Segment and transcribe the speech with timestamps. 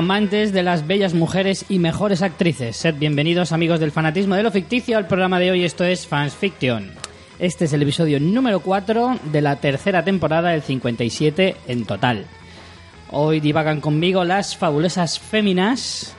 [0.00, 2.74] amantes de las bellas mujeres y mejores actrices.
[2.74, 5.62] Sed bienvenidos, amigos del fanatismo de lo ficticio, al programa de hoy.
[5.62, 6.90] Esto es Fans Fiction.
[7.38, 12.24] Este es el episodio número 4 de la tercera temporada del 57 en total.
[13.10, 16.14] Hoy divagan conmigo las fabulosas féminas.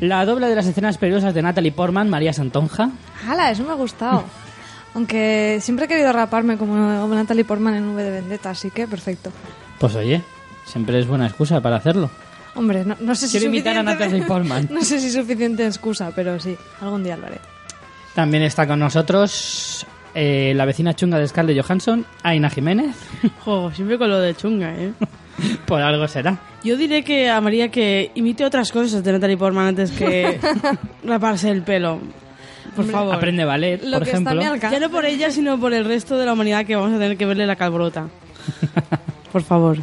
[0.00, 2.90] La doble de las escenas peligrosas de Natalie Portman, María Santonja.
[3.24, 3.52] ¡Hala!
[3.52, 4.24] Eso me ha gustado.
[4.94, 8.88] Aunque siempre he querido raparme como, como Natalie Portman en V de Vendetta, así que
[8.88, 9.30] perfecto.
[9.78, 10.20] Pues oye,
[10.66, 12.10] siempre es buena excusa para hacerlo.
[12.58, 14.68] Hombre, no, no sé si Quiero imitar a suficiente- Natalie Portman.
[14.72, 17.38] No sé si suficiente excusa, pero sí, algún día lo haré.
[18.14, 22.96] También está con nosotros eh, la vecina chunga de Scarlett Johansson, Aina Jiménez.
[23.44, 24.92] Jo, siempre con lo de chunga, ¿eh?
[25.66, 26.36] Por algo será.
[26.64, 30.40] Yo diré que a María que imite otras cosas de Natalie Portman antes que
[31.04, 32.00] raparse el pelo.
[32.74, 33.14] Por favor.
[33.14, 34.40] Aprende ballet, Lo por que está a ejemplo.
[34.40, 34.74] mi alcance.
[34.80, 37.16] Ya no por ella, sino por el resto de la humanidad que vamos a tener
[37.16, 38.08] que verle la calborota.
[39.32, 39.78] Por favor.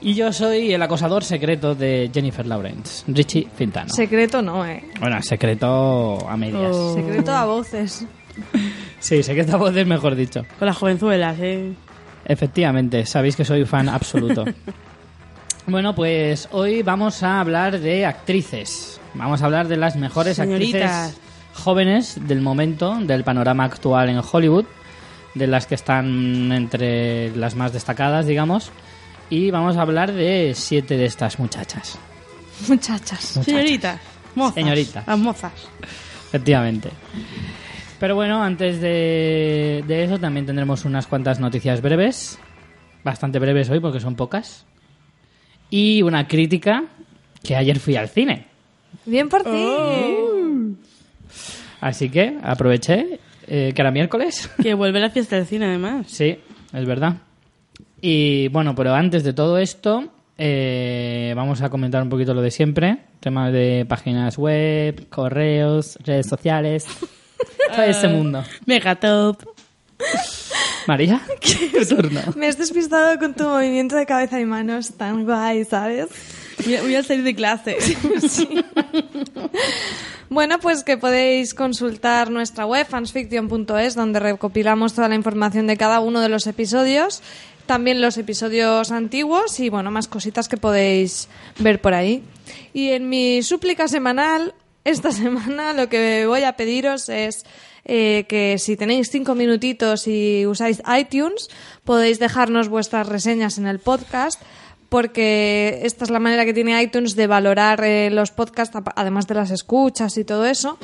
[0.00, 3.88] Y yo soy el acosador secreto de Jennifer Lawrence, Richie Fintano.
[3.92, 4.84] Secreto no, eh.
[5.00, 6.70] Bueno, secreto a medias.
[6.72, 6.94] Oh.
[6.94, 8.06] Secreto a voces.
[9.00, 10.44] Sí, secreto a voces, mejor dicho.
[10.58, 11.72] Con las jovenzuelas, ¿eh?
[12.24, 14.44] Efectivamente, sabéis que soy fan absoluto.
[15.68, 19.00] bueno, pues hoy vamos a hablar de actrices.
[19.14, 20.82] Vamos a hablar de las mejores Señoritas.
[20.82, 24.64] actrices jóvenes del momento, del panorama actual en Hollywood,
[25.34, 28.70] de las que están entre las más destacadas, digamos.
[29.30, 31.98] Y vamos a hablar de siete de estas muchachas.
[32.68, 33.36] Muchachas.
[33.36, 33.44] Muchachas.
[33.44, 34.00] Señoritas.
[34.34, 34.54] Mozas.
[34.54, 35.06] Señoritas.
[35.06, 35.52] Las mozas.
[36.28, 36.90] Efectivamente.
[38.00, 42.38] Pero bueno, antes de, de eso también tendremos unas cuantas noticias breves.
[43.04, 44.64] Bastante breves hoy porque son pocas.
[45.70, 46.84] Y una crítica
[47.42, 48.46] que ayer fui al cine.
[49.04, 49.50] Bien por ti.
[49.50, 50.70] Oh.
[51.80, 54.50] Así que aproveché eh, que era miércoles.
[54.62, 56.06] Que vuelve la fiesta del cine, además.
[56.08, 56.38] Sí,
[56.72, 57.16] es verdad.
[58.00, 60.04] Y bueno, pero antes de todo esto,
[60.36, 62.98] eh, vamos a comentar un poquito lo de siempre.
[63.20, 66.86] Temas de páginas web, correos, redes sociales.
[67.74, 68.44] Todo ese mundo.
[68.66, 69.42] Megatop.
[70.86, 71.20] María,
[71.72, 72.20] tu turno.
[72.36, 76.06] Me has despistado con tu movimiento de cabeza y manos tan guay, ¿sabes?
[76.64, 77.76] Voy a, voy a salir de clase.
[80.30, 86.00] Bueno, pues que podéis consultar nuestra web, fansfiction.es, donde recopilamos toda la información de cada
[86.00, 87.22] uno de los episodios,
[87.68, 91.28] también los episodios antiguos y, bueno, más cositas que podéis
[91.60, 92.24] ver por ahí.
[92.72, 97.44] Y en mi súplica semanal, esta semana lo que voy a pediros es
[97.84, 101.48] eh, que si tenéis cinco minutitos y usáis iTunes,
[101.84, 104.42] podéis dejarnos vuestras reseñas en el podcast
[104.88, 109.34] porque esta es la manera que tiene iTunes de valorar eh, los podcasts, además de
[109.34, 110.78] las escuchas y todo eso.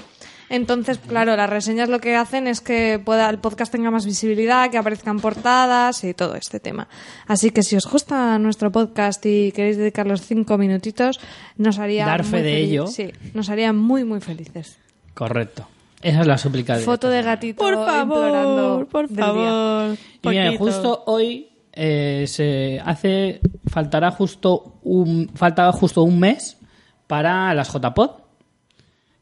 [0.55, 4.71] Entonces, claro, las reseñas lo que hacen es que pueda, el podcast tenga más visibilidad,
[4.71, 6.89] que aparezcan portadas y todo este tema.
[7.27, 11.19] Así que si os gusta nuestro podcast y queréis dedicar los cinco minutitos,
[11.57, 12.87] nos haría Dar fe muy de feliz- ello.
[12.87, 14.79] Sí, nos haría muy, muy felices.
[15.15, 15.67] Correcto.
[16.03, 19.97] Esa es la súplica de Foto de gatito Por favor, por favor.
[20.23, 26.59] Y justo hoy eh, se hace faltará justo un faltaba justo un mes
[27.07, 28.11] para las JPod,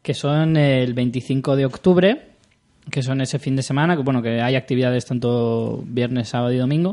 [0.02, 2.28] que son el 25 de octubre,
[2.90, 6.58] que son ese fin de semana, que bueno, que hay actividades tanto viernes, sábado y
[6.58, 6.92] domingo.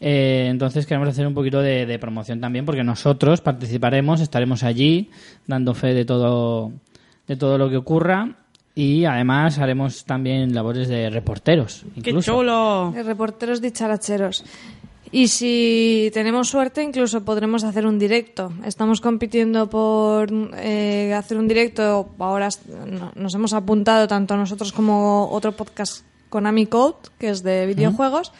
[0.00, 5.10] Eh, entonces queremos hacer un poquito de, de promoción también, porque nosotros participaremos, estaremos allí
[5.46, 6.72] dando fe de todo,
[7.26, 8.36] de todo lo que ocurra
[8.78, 11.84] y además haremos también labores de reporteros.
[11.94, 12.32] ¡Qué Incluso.
[12.32, 12.92] chulo!
[12.94, 14.44] De reporteros dicharacheros.
[15.10, 18.52] Y si tenemos suerte, incluso podremos hacer un directo.
[18.64, 22.10] Estamos compitiendo por eh, hacer un directo.
[22.18, 22.48] Ahora
[23.14, 28.32] nos hemos apuntado tanto nosotros como otro podcast Konami Code, que es de videojuegos.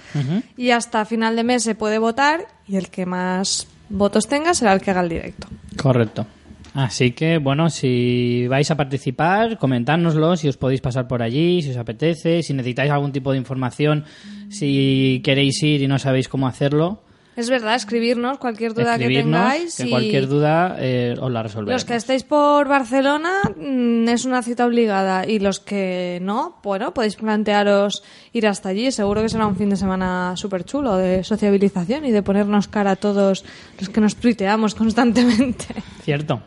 [0.57, 4.73] Y hasta final de mes se puede votar y el que más votos tenga será
[4.73, 5.49] el que haga el directo.
[5.81, 6.27] Correcto.
[6.75, 11.71] Así que, bueno, si vais a participar, comentárnoslo, si os podéis pasar por allí, si
[11.71, 14.05] os apetece, si necesitáis algún tipo de información,
[14.51, 17.03] si queréis ir y no sabéis cómo hacerlo,
[17.37, 19.77] Es verdad, escribirnos cualquier duda que tengáis.
[19.77, 21.83] que y- cualquier duda eh, os la resolveremos.
[21.83, 26.93] Los que estéis por Barcelona mm, es una cita obligada y los que no, bueno,
[26.93, 28.91] podéis plantearos ir hasta allí.
[28.91, 32.91] Seguro que será un fin de semana súper chulo de sociabilización y de ponernos cara
[32.93, 33.45] a todos
[33.79, 35.67] los que nos tuiteamos constantemente.
[36.03, 36.43] Cierto.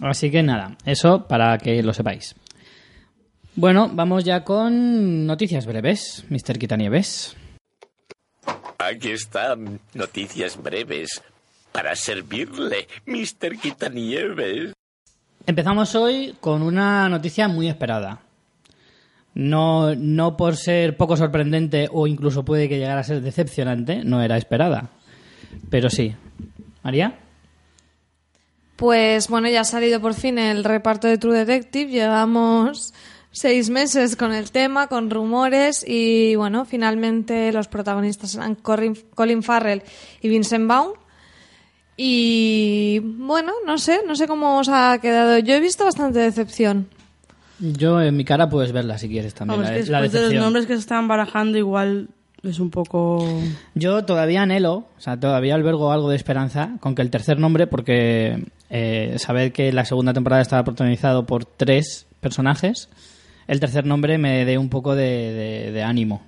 [0.00, 2.34] Así que nada, eso para que lo sepáis.
[3.54, 6.58] Bueno, vamos ya con noticias breves, Mr.
[6.58, 7.34] Quitanieves.
[8.78, 11.22] Aquí están noticias breves
[11.72, 13.58] para servirle, Mr.
[13.58, 14.72] Quitanieves.
[15.46, 18.20] Empezamos hoy con una noticia muy esperada.
[19.34, 24.22] No, no por ser poco sorprendente o incluso puede que llegara a ser decepcionante, no
[24.22, 24.90] era esperada.
[25.70, 26.14] Pero sí.
[26.82, 27.18] ¿María?
[28.76, 31.90] Pues bueno, ya ha salido por fin el reparto de True Detective.
[31.90, 32.92] Llevamos
[33.30, 39.82] seis meses con el tema, con rumores y bueno, finalmente los protagonistas eran Colin Farrell
[40.20, 40.92] y Vincent Vaughn.
[41.96, 45.38] Y bueno, no sé, no sé cómo os ha quedado.
[45.38, 46.88] Yo he visto bastante decepción.
[47.58, 49.60] Yo en mi cara puedes verla si quieres también.
[49.62, 50.44] Vamos, la, que la después de los decepción.
[50.44, 52.08] nombres que se están barajando, igual
[52.42, 53.26] es un poco.
[53.74, 57.66] Yo todavía anhelo, o sea, todavía albergo algo de esperanza con que el tercer nombre,
[57.66, 62.88] porque eh, saber que la segunda temporada estaba protagonizado por tres personajes,
[63.46, 66.22] el tercer nombre me dé un poco de, de- de ánimo.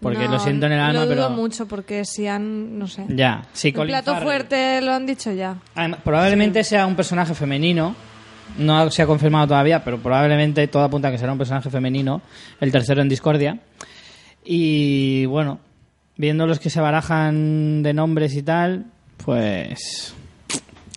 [0.00, 1.30] Porque No, lo siento en el alma, Lo dudo pero.
[1.30, 3.06] mucho porque si han, no sé.
[3.08, 4.24] Ya, sí, el Colin plato Farrell.
[4.26, 5.56] fuerte lo han dicho ya.
[5.74, 7.94] Además, probablemente sea un personaje femenino.
[8.58, 12.20] No se ha confirmado todavía, pero probablemente todo apunta a que será un personaje femenino.
[12.60, 13.58] El tercero en Discordia.
[14.44, 15.60] Y bueno,
[16.16, 18.86] viendo los que se barajan de nombres y tal,
[19.24, 20.13] pues.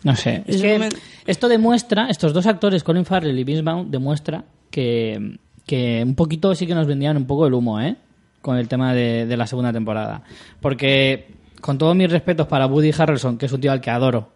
[0.07, 0.42] No sé.
[0.48, 0.89] Es que me-
[1.25, 6.56] esto demuestra, estos dos actores, Colin Farrell y Vince Vaughn, demuestra que, que un poquito
[6.56, 7.98] sí que nos vendían un poco el humo, ¿eh?
[8.42, 10.24] Con el tema de, de la segunda temporada.
[10.62, 11.27] Porque,
[11.59, 14.31] con todos mis respetos para Woody Harrelson, que es un tío al que adoro,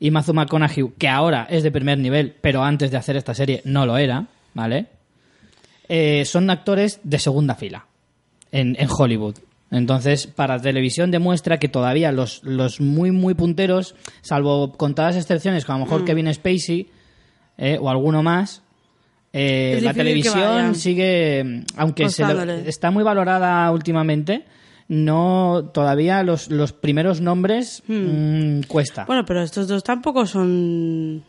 [0.00, 3.60] y Matthew McConaughey, que ahora es de primer nivel, pero antes de hacer esta serie
[3.66, 4.86] no lo era, ¿vale?
[5.90, 7.84] Eh, son actores de segunda fila
[8.50, 9.34] en, en Hollywood.
[9.72, 15.76] Entonces, para televisión demuestra que todavía los, los muy, muy punteros, salvo contadas excepciones, como
[15.76, 15.88] a lo Mm.
[15.88, 16.90] mejor Kevin Spacey
[17.58, 18.62] eh, o alguno más,
[19.32, 24.44] eh, la que televisión sigue, aunque se le- está muy valorada últimamente,
[24.88, 29.06] no todavía los, los primeros nombres mm, cuesta.
[29.06, 31.22] Bueno, pero estos dos tampoco son.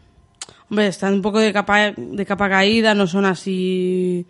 [0.70, 4.26] Hombre, están un poco de capa, de capa caída, no son así.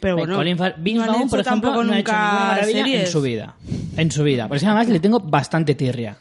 [0.00, 0.36] Pero bueno.
[0.36, 3.54] Colin Vince Vaughn, por ejemplo, tampoco no ha hecho nunca ninguna maravilla en su vida.
[3.96, 4.48] En su vida.
[4.48, 6.16] Por eso además le tengo bastante tirria.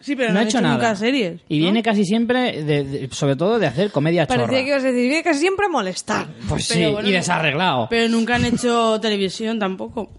[0.00, 0.74] Sí, pero no, no, ha hecho, hecho nada.
[0.74, 1.40] nunca series.
[1.48, 1.62] Y ¿no?
[1.64, 4.42] viene casi siempre, de- de- sobre todo, de hacer comedia chorra.
[4.44, 6.26] Parecía que ibas a decir, viene que siempre a molestar.
[6.48, 7.88] Pues Pero sí, bueno, y desarreglado.
[7.88, 10.10] Pero, Pero nunca han hecho televisión tampoco.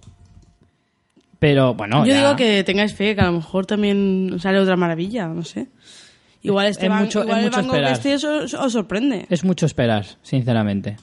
[1.76, 2.18] bueno, Yo ya.
[2.22, 5.68] digo que tengáis fe, que a lo mejor también sale otra maravilla, no sé.
[6.42, 7.92] Igual este Es Van- mucho- es igual el mucho esperar.
[7.92, 9.26] este os, os sorprende.
[9.30, 10.98] Es mucho esperar, sinceramente.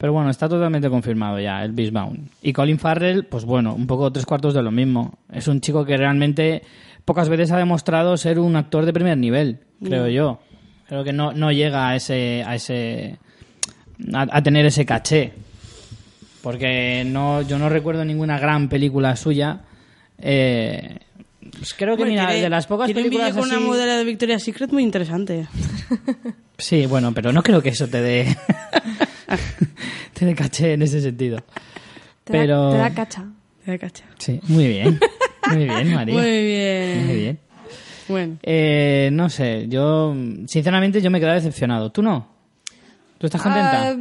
[0.00, 2.30] Pero bueno, está totalmente confirmado ya el Beastbound.
[2.40, 5.18] Y Colin Farrell, pues bueno, un poco tres cuartos de lo mismo.
[5.30, 6.62] Es un chico que realmente
[7.04, 10.40] pocas veces ha demostrado ser un actor de primer nivel, creo yo.
[10.88, 13.18] Creo que no, no llega a ese, a ese,
[14.14, 15.32] a, a tener ese caché.
[16.42, 19.60] Porque no, yo no recuerdo ninguna gran película suya.
[20.18, 20.96] Eh,
[21.58, 23.54] pues creo que Hombre, mira, tiene- de las pocas tiene películas con así...
[23.54, 25.46] una modelo de Victoria's Secret muy interesante.
[26.56, 28.36] Sí, bueno, pero no creo que eso te dé
[30.20, 31.38] te dé caché en ese sentido.
[32.24, 33.24] Te, da- Pero te da cacha.
[33.64, 34.04] Te cacha.
[34.18, 35.00] sí, muy bien.
[35.48, 36.14] Muy bien, María.
[36.14, 37.06] Muy bien.
[37.06, 37.38] Muy bien.
[38.08, 38.36] Bueno.
[38.42, 40.14] Eh, no sé, yo
[40.46, 41.90] sinceramente yo me he quedado decepcionado.
[41.90, 42.28] ¿Tú no?
[43.18, 43.90] ¿Tú estás contenta?
[43.90, 43.96] Ah,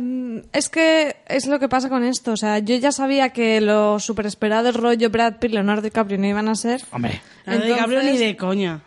[0.53, 2.31] es que es lo que pasa con esto.
[2.33, 6.27] O sea, yo ya sabía que los super esperados rollo Brad Pitt, Leonardo DiCaprio no
[6.27, 6.81] iban a ser.
[6.91, 8.81] Hombre, de DiCaprio entonces- ni de coña.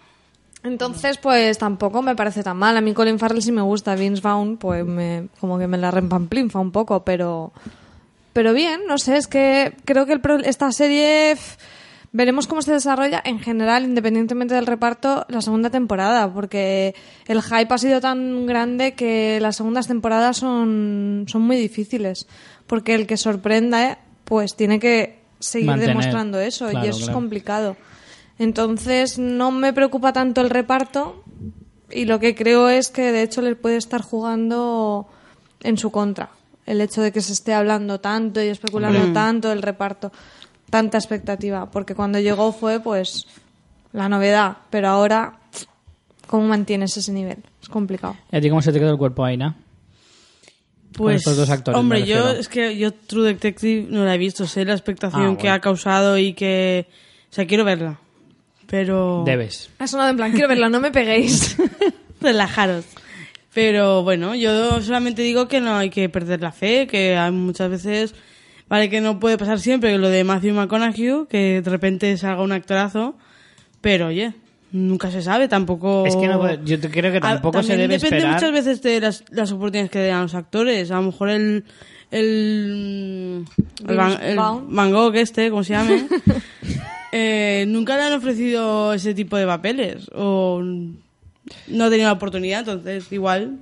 [0.64, 2.76] Entonces, pues tampoco me parece tan mal.
[2.76, 3.94] A mí Colin Farrell sí me gusta.
[3.96, 7.52] Vince Vaughn, pues me, como que me la rempamplinfa un poco, pero...
[8.32, 11.36] Pero bien, no sé, es que creo que el esta serie...
[12.14, 16.94] Veremos cómo se desarrolla en general, independientemente del reparto, la segunda temporada, porque
[17.26, 22.26] el hype ha sido tan grande que las segundas temporadas son, son muy difíciles,
[22.66, 25.96] porque el que sorprenda, eh, pues tiene que seguir Mantener.
[25.96, 27.78] demostrando eso, Claro, y eso es complicado.
[28.38, 31.22] Entonces, no me preocupa tanto el reparto
[31.90, 35.06] y lo que creo es que de hecho le puede estar jugando
[35.62, 36.30] en su contra.
[36.64, 40.12] El hecho de que se esté hablando tanto y especulando tanto del reparto,
[40.70, 43.26] tanta expectativa, porque cuando llegó fue pues
[43.92, 45.40] la novedad, pero ahora
[46.26, 47.38] ¿cómo mantienes ese nivel?
[47.60, 48.16] Es complicado.
[48.30, 49.56] ¿y a ti cómo se te quedó el cuerpo, Aina?
[50.96, 54.46] Pues, estos dos actores, hombre, yo es que yo True Detective no la he visto,
[54.46, 56.86] sé la expectación Ah, que ha causado y que,
[57.30, 57.98] o sea, quiero verla,
[58.72, 59.68] pero Debes.
[59.78, 61.56] Ha sonado en plan, quiero verla, no me peguéis.
[62.22, 62.86] relajaros.
[63.52, 67.68] Pero bueno, yo solamente digo que no hay que perder la fe, que hay muchas
[67.68, 68.14] veces,
[68.66, 72.52] vale que no puede pasar siempre lo de Matthew McConaughey, que de repente salga un
[72.52, 73.14] actorazo,
[73.82, 74.32] pero oye,
[74.70, 76.06] nunca se sabe, tampoco...
[76.06, 78.34] Es que no puede- yo te- creo que Ah, tampoco se también debe depende esperar.
[78.36, 80.90] muchas veces de las, las oportunidades que den a los actores.
[80.90, 81.64] A lo mejor el...
[82.10, 83.44] El,
[83.88, 84.36] el, Van, el.
[84.36, 86.06] Van Gogh este, como se llame,
[87.12, 92.60] eh, nunca le han ofrecido ese tipo de papeles o no ha tenido la oportunidad,
[92.60, 93.58] entonces igual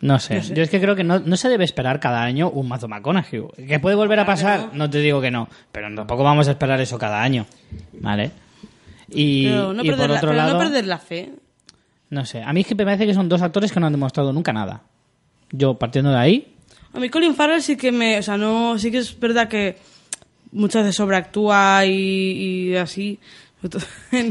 [0.00, 0.40] No sé.
[0.54, 3.42] Yo es que creo que no, no se debe esperar cada año un mazo McConaughey.
[3.68, 4.70] ¿Que puede volver a pasar?
[4.72, 5.48] No te digo que no.
[5.72, 7.46] Pero tampoco vamos a esperar eso cada año.
[8.00, 8.30] ¿Vale?
[9.08, 10.52] Y, pero, no, y por la, otro pero lado...
[10.54, 11.30] no perder la fe.
[12.10, 12.42] No sé.
[12.42, 14.52] A mí es que me parece que son dos actores que no han demostrado nunca
[14.52, 14.82] nada.
[15.50, 16.54] Yo, partiendo de ahí,
[16.92, 18.18] A mí Colin Farrell sí que me...
[18.18, 18.78] O sea, no...
[18.78, 19.78] Sí que es verdad que
[20.52, 23.18] muchas veces sobreactúa y, y así.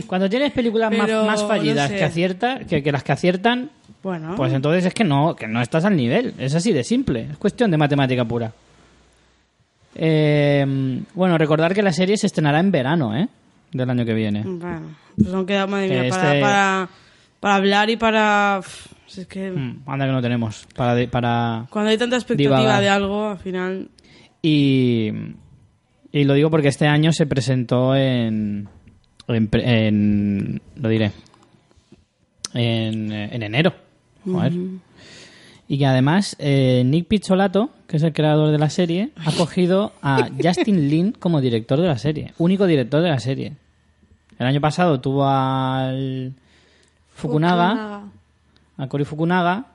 [0.08, 2.00] Cuando tienes películas más, Pero, más fallidas no sé.
[2.00, 3.70] que, acierta, que, que las que aciertan,
[4.02, 4.36] Bueno.
[4.38, 6.34] pues entonces es que no, que no estás al nivel.
[6.40, 7.28] Es así de simple.
[7.32, 8.54] Es cuestión de matemática pura.
[9.96, 10.66] Eh,
[11.14, 13.28] bueno, recordar que la serie se estrenará en verano, ¿eh?
[13.72, 14.44] Del año que viene.
[14.46, 16.90] Bueno, pues aún queda, madre mía, para, este- para,
[17.40, 18.62] para hablar y para...
[19.08, 20.68] si es que Mm, anda que no tenemos.
[20.76, 22.82] Para, de- para cuando hay tanta expectativa Divagar.
[22.82, 23.90] de algo, al final...
[24.42, 25.12] Y,
[26.18, 28.68] y lo digo porque este año se presentó en,
[29.28, 31.12] en, lo diré,
[32.54, 33.74] en, eh, en enero.
[34.26, 34.54] Joder.
[35.68, 39.94] Y que además eh, Nick Pizzolato, que es el creador de la serie, ha cogido
[40.02, 43.54] a Justin Lin como director de la serie, único director de la serie.
[44.40, 46.34] El año pasado tuvo al
[47.14, 48.04] Fukunaga, Fukunaga.
[48.78, 49.66] a Cory Fukunaga,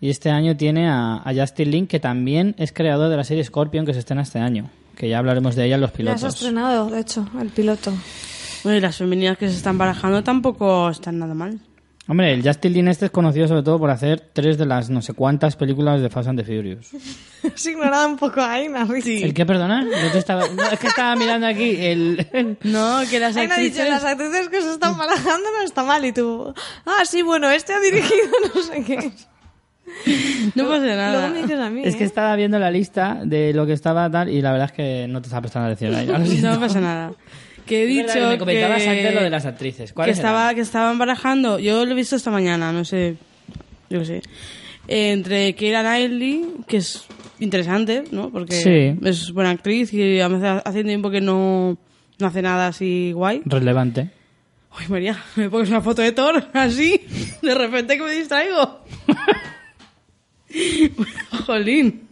[0.00, 3.42] y este año tiene a, a Justin Lin, que también es creador de la serie
[3.42, 4.70] Scorpion, que se estrena este año.
[4.98, 6.34] Que ya hablaremos de ella en los Ya se ha pilotos.
[6.34, 7.92] estrenado, de hecho, el piloto.
[8.64, 11.60] Bueno, y las femeninas que se están barajando tampoco están nada mal.
[12.10, 15.02] Hombre, el Justin Lin este es conocido sobre todo por hacer tres de las no
[15.02, 16.88] sé cuántas películas de Fast and the Furious.
[17.54, 19.22] Has ignorado un poco a Aina, Richie.
[19.22, 19.84] ¿El qué, perdona?
[19.84, 22.56] Yo te estaba- no, es que estaba mirando aquí el...
[22.64, 23.88] No, que las Aina ha dicho, actrices...
[23.90, 26.04] las actrices que se están barajando no está mal.
[26.04, 26.52] Y tú,
[26.86, 29.12] ah, sí, bueno, este ha dirigido no sé qué.
[30.54, 31.28] No pasa Luego nada.
[31.30, 32.06] me dices a mí, Es que ¿eh?
[32.06, 35.20] estaba viendo la lista de lo que estaba tal y la verdad es que no
[35.20, 36.06] te estaba prestando atención ahí.
[36.42, 37.12] No pasa nada.
[37.66, 38.88] Que he dicho que me comentabas que...
[38.88, 39.90] antes lo de las actrices.
[39.90, 40.54] que ¿Cuáles estaba eran?
[40.54, 43.16] que estaban barajando yo lo he visto esta mañana no sé
[43.90, 44.22] yo qué sé
[44.88, 47.04] Eh, entre Keira Knightley que es
[47.40, 48.98] interesante no porque Sí.
[49.06, 51.76] es buena actriz y a veces hace tiempo que no
[52.18, 54.08] no hace nada así guay Relevante.
[54.78, 57.02] uy María me pones una foto de Thor así
[57.42, 58.80] de repente que me distraigo
[61.46, 62.08] jolín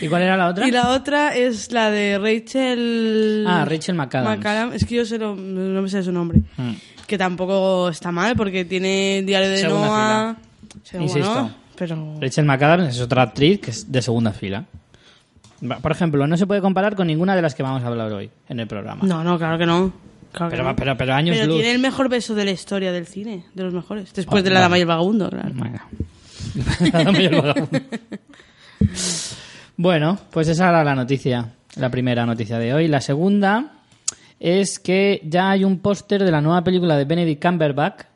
[0.00, 0.66] ¿Y cuál era la otra?
[0.66, 4.74] y la otra es la de Rachel Ah, Rachel McAdams.
[4.74, 6.72] es que yo sé lo- no me sé su nombre Mm.
[7.06, 10.36] que tampoco está mal porque tiene Diario de Segunda Noah.
[10.82, 11.30] Sí, Insisto.
[11.32, 14.64] bueno, pero Rachel McAdams es otra actriz que es de segunda fila.
[15.80, 18.28] Por ejemplo, no se puede comparar con ninguna de las que vamos a hablar hoy
[18.48, 19.06] en el programa.
[19.06, 19.92] no, no, claro que no.
[20.32, 20.76] Claro que Pero, no.
[20.76, 21.56] pero, pero años Pero luz.
[21.56, 24.12] tiene el mejor beso de la historia del cine, de los mejores.
[24.12, 24.62] Después Oh, de la vale.
[24.64, 25.48] dama y el vagabundo, claro.
[25.54, 25.78] Bueno.
[29.78, 32.88] Bueno, pues esa era la noticia, la primera noticia de hoy.
[32.88, 33.74] La segunda
[34.40, 38.06] es que ya hay un póster de la nueva película de Benedict Cumberbatch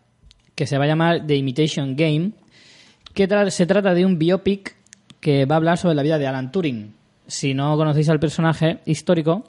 [0.54, 2.30] que se va a llamar The Imitation Game,
[3.12, 4.74] que se trata de un biopic
[5.20, 6.94] que va a hablar sobre la vida de Alan Turing.
[7.26, 9.44] Si no conocéis al personaje histórico,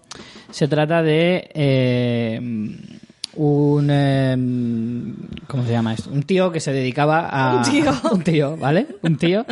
[0.51, 2.41] se trata de eh,
[3.35, 3.88] un...
[3.91, 4.35] eh,
[5.47, 6.09] ¿Cómo se llama esto?
[6.09, 7.57] Un tío que se dedicaba a...
[7.57, 7.93] Un tío.
[8.11, 8.88] Un tío, ¿vale?
[9.01, 9.45] Un tío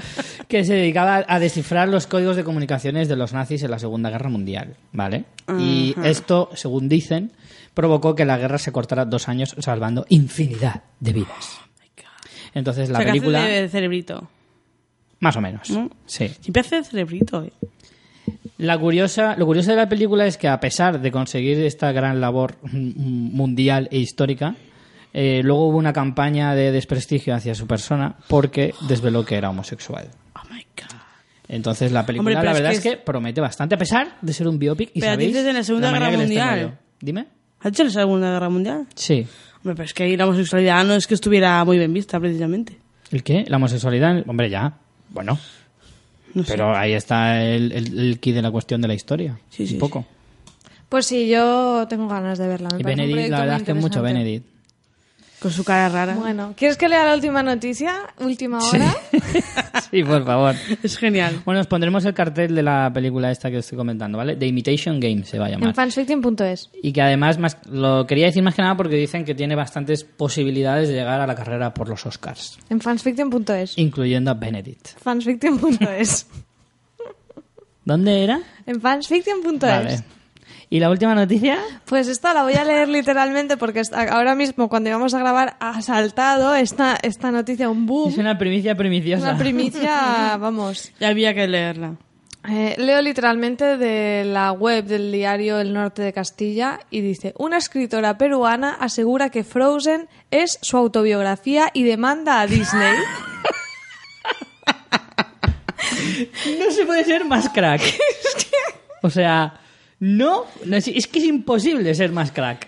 [0.47, 4.09] que se dedicaba a descifrar los códigos de comunicaciones de los nazis en la Segunda
[4.09, 5.25] Guerra Mundial, ¿vale?
[5.59, 7.31] Y esto, según dicen,
[7.73, 11.59] provocó que la guerra se cortara dos años salvando infinidad de vidas.
[12.53, 13.45] Entonces la o sea, que hace película...
[13.45, 14.29] de cerebrito.
[15.19, 15.89] Más o menos, ¿No?
[16.05, 16.29] sí.
[16.39, 17.51] Siempre hace de cerebrito, eh.
[18.57, 22.19] La curiosa, lo curioso de la película es que a pesar de conseguir esta gran
[22.21, 24.55] labor mundial e histórica,
[25.13, 30.09] eh, luego hubo una campaña de desprestigio hacia su persona porque desveló que era homosexual.
[30.35, 30.97] Oh my god.
[31.47, 34.33] Entonces la película Hombre, la es verdad que es que promete bastante, a pesar de
[34.33, 34.91] ser un biopic.
[34.93, 36.79] Y Pero sabéis dices en la Segunda manera Guerra Mundial.
[37.01, 37.27] Dime.
[37.59, 38.87] ¿Has hecho la Segunda Guerra Mundial?
[38.95, 39.25] Sí.
[39.57, 42.77] Hombre, pero es que ahí la homosexualidad no es que estuviera muy bien vista, precisamente.
[43.11, 43.43] ¿El qué?
[43.47, 44.23] La homosexualidad.
[44.27, 44.77] Hombre, ya.
[45.09, 45.37] Bueno.
[46.33, 46.51] No sé.
[46.53, 49.39] Pero ahí está el, el, el key de la cuestión de la historia.
[49.49, 50.05] Sí, sí, un poco.
[50.89, 52.69] Pues sí, yo tengo ganas de verla.
[52.73, 54.01] me Y Benedict, la verdad es que mucho.
[54.01, 54.45] Benedict.
[55.41, 56.15] Con su cara rara.
[56.15, 58.01] Bueno, ¿quieres que lea la última noticia?
[58.19, 58.93] Última hora.
[59.89, 60.53] sí, por favor.
[60.83, 61.41] Es genial.
[61.45, 64.35] Bueno, os pondremos el cartel de la película esta que os estoy comentando, ¿vale?
[64.35, 65.69] The Imitation Game se va a llamar.
[65.69, 66.69] en fansfiction.es.
[66.83, 70.03] Y que además, más, lo quería decir más que nada porque dicen que tiene bastantes
[70.03, 73.77] posibilidades de llegar a la carrera por los Oscars, En fansfiction.es.
[73.77, 74.89] incluyendo a Benedict.
[75.01, 76.27] Fansfiction.es.
[77.85, 78.41] ¿Dónde era?
[78.65, 79.59] en fansfiction.es.
[79.61, 80.03] Vale.
[80.71, 81.57] ¿Y la última noticia?
[81.85, 85.81] Pues esta la voy a leer literalmente porque ahora mismo cuando íbamos a grabar ha
[85.81, 88.09] saltado esta, esta noticia, un boom.
[88.09, 89.31] Es una primicia primiciosa.
[89.31, 90.91] Una primicia, vamos.
[90.99, 91.95] Ya había que leerla.
[92.47, 97.57] Eh, leo literalmente de la web del diario El Norte de Castilla y dice, una
[97.57, 102.95] escritora peruana asegura que Frozen es su autobiografía y demanda a Disney.
[106.59, 107.81] No se puede ser más crack.
[109.01, 109.53] O sea,
[109.99, 112.67] no, no es, es que es imposible ser más crack.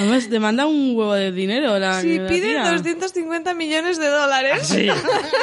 [0.00, 1.78] Además, demanda un huevo de dinero.
[1.78, 2.72] La, Sí, la pide tía.
[2.72, 4.66] 250 millones de dólares.
[4.66, 4.88] Sí.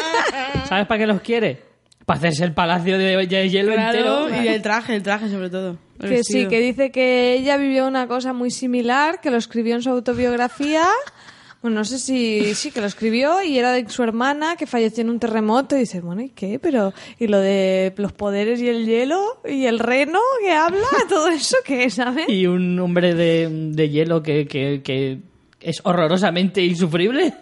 [0.67, 1.63] ¿Sabes para qué los quiere?
[2.05, 4.43] Para hacerse el palacio de, de hielo Claro, entero.
[4.43, 5.77] y el traje, el traje sobre todo.
[5.99, 6.49] Que sí, vestido.
[6.49, 10.85] que dice que ella vivió una cosa muy similar, que lo escribió en su autobiografía.
[11.65, 15.01] Bueno, no sé si sí que lo escribió y era de su hermana que falleció
[15.01, 16.59] en un terremoto y dice, bueno, ¿y qué?
[16.59, 21.27] Pero y lo de los poderes y el hielo y el reno que habla, todo
[21.29, 22.29] eso que ¿sabes?
[22.29, 25.21] Y un hombre de, de hielo que, que, que
[25.59, 27.33] es horrorosamente insufrible.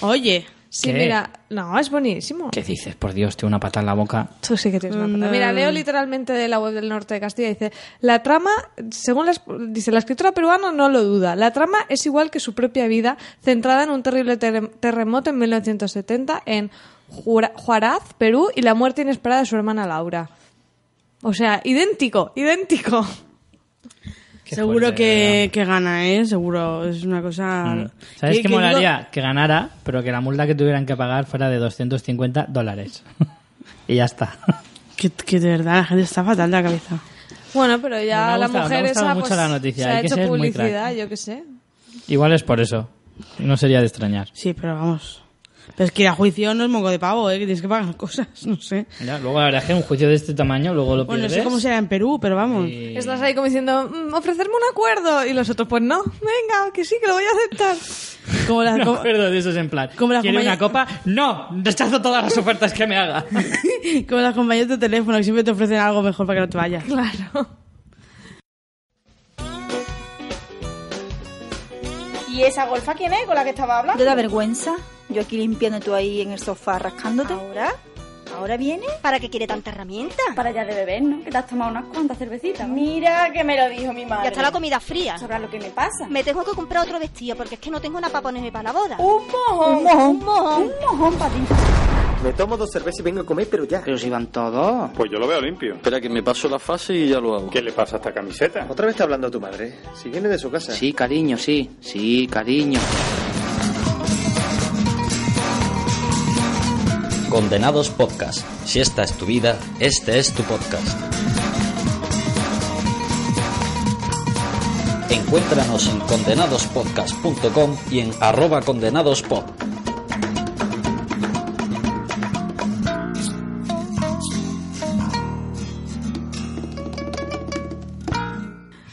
[0.00, 0.98] Oye, Sí, ¿Qué?
[0.98, 2.50] mira, no, es buenísimo.
[2.50, 2.94] ¿Qué dices?
[2.94, 4.28] Por Dios, tengo una pata en la boca.
[4.46, 5.30] Tú sí que tienes una pata.
[5.32, 7.48] Mira, leo literalmente de la web del norte de Castilla.
[7.48, 8.50] Dice, la trama,
[8.90, 9.32] según la,
[9.68, 11.36] dice, la escritora peruana no lo duda.
[11.36, 15.38] La trama es igual que su propia vida, centrada en un terrible terre- terremoto en
[15.38, 16.70] 1970 en
[17.08, 20.28] Juaraz, Perú, y la muerte inesperada de su hermana Laura.
[21.22, 23.06] O sea, idéntico, idéntico.
[24.48, 26.24] Qué seguro fuerte, que, que gana, ¿eh?
[26.24, 27.64] Seguro, es una cosa...
[27.64, 27.90] Mm.
[28.16, 29.08] ¿Sabes que- qué que molaría?
[29.12, 33.02] Que ganara, pero que la multa que tuvieran que pagar fuera de 250 dólares.
[33.88, 34.36] y ya está.
[34.96, 36.98] Que, que de verdad la gente está fatal de la cabeza.
[37.54, 39.48] Bueno, pero Me ya ha la gustado- me ha mujer gustado esa mucho pues, la
[39.48, 41.44] noticia, se hay ha que hecho ser muy publicidad, yo qué sé.
[42.08, 42.88] Igual es por eso.
[43.38, 44.28] No sería de extrañar.
[44.32, 45.22] Sí, pero vamos...
[45.78, 47.38] Pero es que ir a juicio no es moco de pavo, ¿eh?
[47.38, 48.86] Que tienes que pagar cosas, no sé.
[49.04, 51.28] Ya, luego la verdad es que un juicio de este tamaño, luego lo Bueno, no
[51.30, 52.68] sé cómo será en Perú, pero vamos.
[52.68, 55.24] y- Estás ahí como diciendo, "Mm, ofrecerme un acuerdo.
[55.24, 57.76] Y los otros, pues no, venga, que sí, que lo voy a aceptar.
[58.48, 59.88] Como las, No como, acuerdo de esos en plan.
[59.96, 60.86] Como las ¿Quiere una copa?
[61.06, 63.24] No, rechazo todas las ofertas que me haga.
[64.08, 66.58] como las compañías de teléfono que siempre te ofrecen algo mejor para que no te
[66.58, 66.84] vayas.
[66.84, 67.48] Claro.
[72.38, 73.98] ¿Y esa golfa quién es con la que estaba hablando?
[73.98, 74.76] ¿Te da vergüenza?
[75.08, 77.32] Yo aquí limpiando tú ahí en el sofá rascándote.
[77.32, 77.74] ¿Ahora?
[78.36, 78.86] ¿Ahora viene?
[79.02, 80.22] ¿Para qué quiere tanta herramienta?
[80.36, 81.24] Para ya de beber, ¿no?
[81.24, 82.68] Que te has tomado unas cuantas cervecitas.
[82.68, 82.74] ¿no?
[82.74, 84.22] Mira que me lo dijo mi madre.
[84.22, 85.18] Ya está la comida fría.
[85.18, 86.06] Sabrás lo que me pasa.
[86.08, 88.72] Me tengo que comprar otro vestido porque es que no tengo nada para ponerme para
[88.72, 88.96] la boda.
[88.98, 89.76] Un mojón.
[89.78, 90.08] Un mojón.
[90.10, 90.62] Un mojón.
[90.62, 91.40] Un mojón para ti.
[92.22, 93.80] Me tomo dos cervezas y vengo a comer, pero ya.
[93.84, 94.90] Pero si van todos.
[94.96, 95.74] Pues yo lo veo limpio.
[95.74, 97.50] Espera que me paso la fase y ya lo hago.
[97.50, 98.66] ¿Qué le pasa a esta camiseta?
[98.68, 99.76] Otra vez está hablando tu madre.
[99.94, 100.72] Si viene de su casa.
[100.72, 101.70] Sí, cariño, sí.
[101.80, 102.80] Sí, cariño.
[107.30, 108.44] Condenados Podcast.
[108.64, 110.98] Si esta es tu vida, este es tu podcast.
[115.10, 119.44] Encuéntranos en condenadospodcast.com y en arroba condenadospod.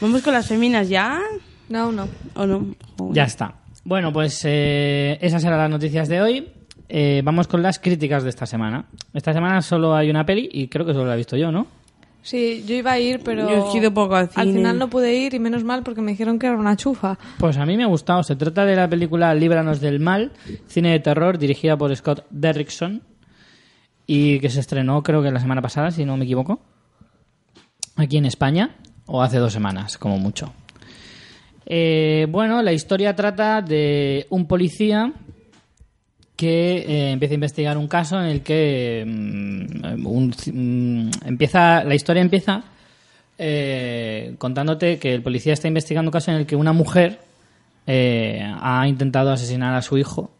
[0.06, 1.20] Vamos con las feminas ya.
[1.68, 2.06] No, no.
[2.34, 2.74] ¿O no?
[3.10, 3.54] Ya está.
[3.82, 6.48] Bueno, pues eh, esas eran las noticias de hoy.
[6.88, 8.84] Eh, vamos con las críticas de esta semana.
[9.12, 11.66] Esta semana solo hay una peli y creo que solo la he visto yo, ¿no?
[12.22, 14.52] Sí, yo iba a ir, pero Yo he ido poco al cine.
[14.52, 17.18] final no pude ir y menos mal porque me dijeron que era una chufa.
[17.38, 18.22] Pues a mí me ha gustado.
[18.22, 20.30] Se trata de la película Líbranos del Mal,
[20.68, 23.02] cine de terror dirigida por Scott Derrickson
[24.06, 26.60] y que se estrenó creo que la semana pasada, si no me equivoco,
[27.96, 30.52] aquí en España, o hace dos semanas, como mucho.
[31.64, 35.12] Eh, bueno, la historia trata de un policía
[36.36, 41.94] que eh, empieza a investigar un caso en el que mm, un- mm, empieza la
[41.94, 42.62] historia empieza
[43.38, 47.20] eh, contándote que el policía está investigando un caso en el que una mujer
[47.86, 50.30] eh, ha intentado asesinar a su hijo,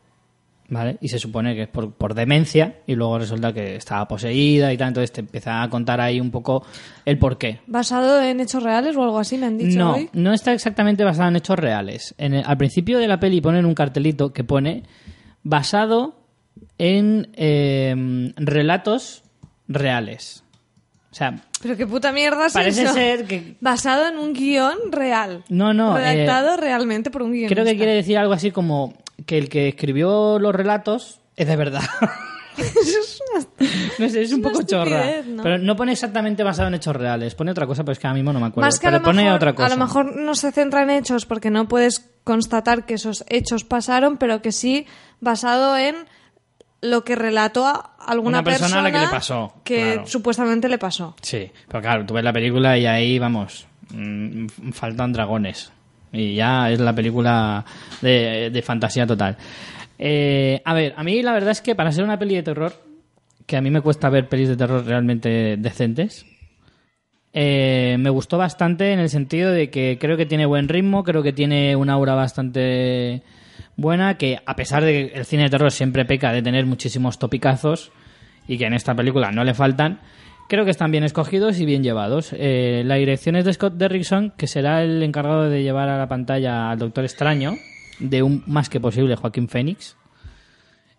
[0.68, 0.98] ¿vale?
[1.00, 4.76] Y se supone que es por, por demencia y luego resulta que estaba poseída y
[4.76, 6.64] tal, entonces te empieza a contar ahí un poco
[7.04, 7.60] el porqué.
[7.66, 10.10] ¿Basado en hechos reales o algo así me han dicho No, hoy?
[10.12, 12.14] no está exactamente basado en hechos reales.
[12.18, 14.82] En el- al principio de la peli ponen un cartelito que pone
[15.42, 16.16] basado
[16.78, 19.22] en eh, relatos
[19.68, 20.42] reales.
[21.10, 22.92] O sea, Pero qué puta mierda es parece eso?
[22.92, 25.44] ser que Basado en un guion real.
[25.48, 27.54] No, no, Redactado eh, realmente por un guionista.
[27.54, 28.92] creo que quiere decir algo así como
[29.26, 31.82] que el que escribió los relatos es de verdad.
[33.98, 35.22] no sé, es un poco chorra.
[35.42, 37.34] Pero no pone exactamente basado en hechos reales.
[37.34, 38.66] Pone otra cosa, pero es que ahora mismo no me acuerdo.
[38.66, 39.66] Más que a pero lo, pone mejor, otra cosa.
[39.66, 43.64] a lo mejor no se centra en hechos porque no puedes constatar que esos hechos
[43.64, 44.86] pasaron, pero que sí
[45.20, 45.96] basado en
[46.80, 50.06] lo que relató a alguna Una persona a la que le pasó, que claro.
[50.06, 51.16] supuestamente le pasó.
[51.20, 55.72] Sí, pero claro, tú ves la película y ahí, vamos, mm, faltan dragones.
[56.12, 57.64] Y ya es la película
[58.00, 59.36] de, de fantasía total.
[59.98, 62.72] Eh, a ver, a mí la verdad es que para ser una peli de terror,
[63.46, 66.26] que a mí me cuesta ver pelis de terror realmente decentes,
[67.32, 71.22] eh, me gustó bastante en el sentido de que creo que tiene buen ritmo, creo
[71.22, 73.22] que tiene una aura bastante
[73.76, 77.18] buena, que a pesar de que el cine de terror siempre peca de tener muchísimos
[77.18, 77.92] topicazos
[78.48, 80.00] y que en esta película no le faltan,
[80.48, 82.34] creo que están bien escogidos y bien llevados.
[82.36, 86.08] Eh, la dirección es de Scott Derrickson, que será el encargado de llevar a la
[86.08, 87.54] pantalla al Doctor Extraño,
[87.98, 89.96] de un más que posible Joaquín Phoenix.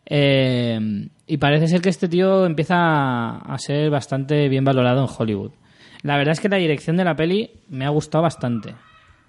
[0.06, 0.80] Eh,
[1.28, 5.52] y parece ser que este tío empieza a ser bastante bien valorado en Hollywood.
[6.04, 8.76] La verdad es que la dirección de la peli me ha gustado bastante.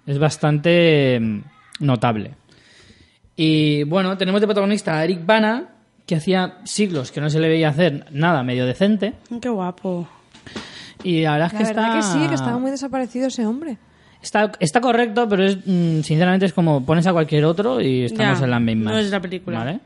[0.05, 1.41] Es bastante mm,
[1.81, 2.35] notable.
[3.35, 5.78] Y bueno, tenemos de protagonista a Eric Bana,
[6.09, 9.13] que hacía siglos que no se le veía hacer nada medio decente.
[9.39, 10.07] Qué guapo.
[11.03, 12.13] Y la verdad es La que verdad está...
[12.15, 13.77] que sí, que estaba muy desaparecido ese hombre.
[14.21, 18.39] Está, está correcto, pero es mm, sinceramente es como pones a cualquier otro y estamos
[18.39, 18.93] Ya, en las mismas.
[18.93, 19.59] no es la película.
[19.59, 19.79] ¿Vale?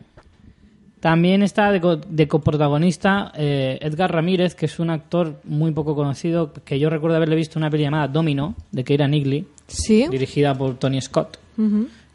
[1.01, 5.93] También está de, co- de coprotagonista eh, Edgar Ramírez, que es un actor muy poco
[5.95, 10.07] conocido, que yo recuerdo haberle visto una peli llamada Domino, de Keira Knightley, Sí.
[10.09, 11.38] dirigida por Tony Scott,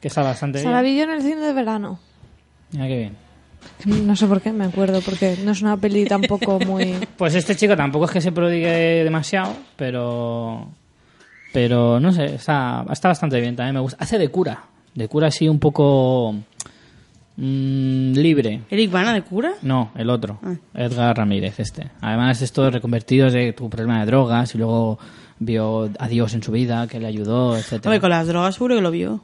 [0.00, 0.94] que está bastante Se la bien.
[0.94, 1.98] vi yo en el cine de verano.
[2.72, 3.27] Mira qué bien.
[3.86, 6.94] No sé por qué, me acuerdo, porque no es una peli tampoco muy...
[7.16, 10.68] Pues este chico tampoco es que se prodigue demasiado, pero.
[11.52, 13.74] Pero no sé, está, está bastante bien también.
[13.74, 13.96] Me gusta.
[14.00, 14.64] Hace de cura.
[14.94, 16.34] De cura así un poco.
[17.36, 18.62] mm, libre.
[18.70, 19.52] ¿Eric Bana de cura?
[19.62, 20.38] No, el otro.
[20.42, 20.54] Ah.
[20.74, 21.90] Edgar Ramírez, este.
[22.00, 24.98] Además, esto reconvertido de tu problema de drogas y luego
[25.38, 28.74] vio a Dios en su vida, que le ayudó, etcétera Hombre, con las drogas seguro
[28.74, 29.20] que lo vio.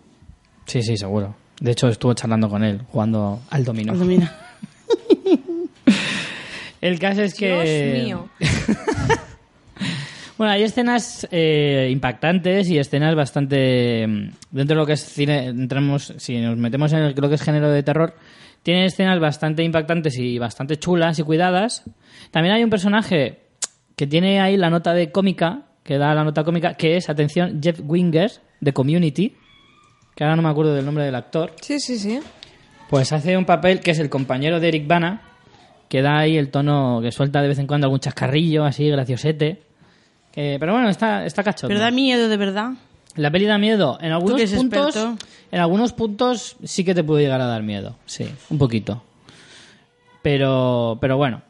[0.67, 1.35] Sí, sí, seguro.
[1.61, 3.93] De hecho, estuvo charlando con él, jugando al dominó.
[3.93, 4.29] Al dominó.
[6.81, 7.49] El caso es que.
[7.49, 8.29] Dios mío.
[10.37, 14.05] Bueno, hay escenas eh, impactantes y escenas bastante.
[14.05, 17.37] mm, Dentro de lo que es cine, entramos, si nos metemos en el- lo que
[17.37, 18.17] es género de terror,
[18.65, 21.85] tiene escenas bastante impactantes y bastante chulas y cuidadas.
[22.33, 23.43] También hay un personaje
[23.95, 27.61] que tiene ahí la nota de cómica, que da la nota cómica, que es, atención,
[27.63, 29.37] Jeff Winger, de Community,
[30.15, 31.53] que ahora no me acuerdo del nombre del actor.
[31.61, 32.21] Sí, sí, sí.
[32.89, 35.23] Pues hace un papel que es el compañero de Eric Bana,
[35.89, 39.63] que da ahí el tono que suelta de vez en cuando algún chascarrillo así, graciosete.
[40.35, 41.69] Pero bueno, está, está cachondo.
[41.69, 42.73] Pero da miedo, de verdad.
[43.17, 43.99] La peli da miedo.
[44.01, 44.97] En algunos puntos.
[44.97, 45.17] experto.
[45.53, 47.97] En algunos puntos sí que te puede llegar a dar miedo.
[48.07, 49.03] Sí, un poquito.
[50.23, 50.99] Pero.
[51.01, 51.43] Pero bueno.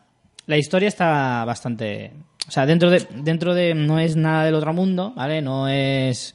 [0.46, 2.12] La historia está bastante.
[2.46, 3.06] O sea, dentro de.
[3.14, 3.74] Dentro de.
[3.74, 5.40] No es nada del otro mundo, ¿vale?
[5.40, 6.34] No es.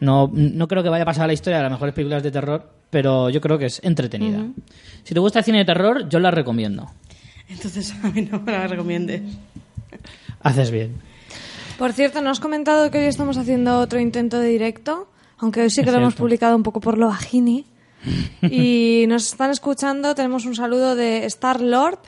[0.00, 2.30] No, no creo que vaya a pasar a la historia de las mejores películas de
[2.30, 2.70] terror.
[2.90, 4.44] Pero yo creo que es entretenida.
[5.04, 6.90] Si te gusta el cine de terror, yo la recomiendo.
[7.48, 9.22] Entonces a mí no me la recomiendes.
[10.42, 10.96] Haces bien.
[11.78, 15.08] Por cierto, ¿no has comentado que hoy estamos haciendo otro intento de directo?
[15.38, 17.64] Aunque hoy sí que Es lo hemos publicado un poco por lo bajini.
[18.42, 21.98] y nos están escuchando, tenemos un saludo de Star Lord,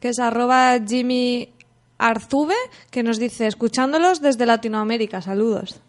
[0.00, 1.50] que es arroba Jimmy
[1.98, 2.54] Arzube,
[2.90, 5.80] que nos dice, escuchándolos desde Latinoamérica, saludos.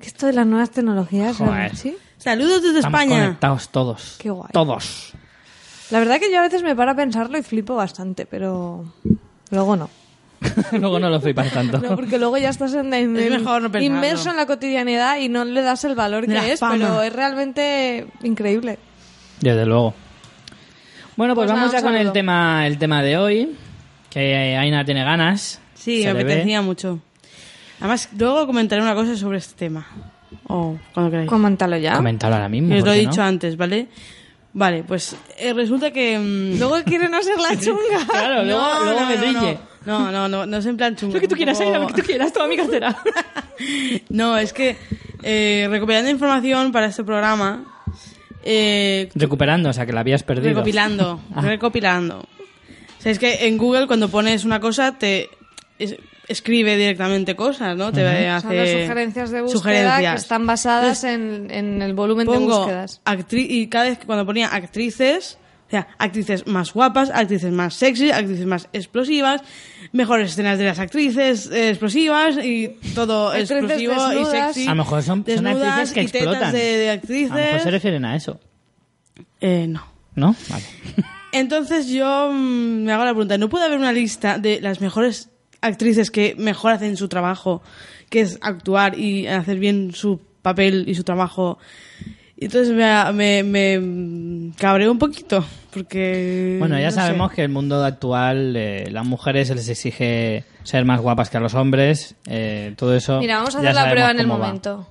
[0.00, 1.74] Que esto de las nuevas tecnologías, Joder.
[1.76, 1.96] ¿sí?
[2.18, 3.22] Saludos desde Estamos España.
[3.24, 4.16] conectados todos.
[4.18, 4.50] Qué guay.
[4.52, 5.12] Todos.
[5.90, 8.84] La verdad que yo a veces me paro a pensarlo y flipo bastante, pero
[9.50, 9.90] luego no.
[10.72, 11.78] Luego no lo flipas tanto.
[11.78, 15.46] No, porque luego ya estás en, en- Es no inmerso en la cotidianidad y no
[15.46, 16.74] le das el valor que la es, fama.
[16.74, 18.78] pero es realmente increíble.
[19.40, 19.94] Desde luego.
[21.16, 23.56] Bueno, pues, Pues nada, vamos ya un con el tema, el tema de hoy.
[24.10, 25.60] Que Aina tiene ganas.
[25.74, 26.20] Sí, me ve.
[26.22, 27.00] apetecía mucho.
[27.80, 29.86] Además, luego comentaré una cosa sobre este tema.
[30.48, 31.28] O cuando queráis.
[31.28, 31.96] Coméntalo ya.
[31.96, 32.72] Coméntalo ahora mismo.
[32.74, 33.24] Os lo ¿por he dicho no?
[33.28, 33.88] antes, ¿vale?
[34.52, 36.18] Vale, pues eh, resulta que...
[36.18, 38.06] mm, Luego quiere no ser la chunga.
[38.08, 39.58] Claro, luego, No, luego no, me no, brille.
[39.84, 41.14] No, no, no, no es en plan chungo.
[41.14, 42.96] Lo que tú quieras, Aina, lo que tú quieras, toma mi cartera.
[44.08, 44.76] No, es que
[45.22, 47.64] eh, recopilando información para este programa,
[48.42, 50.48] eh, Recuperando, o sea, que la habías perdido.
[50.48, 51.40] recopilando, Ah.
[51.42, 52.18] recopilando.
[52.20, 55.28] O sea, es que en Google cuando pones una cosa te
[55.78, 55.96] es-
[56.28, 57.92] escribe directamente cosas, ¿no?
[57.92, 60.12] Te hace Son las sugerencias de búsqueda sugerencias.
[60.14, 63.00] que están basadas en, en el volumen de Pongo búsquedas.
[63.04, 67.74] actri- y cada vez que cuando ponía actrices, o sea, actrices más guapas, actrices más
[67.74, 69.42] sexy, actrices más explosivas,
[69.92, 74.66] mejores escenas de las actrices eh, explosivas y todo Actrices explosivo y sexy.
[74.66, 76.52] A lo mejor son, son actrices que explotan.
[76.52, 77.62] de, de A lo mejor actrices.
[77.62, 78.38] se refieren a eso.
[79.40, 79.84] Eh, no.
[80.14, 80.34] ¿No?
[80.48, 80.64] Vale.
[81.32, 85.28] Entonces yo mm, me hago la pregunta, ¿no puede haber una lista de las mejores
[85.60, 87.62] actrices que mejor hacen su trabajo,
[88.10, 91.58] que es actuar y hacer bien su papel y su trabajo?
[92.38, 95.42] Y Entonces me, me, me cabreo un poquito,
[95.72, 96.56] porque...
[96.58, 96.96] Bueno, ya no sé.
[96.96, 101.38] sabemos que el mundo actual, eh, las mujeres se les exige ser más guapas que
[101.38, 102.14] a los hombres.
[102.26, 103.20] eh, todo eso.
[103.20, 104.46] Mira, vamos a hacer la prueba en el cómo va.
[104.48, 104.86] momento.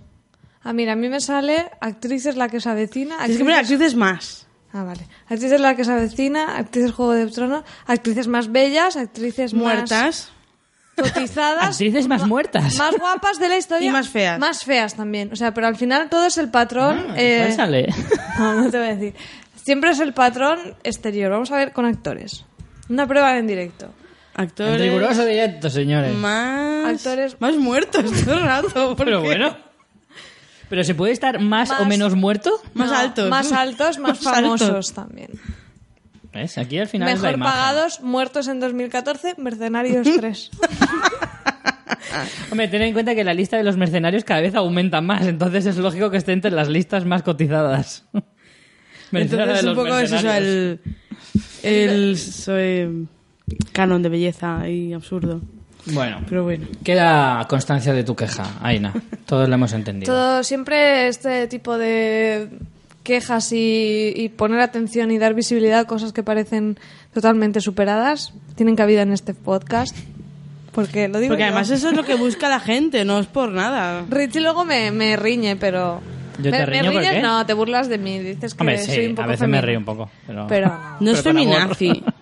[0.64, 3.18] Ah, mira, a mí me sale actrices la que se avecina.
[3.20, 4.48] Tienes que poner actrices más.
[4.74, 5.06] Ah, vale.
[5.30, 9.92] Actrices la que se avecina, actrices Juego de Tronos, actrices más bellas, actrices Muertas.
[9.92, 10.32] más
[10.96, 11.64] cotizadas.
[11.70, 12.76] Actrices más muertas.
[12.78, 13.88] Más guapas de la historia.
[13.90, 14.40] Y más feas.
[14.40, 15.30] Más feas también.
[15.32, 17.06] O sea, pero al final todo es el patrón.
[17.10, 17.88] Ah, eh, ¿cuál sale?
[18.40, 19.14] No, no te voy a decir.
[19.64, 21.32] Siempre es el patrón exterior.
[21.32, 22.46] Vamos a ver con actores.
[22.90, 23.92] Una prueba en directo.
[24.36, 24.74] Actores.
[24.76, 26.14] En riguroso directo, señores.
[26.16, 26.86] Más.
[27.06, 28.96] Actores- Más muertos todo el rato.
[28.98, 29.58] Pero bueno.
[30.70, 32.52] Pero se puede estar más, Más- o menos muerto.
[32.74, 33.30] Más No, altos.
[33.30, 34.60] Más altos, más Más altos.
[34.62, 35.30] famosos también.
[36.36, 36.58] ¿Ves?
[36.60, 37.54] Aquí al final es la Mejor imagen.
[37.54, 40.52] pagados, muertos en 2014, Mercenarios 3.
[42.52, 45.66] Hombre, ten en cuenta que la lista de los mercenarios cada vez aumenta más, entonces
[45.66, 48.06] es lógico que esté entre las listas más cotizadas.
[49.12, 50.80] Entonces, un poco es eso, el.
[51.64, 52.18] El.
[52.18, 53.08] soy-
[53.72, 55.40] canon de belleza y absurdo.
[55.86, 56.66] Bueno, Pero bueno.
[56.84, 58.92] queda constancia de tu queja, Aina.
[59.26, 60.12] Todos lo hemos entendido.
[60.14, 62.50] Todo, siempre este tipo de
[63.06, 66.78] quejas y, y poner atención y dar visibilidad a cosas que parecen
[67.14, 69.96] totalmente superadas tienen cabida en este podcast.
[70.74, 71.48] Porque lo digo Porque yo.
[71.48, 74.04] además eso es lo que busca la gente, no es por nada.
[74.10, 76.02] Richie luego me, me riñe, pero...
[76.38, 77.22] ¿Yo te me, riño me por riñes, qué?
[77.22, 79.78] no, te burlas de mí, dices que Hombre, soy un poco a veces me río
[79.80, 80.10] un poco.
[80.28, 81.12] Pero, Pero no.
[81.12, 82.04] Es feminazi.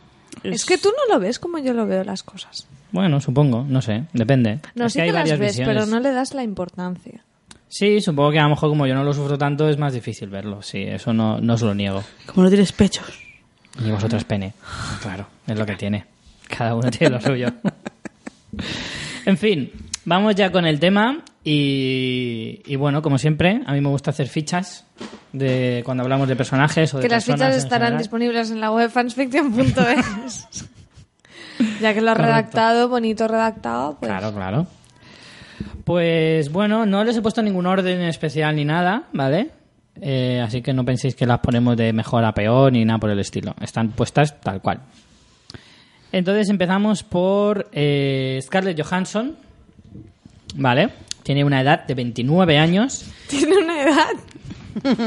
[0.44, 2.68] Es que tú no lo ves como yo lo veo las cosas.
[2.92, 4.60] Bueno, supongo, no sé, depende.
[4.76, 5.74] No, Es sí hay que las varias ves, visiones.
[5.74, 7.24] pero no le das la importancia.
[7.74, 10.30] Sí, supongo que a lo mejor como yo no lo sufro tanto es más difícil
[10.30, 10.62] verlo.
[10.62, 12.04] Sí, eso no, no os lo niego.
[12.28, 13.08] Como no tienes pechos.
[13.84, 14.54] Ni vosotras pene.
[15.02, 16.06] Claro, es lo que tiene.
[16.56, 17.48] Cada uno tiene lo suyo.
[19.26, 19.72] en fin,
[20.06, 21.24] vamos ya con el tema.
[21.44, 24.86] Y, y bueno, como siempre, a mí me gusta hacer fichas
[25.32, 28.70] de cuando hablamos de personajes o de Que las personas fichas estarán disponibles en la
[28.72, 30.48] web fansfiction.es.
[31.82, 32.36] ya que lo has Correcto.
[32.36, 34.12] redactado, bonito redactado, pues...
[34.12, 34.68] Claro, claro.
[35.84, 39.50] Pues bueno, no les he puesto ningún orden especial ni nada, ¿vale?
[40.02, 43.10] Eh, así que no penséis que las ponemos de mejor a peor ni nada por
[43.10, 43.56] el estilo.
[43.62, 44.82] Están puestas tal cual.
[46.12, 49.36] Entonces empezamos por eh, Scarlett Johansson,
[50.56, 50.90] ¿vale?
[51.24, 53.06] Tiene una edad de 29 años.
[53.28, 54.12] Tiene una edad.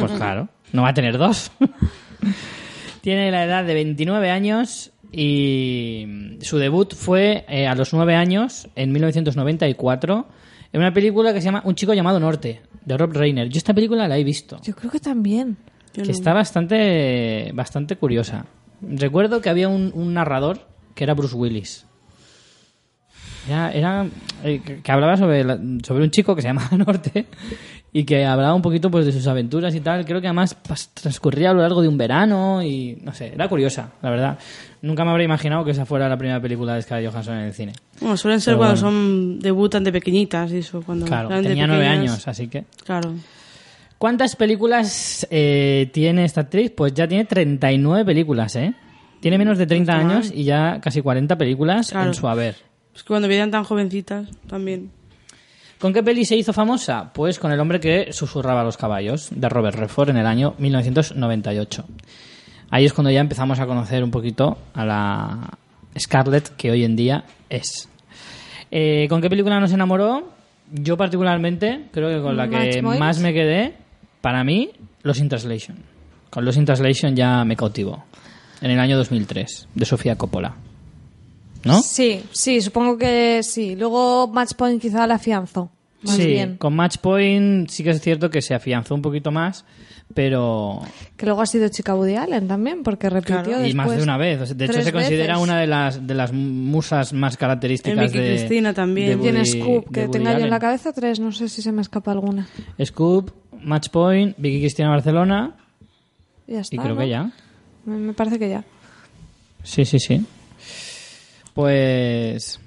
[0.01, 1.51] Pues claro, no va a tener dos.
[3.03, 8.69] Tiene la edad de 29 años y su debut fue eh, a los 9 años,
[8.75, 10.27] en 1994,
[10.73, 13.49] en una película que se llama Un chico llamado Norte, de Rob Reiner.
[13.49, 15.57] Yo esta película la he visto, Yo creo que también.
[15.95, 16.13] Yo que no.
[16.15, 18.47] está bastante, bastante curiosa.
[18.83, 21.87] Recuerdo que había un, un narrador que era Bruce Willis.
[23.49, 24.07] Era, era,
[24.43, 27.27] eh, que- que hablaba sobre, la- sobre un chico que se llamaba Norte
[27.93, 30.05] y que hablaba un poquito pues de sus aventuras y tal.
[30.05, 33.49] Creo que además pas- transcurría a lo largo de un verano y no sé, era
[33.49, 34.39] curiosa, la verdad.
[34.87, 37.53] Nunca me habría imaginado que esa fuera la primera película de Scarlett Johansson en el
[37.55, 37.73] cine.
[38.01, 38.99] Bueno, suelen ser Pero cuando bueno.
[38.99, 40.81] son debutan de pequeñitas y eso.
[40.83, 42.65] Cuando Claro, tenía nueve años, así que...
[42.85, 43.15] Claro.
[43.99, 46.71] ¿Cuántas películas eh, tiene esta actriz?
[46.77, 48.75] Pues ya tiene 39 películas, ¿eh?
[49.21, 50.17] Tiene menos de 30 No está mal.
[50.19, 52.09] años y ya casi 40 películas Claro.
[52.09, 52.57] en su haber.
[52.95, 54.91] Es que cuando veían tan jovencitas, también.
[55.81, 57.11] ¿Con qué peli se hizo famosa?
[57.13, 60.55] Pues con El hombre que susurraba a los caballos, de Robert Redford en el año
[60.59, 61.85] 1998.
[62.71, 65.59] Ahí es cuando ya empezamos a conocer un poquito a la
[65.99, 67.89] Scarlett que hoy en día es.
[68.71, 70.31] Eh, ¿Con qué película nos enamoró?
[70.73, 73.75] Yo particularmente creo que con la Match que más me quedé,
[74.21, 74.71] para mí,
[75.03, 75.79] Los in Translation.
[76.31, 78.05] Con Los in Translation ya me cautivó.
[78.61, 80.57] En el año 2003, de Sofía Coppola.
[81.65, 81.81] ¿No?
[81.83, 83.77] Sí, sí, supongo que sí.
[83.77, 85.71] Luego Matchpoint quizá la afianzó.
[86.07, 86.57] Más sí, bien.
[86.57, 89.65] con Match Point sí que es cierto que se afianzó un poquito más,
[90.15, 90.81] pero
[91.17, 93.67] Que luego ha sido chica Woody Allen también, porque repitió Claro.
[93.67, 94.57] y más después de una vez.
[94.57, 95.43] De hecho, se considera veces.
[95.43, 99.19] una de las de las musas más características En Vicky de Cristina también.
[99.21, 101.49] de Y en Woody- Scoop, de que tenga yo en la cabeza tres, no sé
[101.49, 102.47] si se me escapa alguna.
[102.85, 103.31] Scoop,
[103.63, 105.57] Match Point, Vicky Cristina Barcelona
[106.47, 107.01] Ya está, y creo ¿no?
[107.01, 107.31] que ya.
[107.85, 108.65] Me, me parece que ya.
[109.63, 110.25] Sí, sí, sí.
[111.55, 112.61] Pues.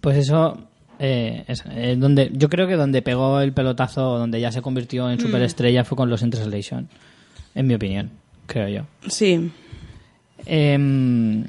[0.00, 0.67] Pues eso.
[0.98, 5.10] Eh, es, eh, donde, yo creo que donde pegó el pelotazo, donde ya se convirtió
[5.10, 6.88] en superestrella, fue con los in Translation.
[7.54, 8.10] En mi opinión,
[8.46, 8.82] creo yo.
[9.08, 9.50] Sí.
[10.46, 11.44] Em,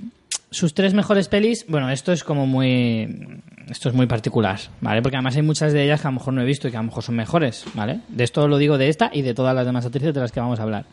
[0.52, 3.42] sus tres mejores pelis, bueno, esto es como muy.
[3.70, 5.04] Esto es muy particular, ¿vale?
[5.04, 6.78] Porque además hay muchas de ellas que a lo mejor no he visto y que
[6.78, 8.00] a lo mejor son mejores, ¿vale?
[8.08, 10.40] De esto lo digo de esta y de todas las demás actrices de las que
[10.40, 10.86] vamos a hablar.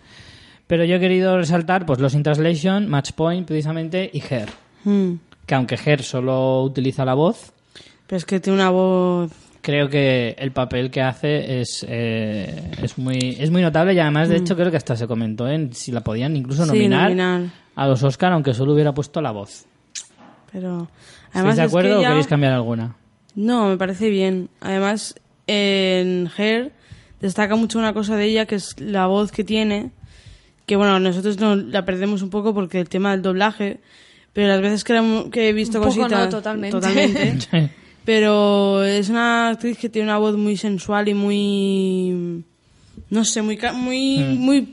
[0.67, 4.49] Pero yo he querido resaltar, pues, Los in Translation, Match Point, precisamente, y Her.
[4.85, 5.13] Mm.
[5.47, 7.53] Que aunque Her solo utiliza la voz,
[8.07, 9.31] Pero es que tiene una voz...
[9.63, 14.29] creo que el papel que hace es, eh, es, muy, es muy notable y además,
[14.29, 17.87] de hecho, creo que hasta se comentó en si la podían incluso Sí, nominar a
[17.89, 19.65] los Oscar, aunque solo hubiera puesto la voz.
[20.53, 20.89] Pero...
[21.35, 22.97] ¿Estáis de es que acuerdo o queréis cambiar alguna?
[23.35, 24.49] No, me parece bien.
[24.61, 25.15] Además,
[25.47, 26.73] en Her
[27.21, 29.91] destaca mucho una cosa de ella, que es la voz que tiene,
[30.65, 33.81] que bueno, nosotros no la perdemos un poco porque el tema del doblaje,
[34.33, 36.25] pero las veces que, la- que he visto Un poco cositas...
[36.25, 36.71] no, totalmente.
[36.77, 37.71] totalmente.
[38.07, 42.45] pero es una actriz que tiene una voz muy sensual y muy...
[43.11, 43.59] No sé, muy...
[43.59, 44.37] ca- muy, Mm.
[44.39, 44.73] muy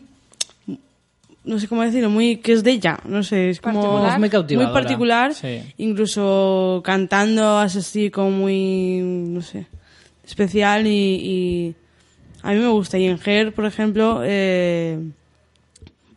[1.45, 4.13] no sé cómo decirlo, muy que es de ella, no sé, es como Particular.
[4.13, 5.61] Es muy cautivadora, muy particular, sí.
[5.77, 9.67] incluso cantando así como muy, no sé,
[10.25, 11.75] especial y, y
[12.43, 12.97] a mí me gusta.
[12.97, 14.97] Y en Her, por ejemplo, eh,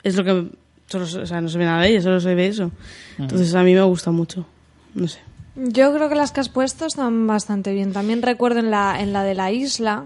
[0.05, 0.47] es lo que
[0.87, 2.71] solo, o sea, no se ve nada de ella, solo se ve eso.
[3.19, 4.47] Entonces a mí me gusta mucho,
[4.95, 5.19] no sé.
[5.57, 7.93] Yo creo que las que has puesto están bastante bien.
[7.93, 10.05] También recuerdo en la, en la de la isla.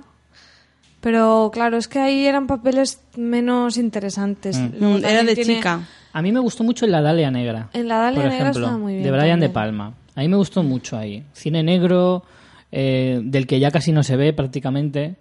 [1.00, 4.58] Pero claro, es que ahí eran papeles menos interesantes.
[4.58, 4.84] Mm.
[4.84, 5.80] Mm, Era de tiene- chica.
[6.12, 7.68] A mí me gustó mucho en La Dalia Negra.
[7.72, 9.48] En La Dalia por Negra ejemplo, estaba muy bien De Brian De.
[9.48, 9.94] Palma.
[10.14, 11.24] A mí me gustó mucho ahí.
[11.32, 12.24] Cine negro,
[12.72, 15.16] eh, del que ya casi no se ve prácticamente.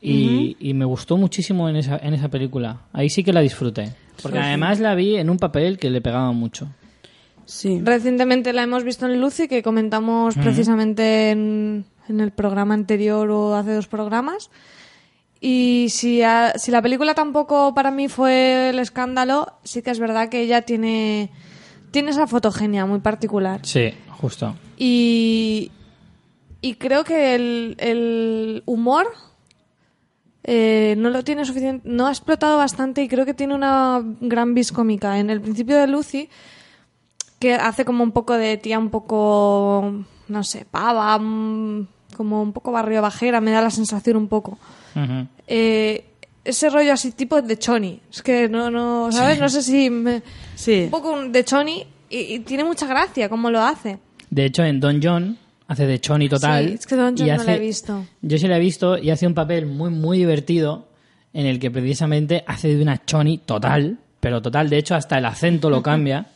[0.00, 2.82] Y, y me gustó muchísimo en esa, en esa película.
[2.92, 3.94] Ahí sí que la disfruté.
[4.22, 4.48] Porque Sí, sí.
[4.48, 6.68] además la vi en un papel que le pegaba mucho.
[7.50, 7.80] Sí.
[7.82, 13.54] Recientemente la hemos visto en Lucy, que comentamos precisamente en, en el programa anterior o
[13.56, 14.50] hace dos programas.
[15.40, 19.98] Y si, a- si la película tampoco para mí fue el escándalo, sí que es
[19.98, 21.30] verdad que ella tiene,
[21.90, 23.60] tiene esa fotogenia muy particular.
[23.64, 24.54] Sí, justo.
[24.76, 25.70] Y,
[26.60, 29.06] y creo que el, el humor
[30.44, 34.54] eh, no lo tiene suficiente, no ha explotado bastante y creo que tiene una gran
[34.54, 35.18] vis cómica.
[35.18, 36.28] En el principio de Lucy,
[37.38, 39.92] que hace como un poco de tía, un poco,
[40.28, 44.58] no sé, pava, mm, como un poco barrio bajera, me da la sensación un poco.
[45.46, 46.04] Eh,
[46.44, 48.00] ese rollo así tipo de Choni.
[48.10, 49.38] Es que no, no, ¿sabes?
[49.38, 49.90] No sé si...
[49.90, 50.22] me-
[50.54, 50.82] Sí.
[50.84, 53.98] Un poco un- de Choni y, y tiene mucha gracia cómo lo hace.
[54.30, 56.66] De hecho, en Don John hace de Choni total.
[56.68, 58.04] Sí, es que Don y John no hace- la he visto.
[58.22, 60.88] Yo sí la he visto y hace un papel muy, muy divertido
[61.34, 64.68] en el que precisamente hace de una Choni total, pero total.
[64.70, 66.26] De hecho, hasta el acento lo cambia.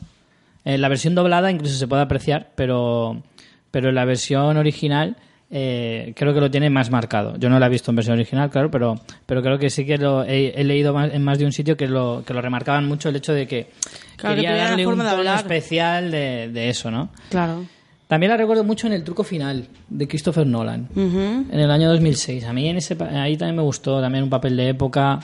[0.64, 3.22] En la versión doblada incluso se puede apreciar, pero,
[3.70, 5.16] pero en la versión original
[5.51, 7.37] eh, creo que lo tiene más marcado.
[7.37, 8.94] Yo no la he visto en versión original, claro, pero,
[9.27, 11.77] pero creo que sí que lo he, he leído más- en más de un sitio
[11.77, 13.68] que lo, que lo remarcaban mucho el hecho de que
[14.16, 15.37] Claro, que quería la darle un de tono hablar.
[15.38, 17.11] especial de, de eso, ¿no?
[17.29, 17.64] Claro.
[18.07, 21.46] También la recuerdo mucho en el truco final de Christopher Nolan, Ujú.
[21.51, 22.44] en el año 2006.
[22.44, 25.18] A mí en ese, ahí también me gustó, también un papel de época,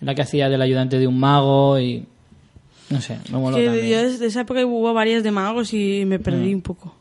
[0.00, 2.06] en la que hacía del ayudante de un mago y...
[2.90, 3.86] No sé, me moló Que también.
[3.88, 6.56] yo desde esa época hubo varias de magos y me perdí Mm.
[6.56, 6.94] un poco.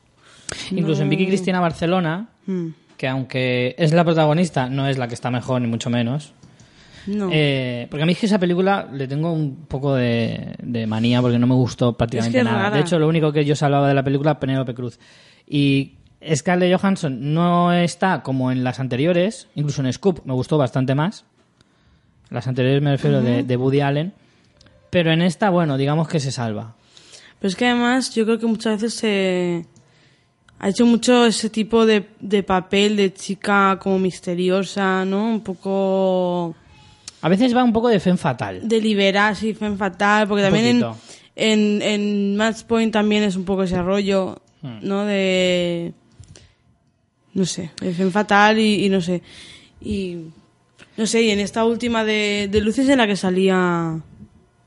[0.72, 1.12] Incluso en No.
[1.12, 2.68] Vicky Cristina Barcelona, Mm.
[2.98, 6.34] que aunque es la protagonista, no es la que está mejor, ni mucho menos.
[7.08, 7.30] No.
[7.32, 11.22] Eh, porque a mí es que esa película le tengo un poco de, de manía
[11.22, 12.64] porque no me gustó prácticamente Es que es nada.
[12.64, 12.76] rara.
[12.78, 14.98] De hecho, lo único que yo hablaba de la película, Penélope Cruz.
[15.48, 15.98] Y
[16.34, 21.26] Scarlett Johansson no está como en las anteriores, incluso en Scoop me gustó bastante más.
[22.32, 24.14] Las anteriores me refiero de, de Woody Allen.
[24.96, 26.74] Pero en esta, bueno, digamos que se salva.
[27.38, 29.66] Pero es que además yo creo que muchas veces se
[30.58, 35.28] ha hecho mucho ese tipo de, de papel de chica como misteriosa, ¿no?
[35.32, 36.56] Un poco
[37.22, 38.66] A veces va un poco de femme fatal.
[38.66, 41.02] de liberar, así, femme fatal, porque Un también en, poquito.
[41.36, 44.80] en, en Match Point también es un poco ese rollo, Hmm.
[44.82, 45.04] ¿no?
[45.06, 45.94] De...
[47.34, 49.22] No sé, de femme fatal y, y no sé.
[49.82, 50.18] Y...
[50.98, 54.00] No sé, y en esta última de, de Luces en la que salía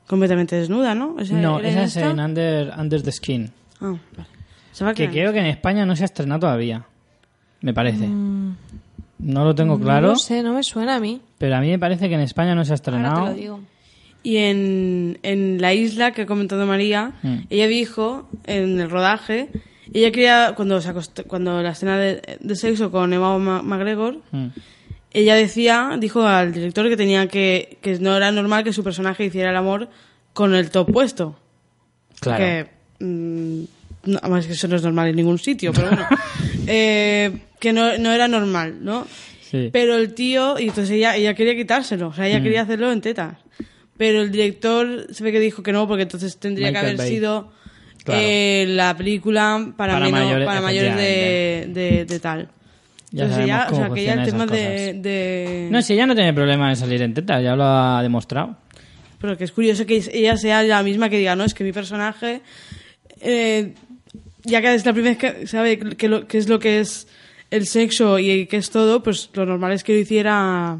[0.09, 1.15] completamente desnuda, ¿no?
[1.31, 2.09] No, ¿era esa es esta?
[2.09, 3.51] en Under, Under the Skin.
[3.79, 4.93] Ah, vale.
[4.95, 6.83] Que creo que en España no se ha estrenado todavía.
[7.61, 8.07] Me parece.
[8.07, 8.55] Mm,
[9.19, 10.07] No lo tengo No claro.
[10.09, 11.21] lo sé, no me suena a mí.
[11.37, 13.25] Pero a mí me parece que en España no se ha Ahora te estrenado.
[13.27, 13.59] lo digo.
[14.23, 17.35] Y en, en la isla que ha comentado María, Mm.
[17.49, 19.49] ella dijo en el rodaje,
[19.93, 24.19] ella quería, cuando, se acostó- cuando la escena de, de sexo con Emma Ma- McGregor,
[24.31, 24.47] Mm.
[25.13, 29.25] Ella decía, dijo al director que tenía que, que no era normal que su personaje
[29.25, 29.89] hiciera el amor
[30.33, 31.37] con el top puesto.
[32.19, 32.37] Claro.
[32.43, 32.67] Que,
[33.03, 33.63] mm,
[34.05, 36.07] no, además que eso no es normal en ningún sitio, pero bueno.
[36.71, 39.07] Eh, que no, no era normal, ¿no?
[39.41, 39.69] Sí.
[39.73, 42.43] Pero el tío, y entonces ella, ella quería quitárselo, o sea, ella Mm.
[42.43, 43.37] quería hacerlo en tetas.
[43.97, 46.97] Pero el director se ve que dijo que no, porque entonces tendría Michael que haber
[46.97, 47.09] Bay.
[47.09, 47.51] sido
[48.03, 48.21] Claro.
[48.23, 52.49] eh, la película para, Para menos- mayores, para mayores de, de, de tal.
[53.11, 56.05] Ya Entonces sabemos ya, o sea, que ya el tema de, de- No, si ella
[56.05, 58.55] no tiene problema en salir en teta, ya lo ha demostrado.
[59.19, 61.71] Pero que es curioso que ella sea la misma que diga, no, es que mi
[61.71, 62.41] personaje,
[63.19, 63.73] eh,
[64.43, 67.07] ya que es la primera vez que sabe que, lo- que es lo que es
[67.51, 70.77] el sexo y que es todo, pues lo normal es que lo hiciera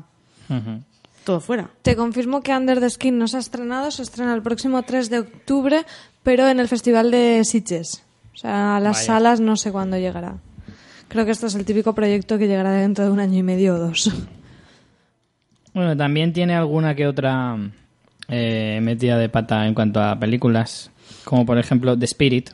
[1.26, 1.70] todo fuera.
[1.82, 5.10] Te confirmo que Under the Skin no se ha estrenado, se estrena el próximo 3
[5.10, 5.84] de octubre,
[6.24, 8.04] pero en el Festival de Sitges.
[8.34, 9.06] O sea, a las Vaya.
[9.06, 10.38] salas no sé cuándo llegará.
[11.10, 13.76] Creo que este es el típico proyecto que llegará dentro de un año y medio
[13.76, 14.12] o dos.
[15.74, 17.58] Bueno, también tiene alguna que otra
[18.28, 20.92] eh, metida de pata en cuanto a películas,
[21.24, 22.50] como por ejemplo The Spirit,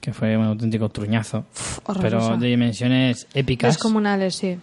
[0.00, 1.44] que fue un auténtico truñazo,
[1.84, 2.28] horrorosa.
[2.28, 3.74] pero de dimensiones épicas.
[3.74, 4.56] Descomunales, sí.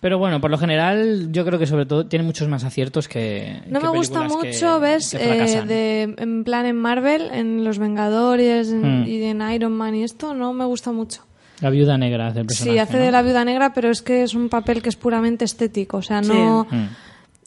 [0.00, 3.62] Pero bueno, por lo general, yo creo que sobre todo tiene muchos más aciertos que.
[3.68, 5.12] No que me gusta que- mucho, ¿ves?
[5.12, 9.06] que Eh, de, en plan en Marvel, en Los Vengadores en- Mm.
[9.06, 11.22] y en Iron Man y esto, no me gusta mucho.
[11.64, 12.72] La viuda negra hace el personaje.
[12.74, 13.04] Sí, hace ¿no?
[13.04, 15.96] de la viuda negra, pero es que es un papel que es puramente estético.
[15.96, 16.66] O sea, no.
[16.70, 16.88] Mm.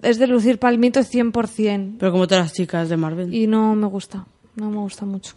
[0.02, 1.98] Es de lucir palmito 100%.
[2.00, 3.32] Pero como todas las chicas de Marvel.
[3.32, 4.26] Y no me gusta.
[4.56, 5.36] No me gusta mucho.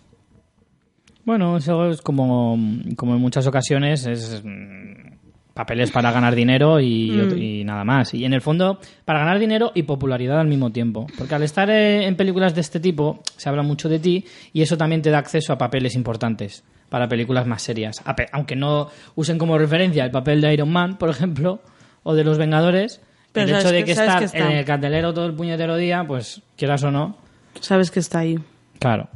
[1.26, 2.58] Bueno, eso es como,
[2.96, 7.36] como en muchas ocasiones, es mm, papeles para ganar dinero y, Mm.
[7.38, 8.14] y nada más.
[8.14, 11.06] Y en el fondo, para ganar dinero y popularidad al mismo tiempo.
[11.18, 14.24] Porque al estar eh, en películas de este tipo, se habla mucho de ti
[14.54, 18.02] y eso también te da acceso a papeles importantes para películas más serias.
[18.32, 21.60] Aunque no usen como referencia el papel de Iron Man, por ejemplo,
[22.02, 23.00] o de Los Vengadores,
[23.32, 24.50] Pero el hecho de que- que sabes estar que está.
[24.50, 27.16] en el cartelero todo el puñetero día, pues quieras o no,
[27.60, 28.38] Sabes que está ahí.
[28.78, 29.08] Claro.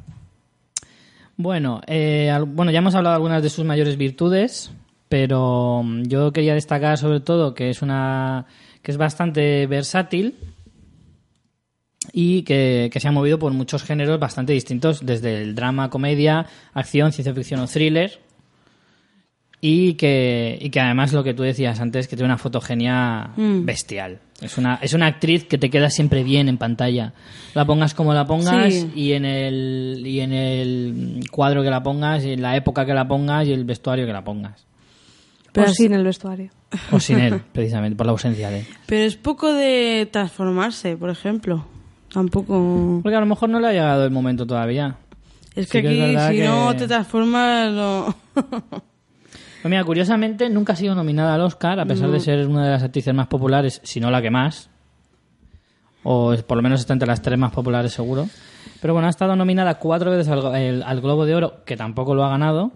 [1.36, 4.70] Bueno, eh, bueno, ya hemos hablado de algunas de sus mayores virtudes,
[5.08, 8.46] pero mm, yo quería destacar sobre todo que es una
[8.82, 10.36] que es bastante versátil
[12.12, 16.46] y que, que se ha movido por muchos géneros bastante distintos, desde el drama, comedia,
[16.72, 18.20] acción, ciencia ficción o thriller.
[19.66, 23.64] Y que, y que además lo que tú decías antes, que tiene una fotogenia Mm.
[23.64, 24.18] bestial.
[24.42, 27.14] Es una, es una actriz que te queda siempre bien en pantalla.
[27.54, 28.90] La pongas como la pongas Sí.
[28.94, 32.92] y en el y en el cuadro que la pongas, y en la época que
[32.92, 34.66] la pongas y el vestuario que la pongas.
[35.52, 36.50] Pero o sí- sin el vestuario.
[36.92, 38.66] O sin él, precisamente, por la ausencia de él.
[38.84, 41.64] Pero es poco de transformarse, por ejemplo.
[42.14, 43.00] Tampoco.
[43.02, 44.96] Porque a lo mejor no le ha llegado el momento todavía.
[45.54, 48.14] Es Sí que que es aquí, si que- no te transformas, no.
[49.62, 52.12] Pues mira, curiosamente nunca ha sido nominada al Oscar, a pesar No.
[52.12, 54.68] de ser una de las actrices más populares, si no la que más.
[56.02, 58.28] O es- por lo menos está entre las tres más populares, seguro.
[58.82, 62.14] Pero bueno, ha estado nominada cuatro veces al, el- al Globo de Oro, que tampoco
[62.14, 62.72] lo ha ganado.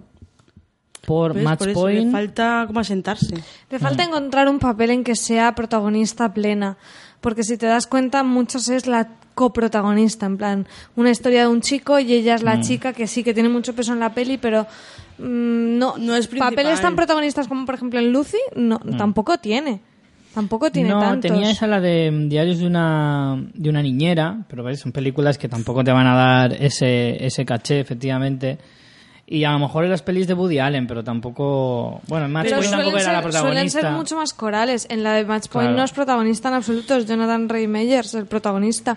[1.07, 1.45] Por ¿Ves?
[1.45, 2.13] Match Por eso le Point.
[2.13, 3.35] falta como asentarse.
[3.71, 6.79] Le falta encontrar un papel en que sea protagonista plena.
[7.21, 10.27] Porque si te das cuenta, muchos es la coprotagonista.
[10.27, 10.67] En plan,
[10.97, 12.63] una historia de un chico y ella es la Mm.
[12.63, 14.67] chica que sí que tiene mucho peso en la peli, pero
[15.19, 16.55] mm, no, No es principal.
[16.55, 19.81] papeles tan protagonistas como por ejemplo en Lucy, no, tampoco tiene.
[20.35, 21.31] Tampoco tiene no, tantos.
[21.33, 24.79] tenía esa la de mm, Diarios de una, de una niñera, pero ¿ves?
[24.81, 28.59] son películas que tampoco te van a dar ese, ese caché, efectivamente.
[29.31, 32.01] Y a lo mejor en las pelis de Woody Allen, pero tampoco...
[32.09, 33.81] Bueno, en Match Pero Point tampoco era la ser, suelen protagonista.
[33.83, 34.87] ser mucho más corales.
[34.89, 35.77] En la de Match Point Claro.
[35.77, 38.97] no es protagonista en absoluto, es Jonathan Rey Meyers el protagonista.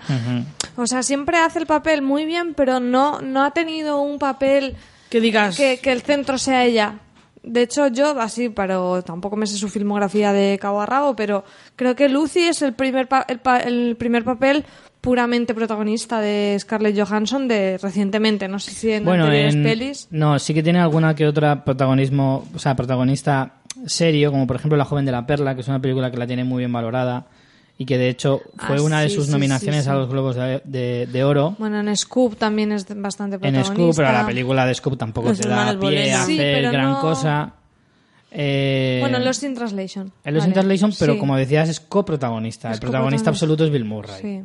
[0.77, 4.77] O sea, siempre hace el papel muy bien, pero no, no ha tenido un papel
[5.09, 6.99] que digas que, que el centro sea ella.
[7.43, 11.43] De hecho, yo, así, pero tampoco me sé su filmografía de cabo a rabo, pero
[11.75, 14.63] creo que Lucy es el primer, pa- el, pa- el primer papel
[15.01, 20.07] puramente protagonista de Scarlett Johansson de recientemente, no sé si en bueno, anteriores en- pelis.
[20.11, 23.53] No, sí que tiene alguna que otra protagonismo, o sea, protagonista
[23.87, 26.27] serio, como por ejemplo La joven de la perla, que es una película que la
[26.27, 27.25] tiene muy bien valorada
[27.79, 30.35] y que de hecho fue Ah, una de sus sí, nominaciones sí, a los Globos
[30.35, 31.55] de, de- de Oro.
[31.57, 33.73] Bueno, en Scoop también es bastante En protagonista.
[33.73, 37.01] Scoop, pero la película de Scoop tampoco Los te da pie a hacer gran no-
[37.01, 37.53] cosa.
[38.33, 40.11] Eh, Bueno, en Lost in Translation.
[40.23, 40.49] en Lost Vale.
[40.49, 42.69] in Translation, pero como decías, es coprotagonista.
[42.69, 43.29] Es el protagonista coprotagonista.
[43.31, 44.41] absoluto es Bill Murray, Sí.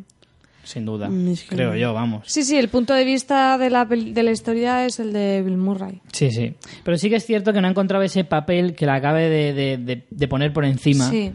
[0.67, 1.09] Sin duda.
[1.09, 1.77] Mm, es que Creo no.
[1.77, 2.25] yo, vamos.
[2.27, 5.57] Sí, sí, el punto de vista de la, de la historia es el de Bill
[5.57, 6.01] Murray.
[6.13, 6.55] Sí, sí.
[6.85, 9.53] Pero sí que es cierto que no ha encontrado ese papel que la acabe de,
[9.55, 11.09] de- de- de poner por encima.
[11.09, 11.33] Sí.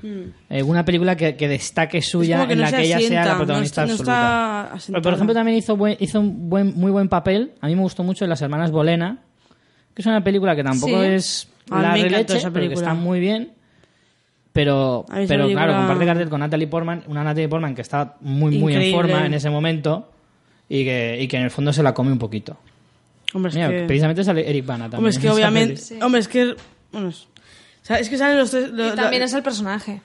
[0.50, 3.32] Eh, una película que, que destaque suya que en no la que ella sea la
[3.32, 4.86] no protagonista está- no absoluta.
[4.88, 7.54] Pero, por ejemplo, también hizo, buen- hizo un buen, muy buen papel.
[7.62, 9.20] A mí me gustó mucho en Las Hermanas Bolena,
[9.94, 11.08] que es una película que tampoco Sí.
[11.08, 13.54] es la releche, esa pero que está muy bien.
[14.54, 18.16] Pero, A pero película- claro, comparte cartel con Natalie Portman, una Natalie Portman que está
[18.22, 20.10] muy, muy en forma en ese momento
[20.68, 22.58] y que, y que en el fondo se la come un poquito.
[23.34, 23.84] Hombre, es Mira, que...
[23.84, 24.98] precisamente sale Eric Bana también.
[25.00, 25.82] Hombre, es que obviamente...
[25.88, 26.02] peli.
[26.02, 26.56] Hombre, es que...
[26.92, 27.22] Bueno, es...
[27.22, 28.70] o sea, es que salen los tres...
[28.72, 30.02] lo- Y también lo- es el personaje.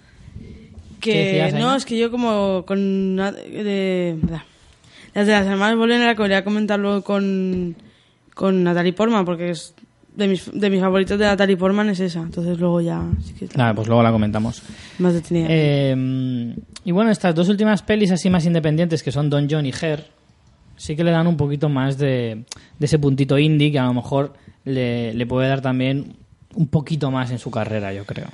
[1.01, 3.17] ¿Qué que decías, no, es que yo como con...
[3.17, 4.17] De,
[5.13, 7.75] las de las hermanas Bolena quería comentarlo con,
[8.35, 9.75] con Natalie Portman, porque es
[10.17, 12.21] de mis, de mis favoritos de Natalie Portman es esa.
[12.21, 13.03] Entonces luego ya...
[13.23, 14.63] Sí que Nada, pues luego la comentamos.
[14.99, 15.47] más detenida.
[15.49, 16.55] Eh,
[16.85, 20.07] y bueno, estas dos últimas pelis así más independientes que son Don John y Her,
[20.77, 22.45] sí que le dan un poquito más de,
[22.79, 24.33] de ese puntito indie que a lo mejor
[24.65, 26.17] le, le puede dar también
[26.55, 28.27] un poquito más en su carrera, yo creo.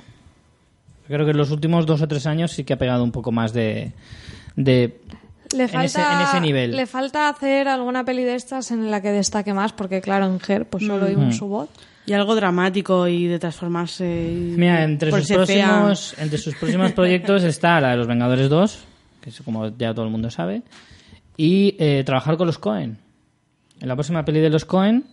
[1.03, 3.11] Yo creo que en los últimos dos o tres años sí que ha pegado un
[3.11, 3.91] poco más de...
[4.55, 4.99] de
[5.53, 6.71] Le En falta, ese- en ese nivel.
[6.75, 10.39] Le falta hacer alguna peli de estas en la que destaque más, porque claro, en
[10.47, 11.07] Her pues solo Mm.
[11.09, 11.69] oímos su voz.
[12.05, 14.05] Y algo dramático y de transformarse.
[14.05, 18.79] y Mira, entre sus, próximos, entre sus próximos proyectos está la de Los Vengadores 2,
[19.21, 20.63] que es como ya todo el mundo sabe,
[21.37, 22.97] y eh, trabajar con los Cohen.
[23.79, 25.05] En la próxima peli de los Cohen,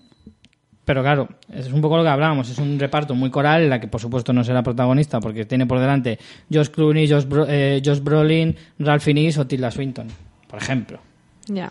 [0.83, 2.49] Pero claro, es un poco lo que hablábamos.
[2.51, 5.65] Es un reparto muy coral en la que, por supuesto, no será protagonista porque tiene
[5.65, 6.19] por delante
[6.53, 10.09] Josh Clooney, Josh, Bro- eh, Josh Brolin, Ralph Fiennes o Tilda Swinton,
[10.51, 10.99] por ejemplo.
[11.47, 11.71] Ya.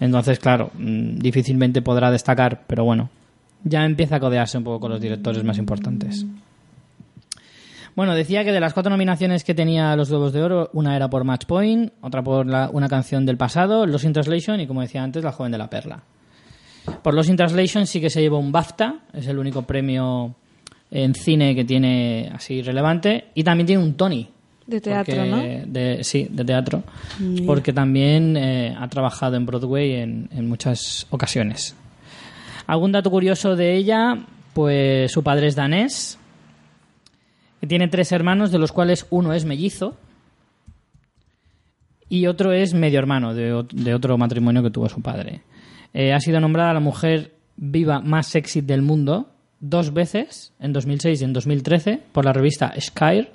[0.00, 3.08] Entonces, claro, mm, difícilmente podrá destacar, pero bueno,
[3.64, 6.24] ya empieza a codearse un poco con los directores más importantes.
[7.96, 11.10] Bueno, decía que de las cuatro nominaciones que tenía los Globos de Oro, una era
[11.10, 14.82] por Match Point, otra por la- una canción del pasado, Los in Translation y, como
[14.82, 16.02] decía antes, La joven de la perla.
[17.02, 20.36] Por Los in Translation sí que se llevó un BAFTA, es el único premio
[20.92, 24.28] en cine que tiene así relevante, y también tiene un Tony.
[24.68, 25.72] De teatro, porque- ¿no?
[25.72, 26.84] de- sí, de teatro.
[27.46, 31.74] Porque también eh, ha trabajado en Broadway en, en muchas ocasiones.
[32.66, 34.16] Algún dato curioso de ella,
[34.52, 36.18] pues su padre es danés,
[37.66, 39.96] tiene tres hermanos, de los cuales uno es mellizo
[42.08, 45.42] y otro es medio hermano de, ot- de otro matrimonio que tuvo su padre.
[45.94, 51.20] Eh, ha sido nombrada la mujer viva más sexy del mundo dos veces, en 2006
[51.20, 53.30] y en 2013, por la revista Esquire,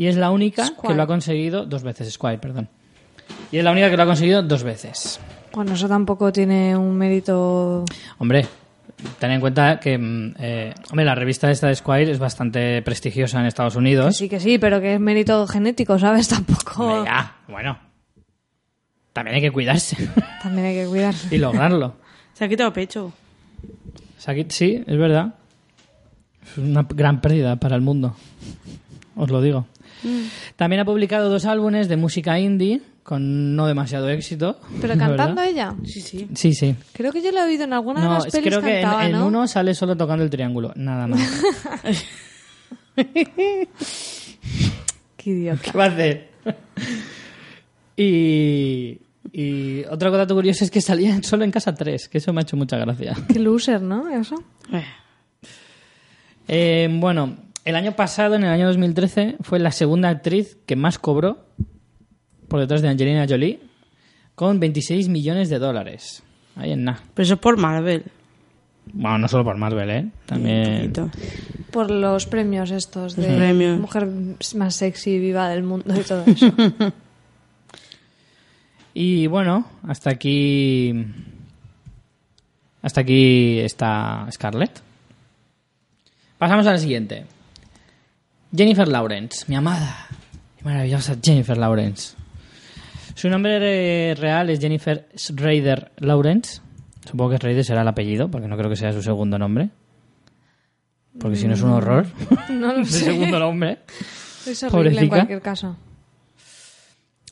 [0.00, 0.94] y es la única que Squire.
[0.94, 2.68] lo ha conseguido dos veces, Esquire, perdón.
[3.52, 5.20] Y es la única que lo ha conseguido dos veces.
[5.52, 7.84] Bueno, eso tampoco tiene un mérito.
[8.18, 8.46] Hombre,
[9.18, 13.40] ten en cuenta que mm, eh, hombre, la revista esta de Esquire es bastante prestigiosa
[13.40, 14.16] en Estados Unidos.
[14.16, 16.28] Sí que sí, pero que es mérito genético, ¿sabes?
[16.34, 16.82] Tampoco.
[16.86, 17.78] Hombre, ya, bueno.
[19.12, 19.96] También hay que cuidarse
[20.42, 21.34] También hay que cuidarse.
[21.34, 21.96] y lograrlo.
[22.32, 23.06] Se ha quitado pecho.
[23.06, 25.34] O sea, que- sí, es verdad.
[26.46, 28.14] Es una gran pérdida para el mundo.
[29.16, 29.66] Os lo digo.
[30.56, 34.60] También ha publicado dos álbumes de música indie con no demasiado éxito.
[34.80, 35.48] Pero la cantando verdad.
[35.48, 35.74] ella.
[35.84, 36.28] Sí, sí.
[36.34, 36.74] Sí, sí.
[36.92, 38.76] Creo que yo lo he oído en alguna de No, las es- pelis creo que
[38.76, 39.26] en, cantaba, en ¿no?
[39.26, 41.20] uno sale solo tocando el triángulo, nada más.
[45.16, 45.62] Qué idiota.
[45.72, 46.30] ¿Qué va a hacer?
[47.96, 48.98] y,
[49.32, 52.42] y otro dato curioso es que salía solo en casa 3, que eso me ha
[52.42, 53.14] hecho mucha gracia.
[53.32, 54.08] Qué loser, ¿no?
[54.08, 54.36] Eso.
[56.48, 60.98] Eh, bueno, el año pasado, en el año 2013, fue la segunda actriz que más
[60.98, 61.44] cobró
[62.48, 63.60] por detrás de Angelina Jolie,
[64.34, 66.22] con 26 millones de dólares.
[66.56, 67.00] Ahí en nada.
[67.14, 68.04] Pero eso es por Marvel.
[68.92, 70.10] Bueno, no solo por Marvel, ¿eh?
[70.26, 70.92] También...
[71.70, 73.78] Por los premios estos de premios.
[73.78, 74.08] mujer
[74.56, 76.52] más sexy y viva del mundo y todo eso.
[78.94, 81.06] Y bueno, hasta aquí...
[82.82, 84.80] Hasta aquí está Scarlett.
[86.38, 87.24] Pasamos a la siguiente.
[88.54, 90.06] Jennifer Lawrence, mi amada
[90.60, 92.16] y maravillosa Jennifer Lawrence.
[93.14, 96.60] Su nombre real es Jennifer Schrader Lawrence.
[97.08, 99.70] Supongo que Schrader será el apellido, porque no creo que sea su segundo nombre.
[101.18, 102.06] Porque si no es un horror.
[102.50, 103.04] No lo sé.
[103.04, 103.78] segundo nombre.
[104.46, 105.76] Es horrible en cualquier caso.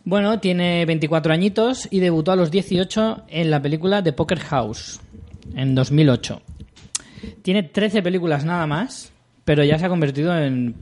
[0.05, 5.01] Bueno, tiene 24 añitos y debutó a los 18 en la película The Poker House
[5.55, 6.41] en 2008.
[7.43, 9.13] Tiene 13 películas nada más,
[9.45, 10.75] pero ya se ha convertido en...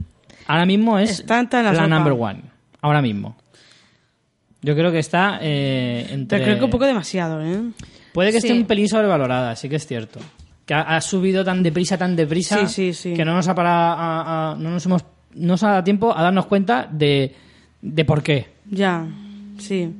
[0.47, 2.41] Ahora mismo es Está la number one.
[2.81, 3.35] Ahora mismo.
[4.61, 6.37] Yo creo que está eh, entre...
[6.39, 7.61] Pero creo que un poco demasiado, ¿eh?
[8.13, 8.47] Puede que Sí.
[8.47, 10.19] esté un pelín sobrevalorada, sí que es cierto.
[10.65, 13.13] Que ha, ha subido tan deprisa, tan deprisa, Sí, sí, sí.
[13.13, 15.03] que no nos ha parado a- a- no nos hemos
[15.35, 17.35] no nos ha dado tiempo a darnos cuenta de,
[17.81, 18.47] de por qué.
[18.71, 19.05] Ya,
[19.59, 19.93] sí.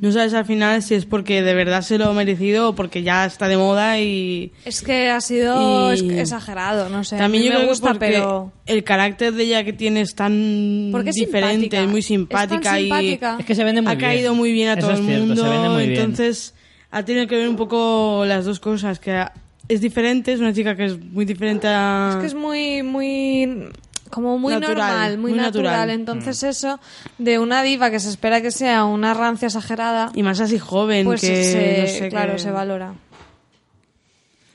[0.00, 3.02] No sabes al final si es porque de verdad se lo ha merecido o porque
[3.02, 4.50] ya está de moda y...
[4.64, 7.18] Es que ha sido Y- es- exagerado, no sé.
[7.18, 8.52] También a mí yo me creo gusta, que pero...
[8.64, 11.82] el carácter de ella que tiene es tan Porque es diferente, simpática.
[11.82, 13.36] es muy Es tan simpática, simpática.
[13.40, 14.10] Es que se vende muy y ha bien.
[14.10, 15.42] caído muy bien a Eso todo es el cierto, mundo.
[15.42, 16.00] se vende muy bien.
[16.00, 16.54] entonces
[16.90, 19.22] ha tenido que ver un poco las dos cosas, que
[19.68, 22.08] es diferente, es una chica que es muy diferente a...
[22.12, 23.68] Es que es muy, muy,
[24.10, 25.64] como muy Natural, normal, muy, muy natural.
[25.64, 25.90] natural.
[25.90, 26.78] Entonces eso
[27.18, 31.06] de una diva que se espera que sea una rancia exagerada, Y más así joven,
[31.06, 32.94] pues que se, no sé, claro, que- se valora.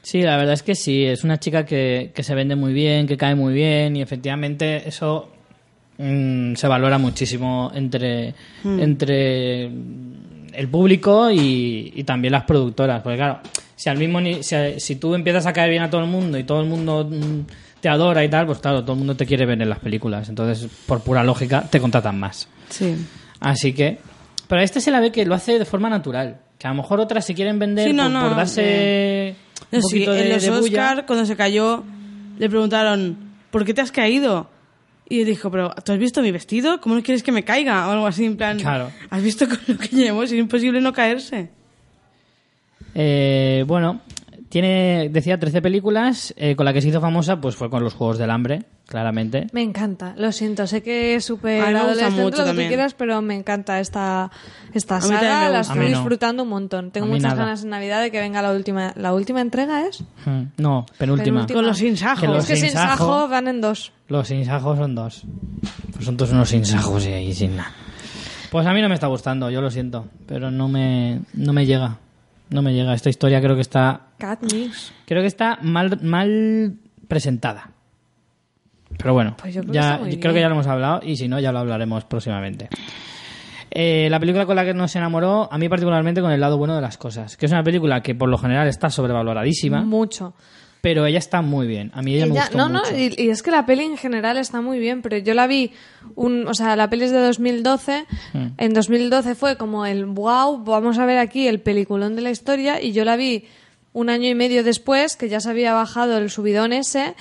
[0.01, 3.07] Sí, la verdad es que sí, es una chica que, que se vende muy bien,
[3.07, 5.29] que cae muy bien y efectivamente eso
[5.97, 8.79] mm, se valora muchísimo entre, Mm.
[8.79, 13.01] entre el público y, y también las productoras.
[13.01, 13.39] Porque claro,
[13.75, 16.43] si al mismo si, si tú empiezas a caer bien a todo el mundo y
[16.43, 17.39] todo el mundo mm,
[17.85, 20.27] te adora y tal, pues claro, todo el mundo te quiere ver en las películas.
[20.27, 22.47] Entonces, por pura lógica, te contratan más.
[22.67, 22.95] Sí.
[23.39, 23.99] Así que...
[24.47, 26.39] Pero a este se la ve que lo hace de forma natural.
[26.57, 29.35] Que a lo mejor otras se quieren vender Sí, no, por, no, por darse eh,
[29.71, 30.61] un sí, poquito de, en los de bulla.
[30.89, 31.83] Oscar, cuando se cayó,
[32.39, 33.17] le preguntaron,
[33.51, 34.49] ¿por qué te has caído?
[35.07, 36.81] Y él dijo, pero ¿tú has visto mi vestido?
[36.81, 37.87] ¿Cómo no quieres que me caiga?
[37.87, 38.89] O algo así, en plan, Claro.
[39.11, 40.23] ¿has visto con lo que llevo?
[40.23, 41.51] Es imposible no caerse.
[42.95, 44.01] Eh, bueno,
[44.55, 46.33] tiene, decía, 13 películas.
[46.37, 49.47] eh, con la que se hizo famosa, pues fue con los Juegos del Hambre, claramente.
[49.51, 52.67] Me encanta, lo siento, sé que es súper adolescente, mucho lo que tú también.
[52.69, 54.31] quieras, pero me encanta esta,
[54.73, 55.97] esta saga, la estoy no.
[55.97, 56.91] disfrutando un montón.
[56.91, 57.35] Tengo muchas nada.
[57.35, 60.05] ganas en Navidad de que venga la última, la última entrega es.
[60.25, 61.41] Hmm, No, penúltima.
[61.41, 61.57] Penúltima.
[61.59, 62.21] Con los insajos.
[62.21, 63.91] Que los es que sin sajo van en dos.
[64.07, 65.23] Los insajos son dos.
[65.91, 67.73] Pues son todos unos insajos y ahí sin nada.
[68.51, 70.05] Pues a mí no me está gustando, yo lo siento.
[70.27, 71.97] Pero no me, no me llega.
[72.49, 72.93] No me llega.
[72.93, 74.07] Esta historia creo que está.
[74.17, 74.93] Katniss.
[75.05, 76.75] Creo que está mal, mal
[77.07, 77.71] presentada.
[78.97, 81.17] Pero bueno, Pues yo creo que ya, muy creo que ya lo hemos hablado y
[81.17, 82.69] si no, ya lo hablaremos próximamente.
[83.71, 86.75] Eh, la película con la que nos enamoró, a mí particularmente con el lado bueno
[86.75, 87.35] de las cosas.
[87.35, 90.33] Que es una película que por lo general está sobrevaloradísima, Mucho.
[90.85, 91.89] Pero ella está muy bien.
[91.95, 92.91] A mí ella, me gustó no, mucho.
[92.91, 95.47] no, y, y es que la peli en general está muy bien, pero yo la
[95.47, 95.71] vi,
[96.15, 98.45] un, o sea, la peli es de 2012, Mm.
[98.59, 102.79] en 2012 fue como el wow, vamos a ver aquí el peliculón de la historia,
[102.81, 103.45] y yo la vi
[103.93, 107.15] un año y medio después, que ya se había bajado el subidón ese,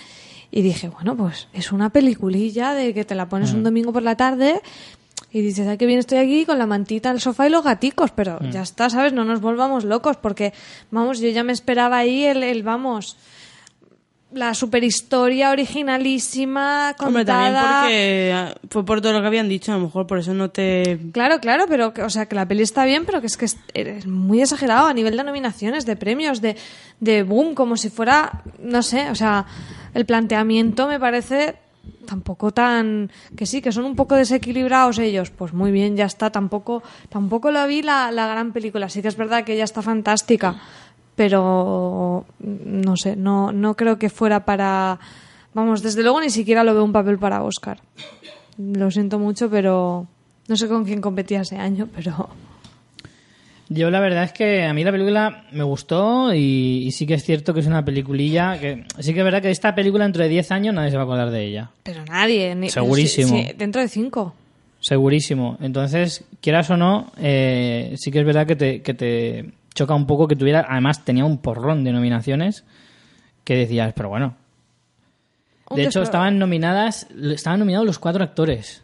[0.50, 3.64] y dije, bueno, pues es una peliculilla de que te la pones un Mm.
[3.64, 4.60] domingo por la tarde
[5.32, 8.10] y dices, ay, qué bien estoy aquí con la mantita al sofá y los gaticos,
[8.12, 8.50] pero Mm.
[8.50, 9.12] ya está, ¿sabes?
[9.14, 10.52] No nos volvamos locos, porque,
[10.90, 13.16] vamos, yo ya me esperaba ahí el, el vamos,
[14.34, 17.80] la superhistoria originalísima, Hombre, también contada...
[17.82, 20.50] porque ah, fue por todo lo que habían dicho, a lo mejor por eso no
[20.50, 20.98] te...
[21.12, 23.44] Claro, claro, pero que, o sea, que la peli está bien, pero que es que
[23.44, 26.56] es, es muy exagerado a nivel de nominaciones, de premios, de,
[27.00, 29.46] de boom, como si fuera, no sé, o sea,
[29.94, 31.56] el planteamiento me parece
[32.06, 36.30] tampoco tan que sí, que son un poco desequilibrados ellos, pues muy bien, ya está,
[36.30, 39.82] tampoco tampoco lo vi la, la gran película, sí que es verdad que ella está
[39.82, 40.60] fantástica,
[41.16, 44.98] pero no sé, no, no creo que fuera para
[45.54, 47.78] vamos, desde luego ni siquiera lo veo un papel para Oscar.
[48.58, 50.06] Lo siento mucho, pero
[50.48, 52.28] no sé con quién competía ese año, pero
[53.68, 57.14] Yo la verdad es que a mí la película me gustó y, y sí que
[57.14, 60.22] es cierto que es una peliculilla que sí que es verdad que esta película dentro
[60.22, 61.70] de 10 años nadie se va a acordar de ella.
[61.82, 63.42] pero nadie, ni- Segurísimo.
[63.56, 64.34] dentro de cinco.
[64.80, 65.56] Segurísimo.
[65.62, 70.06] Entonces, quieras o no, eh, sí que es verdad que te, que te choca un
[70.06, 72.64] poco que tuviera, además tenía un porrón de nominaciones
[73.44, 74.36] que decías, pero bueno.
[75.70, 78.82] De hecho, estaban nominadas, estaban nominados los cuatro actores.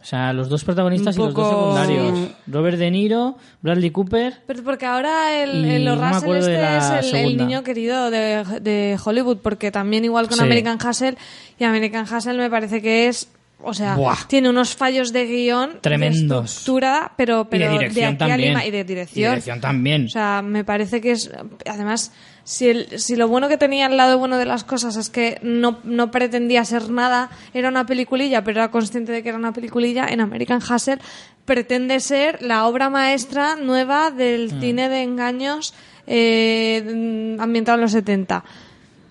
[0.00, 2.30] O sea, los dos protagonistas y los dos secundarios.
[2.46, 4.42] Robert De Niro, Bradley Cooper.
[4.46, 9.38] Pero porque ahora el, el no Russell este es el, niño querido de, de Hollywood,
[9.38, 10.44] porque también igual con Sí.
[10.44, 11.16] American Hustle,
[11.58, 13.28] y American Hustle me parece que es,
[13.60, 14.16] o sea, Buah.
[14.28, 16.40] tiene unos fallos de guion, Tremendos.
[16.42, 18.48] de estructura, pero, pero y de dirección aquí a también.
[18.50, 19.30] Lima- y de Y dirección.
[19.32, 20.04] dirección también.
[20.06, 21.30] O sea, me parece que es.
[21.66, 22.12] Además,
[22.44, 25.38] si, el, si lo bueno que tenía el lado bueno de las cosas es que
[25.42, 29.52] no, no pretendía ser nada, era una peliculilla, pero era consciente de que era una
[29.52, 30.98] peliculilla, en American Hustle
[31.44, 34.60] pretende ser la obra maestra nueva del Mm.
[34.60, 35.74] cine de engaños
[36.06, 38.44] eh, ambientado en los 70.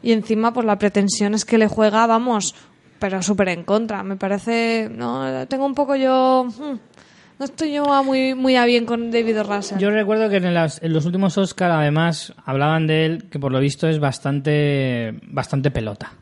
[0.04, 2.56] Y encima, pues la pretensión es que le juega, vamos,
[3.00, 4.04] pero súper en contra.
[4.04, 4.90] Me parece.
[4.90, 6.46] No, tengo un poco yo.
[6.46, 6.80] hmm,
[7.40, 9.78] no estoy yo muy, muy a bien con David Russell.
[9.78, 13.60] Yo recuerdo que en, en los últimos Oscar además hablaban de él que por lo
[13.60, 16.14] visto es bastante bastante pelota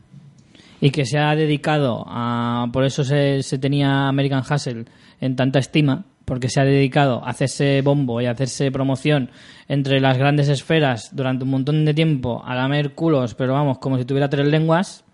[0.82, 4.86] y que se ha dedicado a por eso se, se tenía American Hustle
[5.22, 9.30] en tanta estima porque se ha dedicado a hacerse bombo y hacerse promoción
[9.70, 13.98] entre las grandes esferas durante un montón de tiempo a lamer culos pero vamos como
[13.98, 15.05] si tuviera tres lenguas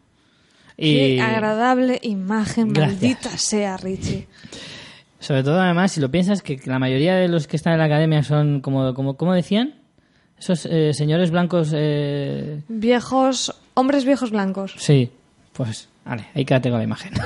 [0.82, 3.02] y Qué agradable imagen, Gracias.
[3.02, 4.28] maldita sea, Richie.
[5.20, 7.86] sobre todo además si lo piensas que la mayoría de los que están en la
[7.86, 9.76] academia son como como ¿cómo decían
[10.40, 14.74] esos eh, señores blancos eh, Viejos, hombres viejos blancos.
[14.78, 15.12] Sí,
[15.54, 17.14] pues, vale, ahí quédate con la imagen.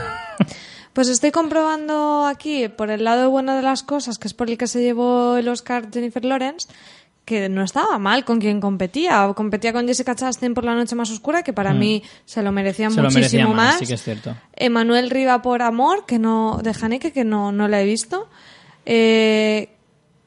[0.92, 4.58] Pues estoy comprobando aquí, por el lado bueno de las cosas, que es por el
[4.58, 6.70] que se llevó el Oscar Jennifer Lawrence,
[7.26, 9.32] que no estaba mal con quien competía.
[9.36, 11.80] Competía con Jessica Chastain por La Noche Más Oscura, que para Mm.
[11.80, 13.80] mí se lo merecía Se lo muchísimo merecía más, más.
[13.80, 14.36] sí que es cierto.
[14.56, 18.30] Emanuel Riva por Amor, que no, de Haneke, que no, no la he visto.
[18.86, 19.70] Eh,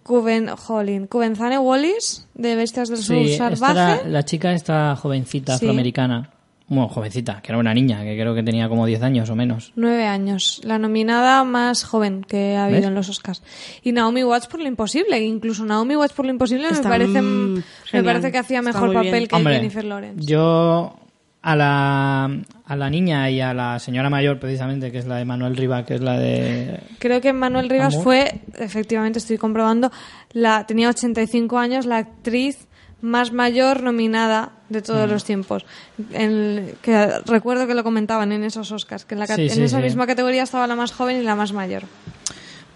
[0.03, 4.09] Cuben, jolín, Cubenzane Wallis, de Bestias del Sur Sí, esta Salvaje.
[4.09, 5.66] la chica esta jovencita Sí.
[5.66, 6.30] afroamericana.
[6.69, 9.73] Bueno, jovencita, que era una niña, que creo que tenía como 10 años o menos.
[9.75, 10.61] Nueve años.
[10.64, 12.89] La nominada más joven que ha habido ¿Ves?
[12.89, 13.43] en los Oscars.
[13.83, 15.19] Y Naomi Watts por lo imposible.
[15.21, 19.29] Incluso Naomi Watts por lo imposible me parece, me parece que hacía mejor papel bien.
[19.29, 20.27] que Hombre, Jennifer Lawrence.
[20.27, 20.95] Yo
[21.41, 22.25] a la,
[22.66, 25.87] a la niña y a la señora mayor, precisamente, que es la de Manuel Riva,
[25.87, 26.81] que es la de...
[26.99, 28.05] Creo que Manuel Rivas Amor.
[28.05, 29.91] fue, efectivamente estoy comprobando,
[30.33, 32.68] la tenía 85 años, la actriz
[33.01, 35.12] más mayor nominada de todos Mm.
[35.12, 35.64] los tiempos.
[36.12, 39.51] En- que recuerdo que lo comentaban en esos Oscars, que en, la, ca- Sí, en
[39.51, 39.84] sí, esa sí.
[39.84, 41.84] misma categoría estaba la más joven y la más mayor.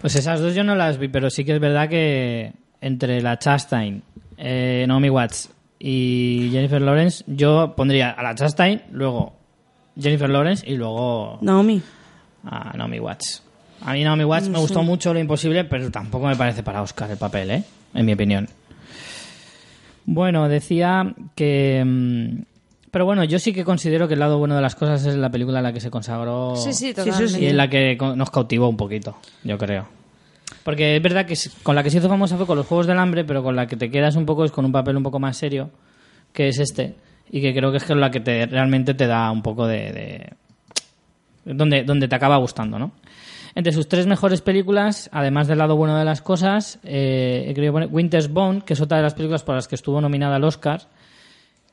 [0.01, 3.37] Pues esas dos yo no las vi, pero sí que es verdad que entre la
[3.39, 4.01] Chastain,
[4.37, 5.49] eh, Naomi Watts
[5.79, 9.33] y Jennifer Lawrence, yo pondría a la Chastain, luego
[9.99, 11.81] Jennifer Lawrence y luego Naomi.
[12.45, 13.43] a Naomi Watts.
[13.85, 17.11] A mí Naomi Watts me gustó mucho lo imposible, pero tampoco me parece para Oscar
[17.11, 17.63] el papel, ¿eh?
[17.93, 18.47] En mi opinión.
[20.05, 21.83] Bueno, decía que...
[21.85, 22.41] mm,
[22.91, 25.29] Pero bueno, yo sí que considero que el lado bueno de las cosas es la
[25.29, 27.39] película en la que se consagró Sí, sí, totalmente.
[27.41, 29.87] y en la que nos cautivó un poquito, yo creo.
[30.63, 32.99] Porque es verdad que con la que se hizo famosa fue con los Juegos del
[32.99, 35.19] Hambre, pero con la que te quedas un poco es con un papel un poco
[35.19, 35.71] más serio,
[36.31, 36.95] que es este,
[37.31, 39.91] y que creo que es la que te, realmente te da un poco de...
[39.91, 40.33] de-
[41.45, 42.91] donde, donde te acaba gustando, ¿no?
[43.55, 47.73] Entre sus tres mejores películas, además del lado bueno de las cosas, eh, he querido
[47.73, 50.43] poner Winter's Bone, que es otra de las películas por las que estuvo nominada al
[50.43, 50.81] Oscar,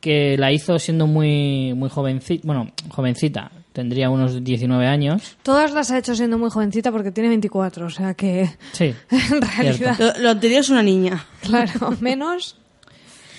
[0.00, 5.36] que la hizo siendo muy, muy jovencita, bueno, jovencita, tendría unos 19 años.
[5.42, 8.94] Todas las ha hecho siendo muy jovencita porque tiene 24, o sea que Sí.
[9.10, 11.24] en realidad, Lo, lo anterior es una niña.
[11.42, 12.56] claro, menos.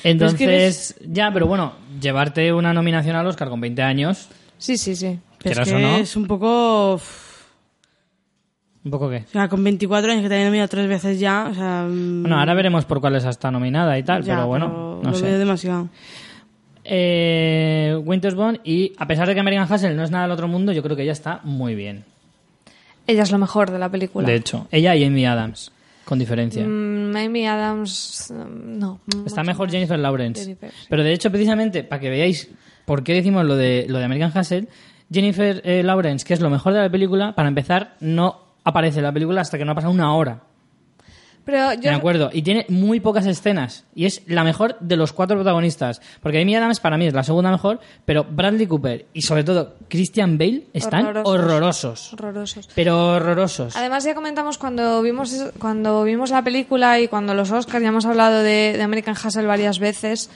[0.03, 5.19] Entonces, ya, pero bueno, llevarte una nominación al Oscar con 20 años, Sí, sí, sí.
[5.39, 5.97] Que no.
[5.97, 6.99] es un poco...
[8.83, 9.23] un poco qué.
[9.27, 11.85] O sea, con 24 años que te han nominado tres veces ya, o sea...
[11.89, 15.11] mm, Bueno, ahora veremos por cuáles está nominada y tal, ya, pero bueno, pero no
[15.11, 15.25] lo sé.
[15.25, 15.89] veo demasiado.
[16.83, 20.47] Eh, Winter's Bone y a pesar de que American Hustle no es nada del otro
[20.47, 22.03] mundo, yo creo que ella está muy bien.
[23.07, 24.27] Ella es lo mejor de la película.
[24.27, 25.71] De hecho, ella y Amy Adams,
[26.05, 26.65] con diferencia.
[26.65, 28.99] Mm, Amy Adams, mm, no.
[29.25, 29.73] Está mejor más.
[29.73, 30.41] Jennifer Lawrence.
[30.41, 30.87] Jennifer, sí.
[30.89, 32.49] Pero de hecho, precisamente, para que veáis
[32.85, 34.67] por qué decimos lo de, lo de American Hustle,
[35.11, 39.03] Jennifer eh, Lawrence, que es lo mejor de la película, para empezar, no aparece en
[39.03, 40.41] la película hasta que no ha pasado una hora.
[41.43, 42.29] Pero yo, De acuerdo.
[42.31, 43.83] Y tiene muy pocas escenas.
[43.95, 45.99] Y es la mejor de los cuatro protagonistas.
[46.21, 49.73] Porque Amy Adams para mí es la segunda mejor, pero Bradley Cooper y sobre todo
[49.89, 51.33] Christian Bale están Horrorosos.
[51.33, 52.13] horrorosos.
[52.13, 52.69] horrorosos.
[52.75, 53.75] Pero horrorosos.
[53.75, 58.05] Además ya comentamos cuando vimos cuando vimos la película y cuando los Oscars ya hemos
[58.05, 60.29] hablado de, de American Hustle varias veces.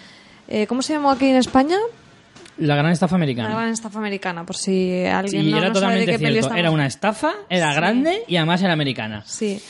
[0.48, 1.78] Eh, ¿Cómo se llamó aquí en España?
[2.58, 3.50] La gran estafa La americana.
[3.50, 6.40] gran estafa americana, por si alguien no, era no sabe de qué peli cierto.
[6.40, 7.76] estamos Era una estafa, era Sí.
[7.76, 9.24] grande y además era americana.
[9.26, 9.62] Sí.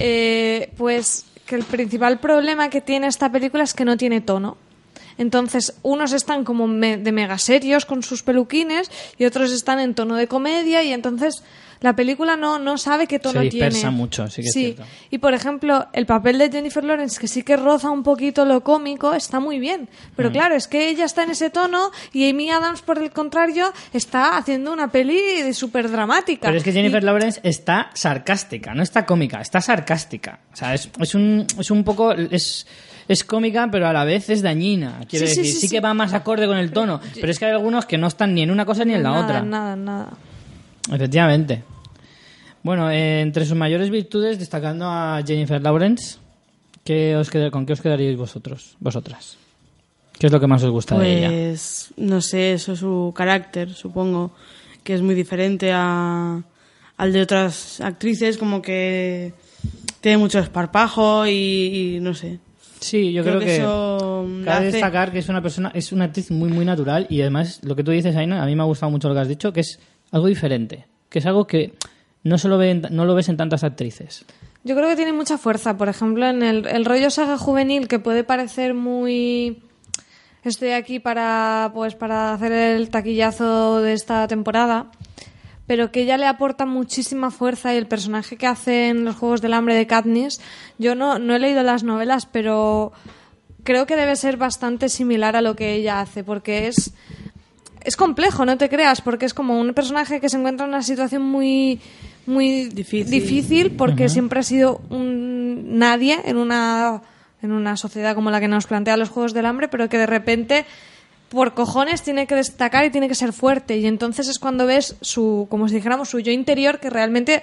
[0.00, 4.56] Eh, pues que el principal problema que tiene esta película es que no tiene tono.
[5.18, 9.94] Entonces, unos están como me- de mega serios con sus peluquines y otros están en
[9.94, 11.42] tono de comedia y entonces
[11.80, 13.96] la película no, no sabe qué tono Se dispersa tiene.
[13.96, 14.82] mucho, sí que es cierto.
[15.10, 18.62] Y por ejemplo, el papel de Jennifer Lawrence, que sí que roza un poquito lo
[18.62, 19.88] cómico, está muy bien.
[20.16, 20.32] Pero Mm.
[20.32, 24.36] claro, es que ella está en ese tono y Amy Adams, por el contrario, está
[24.36, 26.48] haciendo una peli súper dramática.
[26.48, 30.40] Pero es que Jennifer Lawrence está sarcástica, no está cómica, está sarcástica.
[30.52, 32.12] O sea, es, es un, es un poco...
[32.12, 32.66] Es,
[33.08, 35.00] es cómica, pero a la vez es dañina.
[35.08, 35.74] Quiero Sí, sí, decir, sí, sí, sí.
[35.74, 37.00] que va más acorde con el tono.
[37.14, 39.10] Pero es que hay algunos que no están ni en una cosa ni en la
[39.10, 39.42] nada, otra.
[39.42, 40.10] Nada, nada.
[40.92, 41.62] Efectivamente.
[42.62, 46.18] Bueno, eh, entre sus mayores virtudes, destacando a Jennifer Lawrence,
[46.84, 49.38] ¿qué os queda- ¿con qué os quedaríais vosotros, vosotras?
[50.18, 51.28] ¿Qué es lo que más os gusta de ella?
[51.28, 54.32] Pues no sé, eso su carácter, supongo
[54.84, 56.42] que es muy diferente a,
[56.98, 59.32] al de otras actrices, como que
[60.02, 62.38] tiene mucho esparpajo y, y no sé.
[62.80, 65.92] Sí, yo creo, creo que que, eso cabe hace- destacar que es una persona, es
[65.92, 68.62] una actriz muy muy natural y además lo que tú dices, Aina, a mí me
[68.62, 69.78] ha gustado mucho lo que has dicho, que es
[70.12, 71.74] algo diferente, que es algo que
[72.22, 74.24] no se lo ve en- no lo ves en tantas actrices.
[74.62, 75.76] Yo creo que tiene mucha fuerza.
[75.78, 79.62] Por ejemplo, en el, el rollo saga juvenil, que puede parecer muy.
[80.44, 84.90] Estoy aquí para, pues, para hacer el taquillazo de esta temporada.
[85.66, 89.40] Pero que ella le aporta muchísima fuerza y el personaje que hace en los Juegos
[89.40, 90.40] del Hambre de Katniss,
[90.78, 92.90] yo no, no he leído las novelas, pero
[93.62, 96.92] creo que debe ser bastante similar a lo que ella hace, porque es,
[97.90, 100.82] es complejo, no te creas, porque es como un personaje que se encuentra en una
[100.82, 101.80] situación muy,
[102.24, 103.72] muy Difícil.
[103.72, 107.02] porque siempre ha sido un nadie en una,
[107.42, 110.06] en una sociedad como la que nos plantea los Juegos del Hambre, pero que de
[110.06, 110.66] repente
[111.30, 114.96] por cojones tiene que destacar y tiene que ser fuerte y entonces es cuando ves
[115.00, 117.42] su como si dijéramos su yo interior que realmente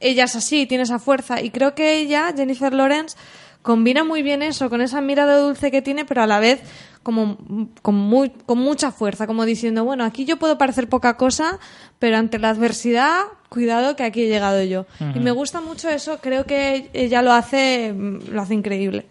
[0.00, 1.40] ella es así, tiene esa fuerza.
[1.40, 3.16] Y creo que ella, Jennifer Lawrence,
[3.62, 6.60] combina muy bien eso, con esa mirada dulce que tiene, pero a la vez
[7.02, 7.36] como
[7.82, 11.58] con, muy, con mucha fuerza, como diciendo, bueno, aquí yo puedo parecer poca cosa,
[11.98, 14.86] pero ante la adversidad, cuidado que aquí he llegado yo.
[15.14, 19.06] Y me gusta mucho eso, creo que ella lo hace, lo hace increíble.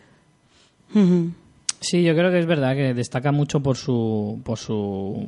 [1.80, 4.40] Sí, yo creo que es verdad que destaca mucho por su.
[4.44, 5.28] Por su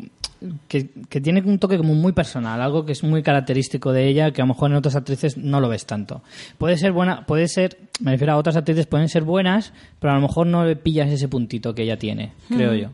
[0.68, 4.32] que, que tiene un toque como muy personal, algo que es muy característico de ella,
[4.32, 6.22] que a lo mejor en otras actrices no lo ves tanto.
[6.58, 10.16] Puede ser buena, puede ser, me refiero a otras actrices, pueden ser buenas, pero a
[10.16, 12.90] lo mejor no le pillas ese puntito que ella tiene, creo yo.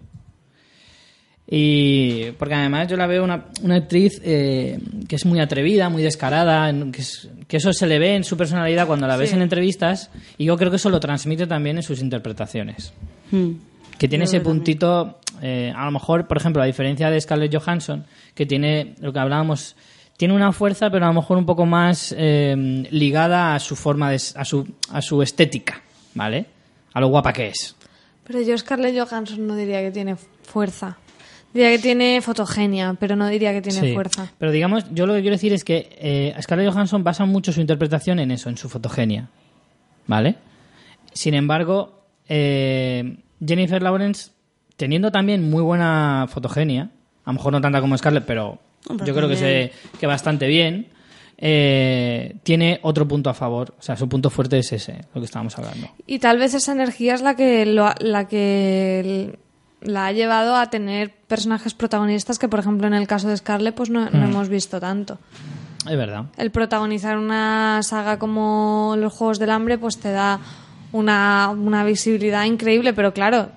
[1.52, 4.78] Y porque además yo la veo una, una actriz eh,
[5.08, 8.38] que es muy atrevida, muy descarada, que, es- que eso se le ve en su
[8.38, 9.36] personalidad cuando la ves Sí.
[9.36, 12.94] en entrevistas y yo creo que eso lo transmite también en sus interpretaciones.
[13.32, 13.52] Mm.
[14.00, 18.06] Que tiene ese puntito, eh, a lo mejor, por ejemplo, a diferencia de Scarlett Johansson,
[18.34, 19.76] que tiene lo que hablábamos,
[20.18, 22.56] tiene una fuerza, pero a lo mejor un poco más eh,
[22.92, 25.82] ligada a su forma de, a su, a su estética,
[26.16, 26.46] ¿vale?
[26.94, 27.76] A lo guapa que es.
[28.24, 30.98] Pero yo Scarlett Johansson no diría que tiene fuerza.
[31.54, 33.94] Diría que tiene fotogenia, pero no diría que tiene Sí.
[33.94, 34.32] fuerza.
[34.38, 37.60] Pero digamos, yo lo que quiero decir es que eh, Scarlett Johansson basa mucho su
[37.60, 39.30] interpretación en eso, en su fotogenia.
[40.06, 40.36] ¿Vale?
[41.12, 44.32] Sin embargo, eh, Jennifer Lawrence,
[44.78, 46.90] teniendo también muy buena fotogenia,
[47.26, 48.60] a lo mejor no tanta como Scarlett, pero
[49.06, 50.88] yo creo que, se, que bastante bien,
[51.38, 53.74] eh, tiene otro punto a favor.
[53.80, 55.90] O sea, su punto fuerte es ese, lo que estábamos hablando.
[56.06, 59.38] Y tal vez esa energía es la que lo la que
[59.82, 63.76] la ha llevado a tener personajes protagonistas que, por ejemplo, en el caso de Scarlett,
[63.76, 64.32] pues no, no Mm.
[64.32, 65.18] hemos visto tanto.
[65.90, 66.26] Es verdad.
[66.38, 70.42] El protagonizar una saga como los Juegos del Hambre, pues te da
[70.92, 73.50] una, una visibilidad increíble, pero claro,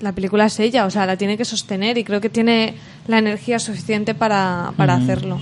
[0.00, 2.74] la película es ella, o sea, la tiene que sostener y creo que tiene
[3.06, 5.02] la energía suficiente para, para Ujú.
[5.04, 5.40] hacerlo.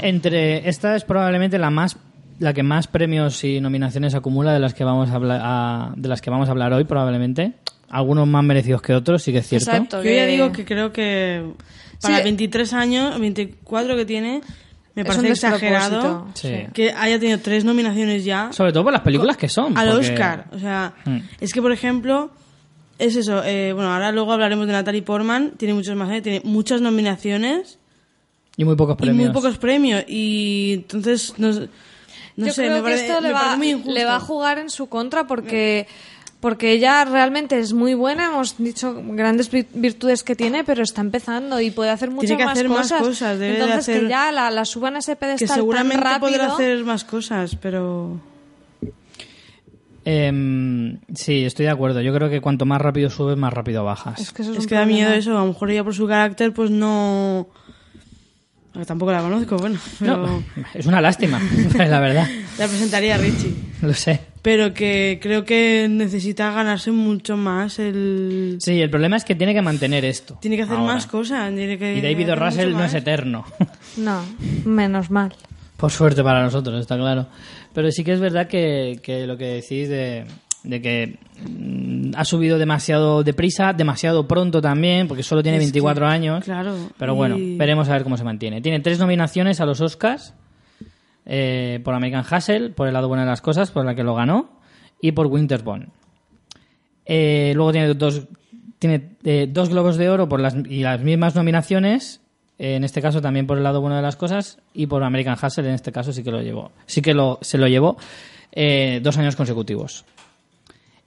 [0.00, 1.96] Entre esta es probablemente la más
[2.40, 6.08] la que más premios y nominaciones acumula de las que vamos a hablar a- de
[6.08, 7.52] las que vamos a hablar hoy probablemente.
[7.88, 9.70] Algunos más merecidos que otros, sí que es cierto.
[9.70, 10.02] Exacto.
[10.02, 11.44] Yo ya que- digo que creo que
[12.02, 12.24] para Sí.
[12.24, 14.40] 23 años, 24 que tiene,
[14.94, 16.66] me Es parece un exagerado Sí.
[16.72, 19.76] que haya tenido tres nominaciones ya Sobre todo por las películas que son.
[19.76, 20.46] al porque- Oscar.
[20.52, 21.18] O sea, Mm.
[21.40, 22.30] es que, por ejemplo,
[22.98, 23.42] es eso.
[23.44, 25.52] eh, bueno, ahora luego hablaremos de Natalie Portman.
[25.56, 26.22] Tiene muchos más, ¿eh?
[26.22, 27.78] tiene muchas nominaciones
[28.56, 29.24] Y muy pocos y premios.
[29.26, 30.04] muy pocos premios.
[30.06, 33.70] Y entonces, no, no Yo sé, creo me que parece, esto le va, parece muy
[33.70, 33.90] injusto.
[33.92, 35.88] le va a jugar en su contra porque,
[36.44, 41.00] porque ella realmente es muy buena, hemos dicho grandes vi- virtudes que tiene, pero está
[41.00, 43.00] empezando y puede hacer muchas Tiene que más, hacer más cosas.
[43.00, 46.02] cosas, debe de Entonces hacer- que ya la, la suban a ese que pedestal seguramente
[46.02, 46.32] tan rápido.
[46.38, 48.20] podrá hacer más cosas, pero...
[50.04, 52.02] Em, sí, estoy de acuerdo.
[52.02, 54.20] Yo creo que cuanto más rápido subes, más rápido bajas.
[54.20, 55.30] Es que eso es, Es que da miedo eso.
[55.30, 57.48] A lo mejor ella por su carácter, pues no...
[58.86, 59.78] Tampoco la conozco, bueno.
[59.98, 60.42] Pero No,
[60.74, 61.40] es una lástima,
[61.78, 62.28] la verdad.
[62.58, 63.54] la presentaría a Richie.
[63.80, 64.33] Lo sé.
[64.44, 68.58] Pero que creo que necesita ganarse mucho más el...
[68.60, 70.36] Sí, el problema es que tiene que mantener esto.
[70.42, 70.92] Tiene que hacer ahora.
[70.92, 71.48] más cosas.
[71.54, 72.36] Tiene que Y David O.
[72.36, 73.44] Russell no es eterno.
[73.96, 74.22] No,
[74.66, 75.32] menos mal.
[75.78, 77.26] Por suerte para nosotros, está claro.
[77.72, 80.24] Pero sí que es verdad que, que lo que decís de,
[80.62, 81.18] de que
[81.48, 86.44] mm, ha subido demasiado deprisa, demasiado pronto también, porque solo tiene Es 24 que, años.
[86.44, 86.76] Claro.
[86.98, 88.60] Pero bueno, y- veremos a ver cómo se mantiene.
[88.60, 90.34] Tiene tres nominaciones a los Oscars.
[91.26, 94.14] Eh, por American Hustle, por el lado bueno de las cosas, por la que lo
[94.14, 94.50] ganó,
[95.00, 95.88] y por Winterbone.
[97.06, 98.26] Eh, luego tiene dos,
[98.78, 102.22] tiene eh, dos globos de oro por las, y las mismas nominaciones,
[102.58, 105.36] eh, en este caso también por el lado bueno de las cosas, y por American
[105.40, 106.72] Hustle, en este caso sí que lo llevó.
[106.86, 107.96] Sí que lo, se lo llevó
[109.02, 110.04] dos años consecutivos.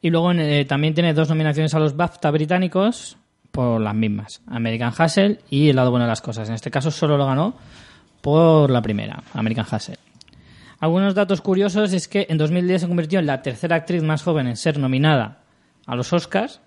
[0.01, 0.31] Y luego
[0.67, 3.17] también tiene dos nominaciones a los BAFTA británicos
[3.51, 6.49] por las mismas, American Hustle y El lado bueno de las cosas.
[6.49, 7.55] En este caso solo lo ganó
[8.21, 10.06] por la primera, American Hustle.
[10.79, 14.47] Algunos datos curiosos es que en 2010 se convirtió en la tercera actriz más joven
[14.47, 15.39] en ser nominada
[15.85, 16.61] a los Oscars,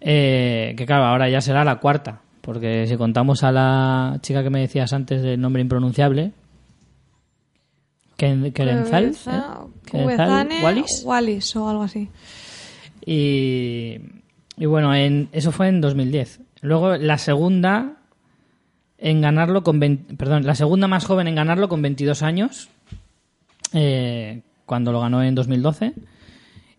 [0.00, 4.50] eh, que claro, ahora ya será la cuarta, porque si contamos a la chica que
[4.50, 6.32] me decías antes del nombre impronunciable,
[8.16, 9.30] Ken- Kerenzal, ¿eh?
[10.62, 12.08] Wallis, Wallis o algo así.
[13.04, 13.96] y,
[14.56, 16.40] y bueno, en, eso fue en 2010.
[16.62, 17.96] Luego la segunda
[18.98, 22.70] en ganarlo con 20 perdón, la segunda más joven en ganarlo con 22 años,
[23.76, 25.92] eh, cuando lo ganó en 2012.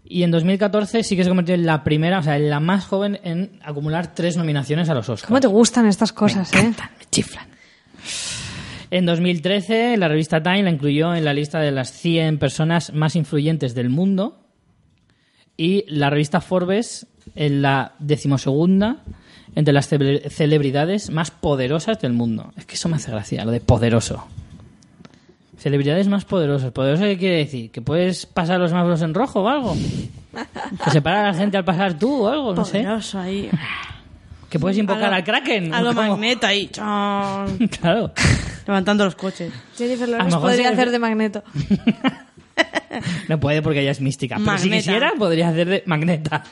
[0.09, 2.85] Y en 2014 sí que se convirtió en la primera, o sea, en la más
[2.85, 5.27] joven en acumular tres nominaciones a los Oscars.
[5.27, 6.63] ¿Cómo te gustan estas cosas, eh?
[6.97, 7.45] me chiflan.
[8.89, 13.17] En 2013, la revista Time la incluyó en la lista de las 100 personas más
[13.17, 14.45] influyentes del mundo
[15.57, 19.03] y la revista Forbes en la decimosegunda
[19.55, 22.53] entre las cele- celebridades más poderosas del mundo.
[22.55, 24.25] Es que eso me hace gracia, lo de poderoso.
[25.67, 26.71] Celebridades más poderosas.
[26.71, 27.71] ¿Poderoso qué quiere decir?
[27.71, 29.75] ¿Que puedes pasar los semáforos en rojo o algo?
[30.85, 32.55] ¿Que se para la gente al pasar tú o algo?
[32.55, 32.79] No sé.
[32.83, 33.49] Poderoso ahí.
[34.49, 35.73] ¿Que puedes invocar A al Kraken?
[35.73, 36.07] A lo ¿Cómo?
[36.11, 36.67] magneto ahí.
[36.69, 38.13] chon, Claro.
[38.65, 39.51] levantando los coches.
[39.77, 41.43] Jennifer A lo Lawrence mejor podría hacer de magneto.
[43.27, 44.37] No puede porque ella es mística.
[44.43, 46.43] Pero si quisiera, podría hacer de magneta.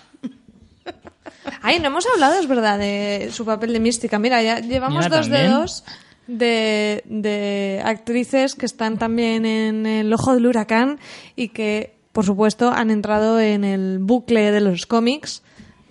[1.63, 4.20] Ay, no hemos hablado, es verdad, de su papel de mística.
[4.20, 5.51] Mira, ya llevamos Mira, dos también.
[5.51, 5.84] dedos
[6.28, 10.99] de, de actrices que están también en el ojo del huracán
[11.36, 15.41] y que, por supuesto, han entrado en el bucle de los cómics.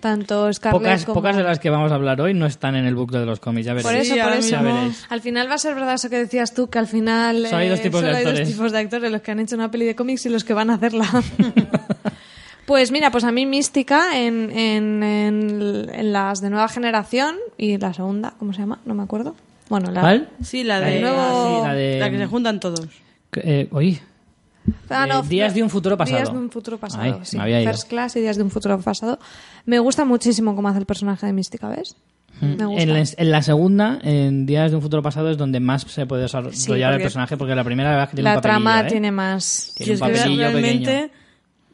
[0.01, 1.15] Tanto Scarlett Pocas, como...
[1.15, 3.39] pocas de las que vamos a hablar hoy no están en el bucle de los
[3.39, 3.87] cómics, ya veréis.
[3.87, 4.49] Por eso, Sí, por eso.
[4.51, 5.05] Ya veréis.
[5.09, 7.69] Al final va a ser verdad eso que decías tú, que al final Solo hay
[7.69, 8.39] dos tipos de solo hay actores.
[8.47, 10.53] dos tipos de actores, los que han hecho una peli de cómics y los que
[10.53, 11.07] van a hacerla.
[12.65, 17.77] Pues mira, pues a mí Mística en, en, en, en las de nueva generación y
[17.77, 18.79] la segunda, ¿cómo se llama?
[18.85, 19.35] No me acuerdo.
[19.69, 20.01] Bueno, la...
[20.01, 20.29] ¿Cuál?
[20.43, 22.87] Sí, la La de, de- nuevo- ah, sí, la de- la que se juntan todos.
[23.37, 24.01] Eh, oye,
[24.89, 26.17] Ah, Eh, Días de un futuro pasado.
[26.17, 27.37] Días de un futuro pasado, Ay, sí.
[27.37, 27.71] me había ido.
[27.71, 29.19] First Class y Días de un futuro pasado.
[29.65, 31.95] Me gusta muchísimo cómo hace el personaje de Mística, ¿ves?
[32.41, 32.81] Me gusta.
[32.81, 36.05] En la, en la segunda, en Días de un futuro pasado, es donde más se
[36.07, 38.41] puede desarrollar Sí, el personaje, porque la primera la verdad es que tiene la un
[38.41, 38.85] trama ¿eh?
[38.89, 39.73] tiene más...
[39.77, 41.11] Tiene un realmente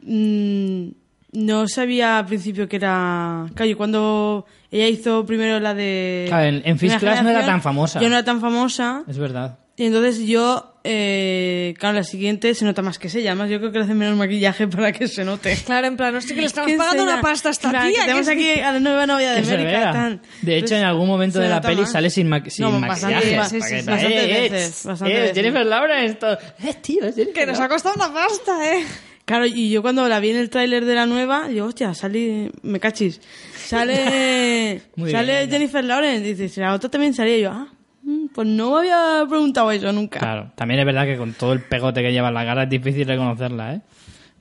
[0.02, 0.88] mm,
[1.32, 3.46] no sabía al principio que era...
[3.54, 6.26] Claro, y cuando ella hizo primero la de...
[6.28, 8.00] Claro, en- en Class no era tan famosa.
[8.00, 9.02] Ya no era tan famosa.
[9.08, 9.58] Es verdad.
[9.74, 13.30] Y entonces yo, eh, claro, la siguiente se nota más que ella.
[13.30, 15.56] Además, yo creo que le hacen menos maquillaje para que se note.
[15.64, 18.00] Claro, en plan, hostia, que le estamos pagando una pasta a esta Claro, tía.
[18.00, 19.92] que tenemos aquí a la nueva novia de América.
[19.92, 20.20] tan.
[20.42, 21.90] De hecho, Entonces, en algún momento de la peli más.
[21.92, 23.36] sale sin, ma- sin No, maquillaje.
[23.38, 25.36] bastante, bastantes eh, eh, veces, eh, bastantes eh, veces.
[25.36, 26.06] Jennifer Lawrence.
[26.12, 28.84] esto- Eh, tío, es Jennifer Que nos ha costado una pasta, ¿eh?
[29.24, 32.50] Claro, y yo cuando la vi en el tráiler de la nueva, digo, hostia, sale,
[32.62, 33.20] me cachis,
[33.54, 35.48] sale, bien, sale.
[35.48, 37.68] Jennifer Lawrence, dice, si la otra también salía yo, ah,
[38.02, 40.18] mm, pues no me había preguntado eso nunca.
[40.18, 42.70] Claro, también es verdad que con todo el pegote que lleva en la cara es
[42.70, 43.80] difícil reconocerla, ¿eh?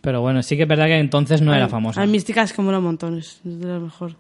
[0.02, 2.02] Pero bueno, sí que es verdad que entonces no era famosa.
[2.02, 4.16] Hay místicas que mola montones, es de lo mejor.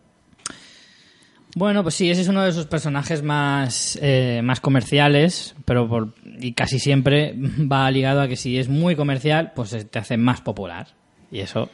[1.55, 6.13] Bueno, pues sí, ese es uno de sus personajes más, eh, más comerciales, pero por,
[6.39, 10.41] y casi siempre va ligado a que si es muy comercial, pues te hace más
[10.41, 10.87] popular.
[11.31, 11.69] Y eso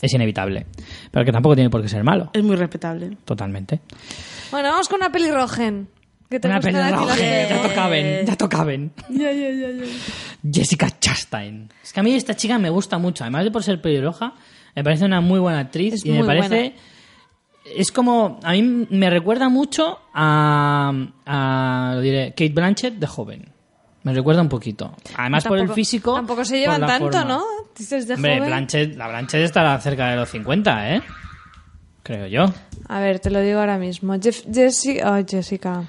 [0.00, 0.66] es inevitable.
[1.10, 3.16] Pero que tampoco tiene por qué ser malo, Es muy respetable.
[3.24, 3.80] totalmente.
[4.50, 5.88] Bueno, vamos con una pelirrojen.
[6.28, 8.92] Que te Una las pelirroja, ya tocaban, ya tocaban.
[9.10, 9.84] Ya, ya, ya, ya.
[10.52, 11.68] Jessica Chastain.
[11.82, 14.34] Es que a mí esta chica me gusta mucho, además de por ser pelirroja,
[14.74, 16.74] me parece una muy buena actriz Es y me parece buena.
[17.64, 20.92] Es como a mí me recuerda mucho a,
[21.26, 23.48] a lo diré Kate Blanchett de joven.
[24.02, 24.94] Me recuerda un poquito.
[25.16, 26.14] Además por el Tampoco- físico.
[26.14, 27.24] Tampoco se llevan tanto, forma.
[27.24, 27.44] ¿no?
[27.76, 28.48] Dices de Hombre, joven.
[28.48, 31.02] Blanchett, la Blanchett estará cerca de los 50, ¿eh?
[32.02, 32.52] Creo yo.
[32.88, 34.12] A ver, te lo digo ahora mismo.
[34.20, 35.84] Jeff- Jessi- ay, Jessica.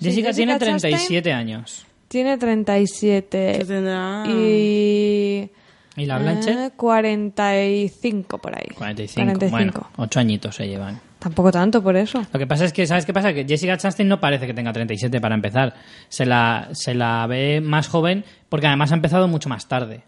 [0.00, 1.84] Sí, Jessica, tiene Chastain 37 años.
[2.08, 3.56] Tiene 37.
[3.58, 4.24] Que tendrá...
[4.26, 5.50] Y...
[5.96, 6.56] ¿Y la Blanchett?
[6.58, 8.68] eh, 45 por ahí.
[8.74, 9.38] 45.
[9.38, 9.50] 45.
[9.50, 11.00] Bueno, 8 añitos se llevan.
[11.18, 12.24] Tampoco tanto por eso.
[12.32, 13.32] Lo que pasa es que, ¿sabes qué pasa?
[13.32, 15.74] Que Jessica Chastain no parece que tenga 37 para empezar.
[16.08, 20.04] Se la, se la ve más joven porque además ha empezado mucho más tarde.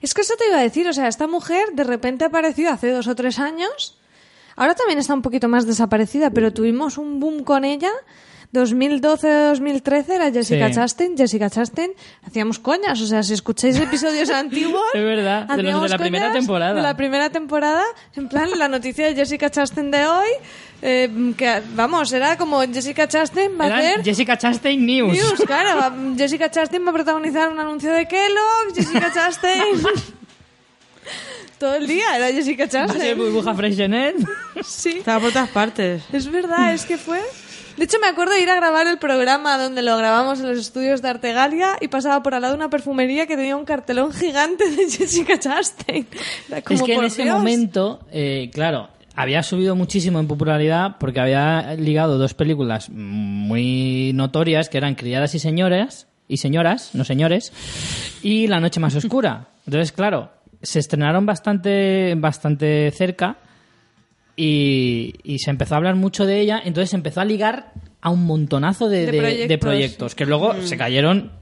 [0.00, 2.70] Es que eso te iba a decir, o sea, esta mujer de repente ha aparecido
[2.70, 3.98] hace dos o tres años.
[4.56, 7.90] Ahora también está un poquito más desaparecida, pero tuvimos un boom con ella.
[8.54, 10.74] 2012-2013 era Jessica Sí.
[10.74, 11.16] Chastain.
[11.16, 11.92] Jessica Chastain,
[12.26, 13.00] hacíamos coñas.
[13.00, 14.82] O sea, si escucháis episodios antiguos.
[14.94, 16.74] Es verdad, de los de la primera temporada.
[16.74, 17.82] De la primera temporada,
[18.16, 20.28] en plan, la noticia de Jessica Chastain de hoy.
[20.82, 24.02] eh, que, vamos, era como Jessica Chastain va a hacer.
[24.04, 25.12] Jessica Chastain News.
[25.14, 25.78] News, claro.
[25.80, 28.74] va- Jessica Chastain va a protagonizar un anuncio de Kellogg.
[28.74, 29.82] Jessica Chastain.
[31.58, 33.16] Todo el día era Jessica Va a ser Chastain.
[33.18, 34.16] burbuja Freshenet.
[34.66, 34.98] Sí.
[34.98, 36.02] Estaba por todas partes.
[36.12, 37.20] Es verdad, es que fue.
[37.76, 40.58] De hecho, me acuerdo de ir a grabar el programa donde lo grabamos en los
[40.58, 44.12] estudios de Artegalia y pasaba por al lado de una perfumería que tenía un cartelón
[44.12, 46.06] gigante de Jessica Chastain.
[46.64, 47.36] Como, es que en ese Dios.
[47.36, 54.68] momento, eh, claro, había subido muchísimo en popularidad porque había ligado dos películas muy notorias
[54.68, 57.52] que eran Criadas y Señoras, y Señoras, no señores,
[58.22, 59.48] y La Noche Más Oscura.
[59.66, 60.30] Entonces, claro,
[60.62, 63.38] se estrenaron bastante, bastante cerca
[64.36, 68.10] y, y se empezó a hablar mucho de ella, entonces se empezó a ligar a
[68.10, 69.48] un montonazo de, De de- proyectos.
[69.48, 71.32] de proyectos, que luego se cayeron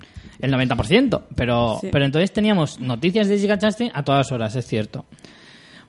[0.40, 1.88] el 90%, pero, Sí.
[1.90, 5.04] pero entonces teníamos noticias de Jessica Chastain a todas horas, es cierto.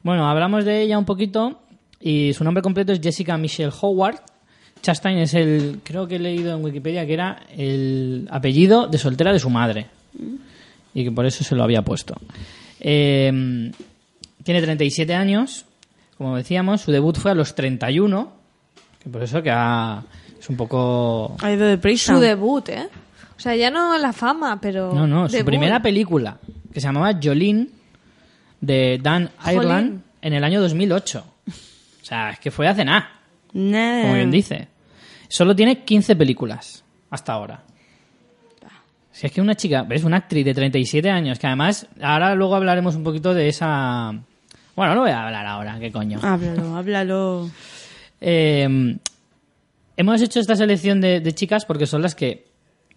[0.04, 1.62] Bueno, hablamos de ella un poquito
[2.00, 4.18] y su nombre completo es Jessica Michelle Howard.
[4.82, 9.32] Chastain es el, creo que he leído en Wikipedia que era el apellido de soltera
[9.32, 9.88] de su madre
[10.94, 12.16] y que por eso se lo había puesto.
[12.80, 13.72] Eh,
[14.44, 15.66] tiene 37 años,
[16.24, 18.32] como decíamos, su debut fue a los 31,
[19.04, 20.04] que por eso que ha-
[20.40, 21.36] es un poco...
[21.42, 22.16] Ha ido deprisa.
[22.16, 22.88] Su debut, ¿eh?
[23.38, 24.94] O sea, ya no la fama, pero.
[24.94, 26.38] No, no, su primera película,
[26.72, 27.68] que se llamaba Jolene,
[28.62, 31.26] de Dan Ireland, en el año 2008.
[31.48, 33.10] O sea, es que fue hace nada,
[33.54, 34.02] Nah.
[34.04, 34.68] como bien dice.
[35.28, 37.64] Solo tiene 15 películas hasta ahora.
[39.12, 42.56] Si es que una chica, ves, una actriz de 37 años, que además, ahora luego
[42.56, 44.14] hablaremos un poquito de esa...
[44.76, 46.20] Bueno, no voy a hablar ahora, qué coño.
[46.22, 47.50] Háblalo, háblalo.
[48.22, 48.98] Eh,
[49.98, 52.48] hemos hecho esta selección de, de chicas porque son las que.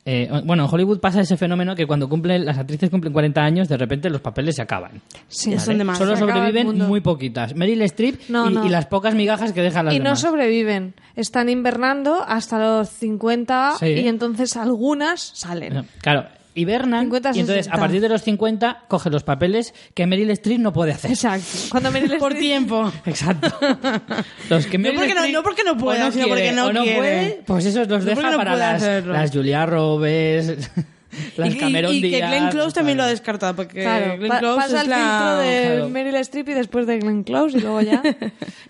[0.04, 3.68] eh, bueno, en Hollywood pasa ese fenómeno que cuando cumplen las actrices cumplen 40 años,
[3.68, 5.02] de repente los papeles se acaban.
[5.28, 5.50] Sí.
[5.50, 5.98] Ya son de más.
[5.98, 7.54] Solo sobreviven muy poquitas.
[7.54, 8.64] Meryl Streep No, y, no.
[8.66, 10.20] y las pocas migajas que dejan las Y no demás.
[10.20, 10.94] sobreviven.
[11.16, 13.86] Están invernando hasta los 50 Sí.
[13.86, 15.86] y entonces algunas salen.
[16.00, 16.26] Claro,
[16.57, 17.76] hibernan 50, y entonces 60.
[17.76, 21.12] a partir de los 50 coge los papeles que Meryl Streep no puede hacer.
[21.12, 21.46] Exacto.
[21.70, 22.92] Cuando Meryl Por Streep- tiempo.
[23.04, 23.48] Exacto.
[24.50, 26.72] Los que No Meryl porque no- Streep no porque no o pueda, sino porque no
[26.72, 26.98] no quiere.
[26.98, 29.12] puede, pues esos los No porque deja no para puede las, hacerlo.
[29.12, 30.70] las Julia Roberts,
[31.36, 33.18] las y, y- Cameron y que Díaz, Glenn Close también lo ha ¿sabes?
[33.20, 34.96] descartado, porque Claro, Glenn Close pasa es el la...
[34.96, 35.88] filtro de Claro.
[35.90, 38.02] Meryl Streep y después de Glenn Close y luego ya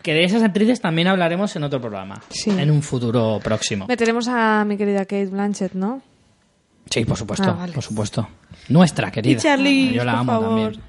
[0.02, 2.50] Que de esas actrices también hablaremos en otro programa, Sí.
[2.50, 3.86] en un futuro próximo.
[3.88, 6.02] meteremos a mi querida Kate Blanchett, ¿no?
[6.90, 7.72] Sí, por supuesto, Ah, vale.
[7.72, 8.28] por supuesto.
[8.68, 9.32] Nuestra querida.
[9.32, 10.48] Y Charlize, Yo la por amo favor.
[10.48, 10.82] también.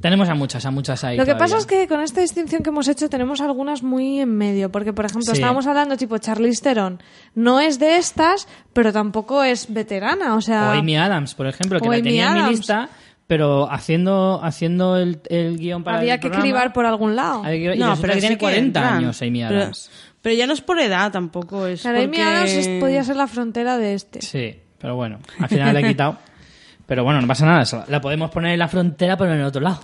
[0.00, 1.16] Tenemos a muchas, a muchas ahí.
[1.16, 1.44] Lo que todavía.
[1.56, 4.92] pasa es que con esta distinción que hemos hecho tenemos algunas muy en medio, porque
[4.92, 5.32] por ejemplo Sí.
[5.40, 7.02] estábamos hablando tipo Charlize Theron,
[7.34, 11.80] no es de estas, pero tampoco es veterana, o sea, O Amy Adams, por ejemplo,
[11.80, 12.90] que la Amy tenía en mi lista,
[13.26, 17.42] pero haciendo, haciendo el, el guion para había el que programa, cribar por algún lado.
[17.44, 18.96] que- y No, pero que tiene sí que 40 entran.
[18.98, 19.90] años Amy Adams.
[20.20, 22.22] Pero, ya no es por edad tampoco, es Claro, Amy porque...
[22.22, 24.20] Adams es- podía ser la frontera de este.
[24.20, 26.16] Sí, pero bueno, al final la he quitado.
[26.86, 29.46] Pero bueno, no pasa nada, eso- la podemos poner en la frontera, pero en el
[29.46, 29.80] otro lado.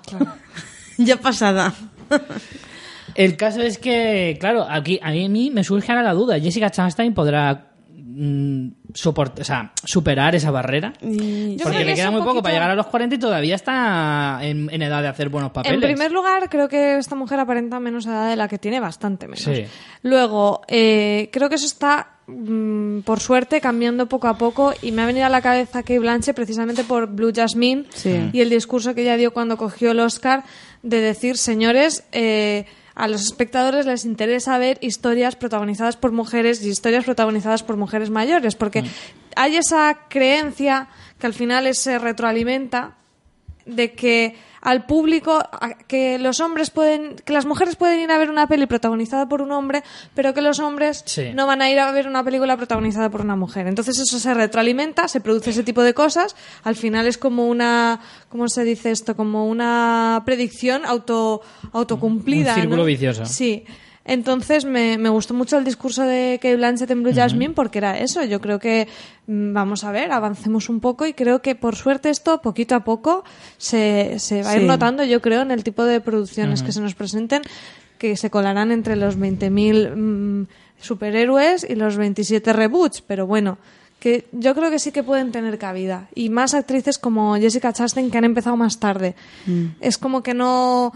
[0.99, 1.73] ya pasada.
[3.17, 6.39] El caso es que, claro, aquí a mí, a mí me surge ahora la duda.
[6.39, 10.93] ¿Jessica Chastain podrá mm, soport- o sea, superar esa barrera?
[11.01, 13.57] Yo Porque que le queda muy poco poquito- para llegar a los 40 y todavía
[13.57, 15.75] está en, en edad de hacer buenos papeles.
[15.75, 19.27] En primer lugar, creo que esta mujer aparenta menos edad de la que tiene, bastante
[19.27, 19.41] menos.
[19.43, 19.65] Sí.
[20.03, 25.03] Luego, eh, creo que eso está, mm, por suerte, cambiando poco a poco y me
[25.03, 28.31] ha venido a la cabeza Kate Blanche precisamente por Blue Jasmine Sí.
[28.33, 30.45] y el discurso que ella dio cuando cogió el Oscar
[30.83, 36.69] de decir, señores, eh, a los espectadores les interesa ver historias protagonizadas por mujeres y
[36.69, 38.85] historias protagonizadas por mujeres mayores, porque
[39.35, 42.97] hay esa creencia que al final es- se retroalimenta
[43.65, 48.17] de que al público a- que los hombres pueden que las mujeres pueden ir a
[48.19, 49.83] ver una peli protagonizada por un hombre
[50.15, 51.33] pero que los hombres Sí.
[51.35, 54.33] no van a ir a ver una película protagonizada por una mujer entonces eso se
[54.35, 58.93] retroalimenta se produce ese tipo de cosas al final es como una cómo se dice
[58.93, 61.43] esto como una predicción auto
[61.73, 62.85] autocumplida Un círculo ¿no?
[62.85, 63.27] vicioso.
[63.27, 63.65] sí
[64.05, 67.99] entonces me, me gustó mucho el discurso de Kate Blanchett en Blue Jasmine porque era
[67.99, 68.25] eso.
[68.25, 68.89] Yo creo que
[69.27, 72.81] mm, vamos a ver, avancemos un poco y creo que por suerte esto poquito a
[72.85, 73.25] poco
[73.59, 74.67] se, se va a ir Sí.
[74.67, 77.43] notando, yo creo, en el tipo de producciones que se nos presenten
[77.99, 80.47] que se colarán entre los 20.000 mm,
[80.81, 83.59] superhéroes y los 27 reboots, pero bueno,
[84.01, 86.09] que yo creo que sí que pueden tener cabida.
[86.13, 89.15] Y más actrices como Jessica Chastain que han empezado más tarde.
[89.81, 90.93] Es como que no...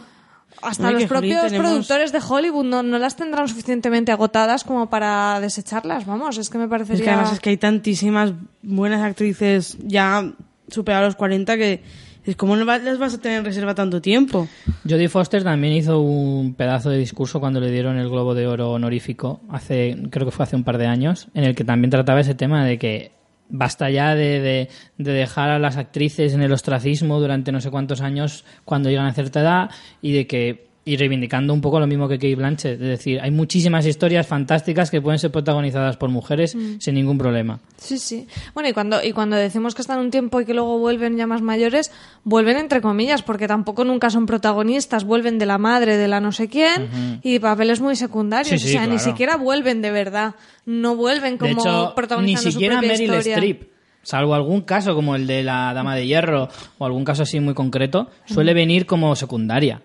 [0.62, 5.38] Hasta los propios tenemos- productores de Hollywood no, no las tendrán suficientemente agotadas como para
[5.40, 7.04] desecharlas, vamos, es que me Es parecería...
[7.04, 8.32] que además es que hay tantísimas
[8.62, 10.32] buenas actrices ya
[10.68, 11.82] superadas los 40 que
[12.24, 14.48] es como no las vas a tener en reserva tanto tiempo.
[14.82, 18.72] Jodie Foster también hizo un pedazo de discurso cuando le dieron el Globo de Oro
[18.72, 22.18] honorífico, hace, creo que fue hace un par de años, en el que también trataba
[22.20, 23.12] ese tema de que
[23.49, 24.68] basta ya de, de-
[24.99, 29.07] de dejar a las actrices en el ostracismo durante no sé cuántos años cuando llegan
[29.07, 29.70] a cierta edad
[30.03, 33.32] y de que y reivindicando un poco lo mismo que Kate Blanchett, es decir, hay
[33.32, 37.59] muchísimas historias fantásticas que pueden ser protagonizadas por mujeres sin ningún problema.
[37.76, 38.28] Sí, sí.
[38.55, 41.26] Bueno, y cuando, y cuando decimos que están un tiempo y que luego vuelven ya
[41.26, 41.91] más mayores,
[42.22, 46.30] vuelven entre comillas, porque tampoco nunca son protagonistas, vuelven de la madre, de la no
[46.30, 48.61] sé quién, y papeles muy secundarios.
[48.61, 50.37] Sí, sí, o sea, ni siquiera vuelven de verdad.
[50.66, 53.14] No vuelven como de hecho, ni protagonizando siquiera su propia Meryl.
[53.14, 53.62] Streep,
[54.03, 57.55] salvo algún caso como el de la Dama de Hierro o algún caso así muy
[57.55, 59.82] concreto, suele venir como secundaria.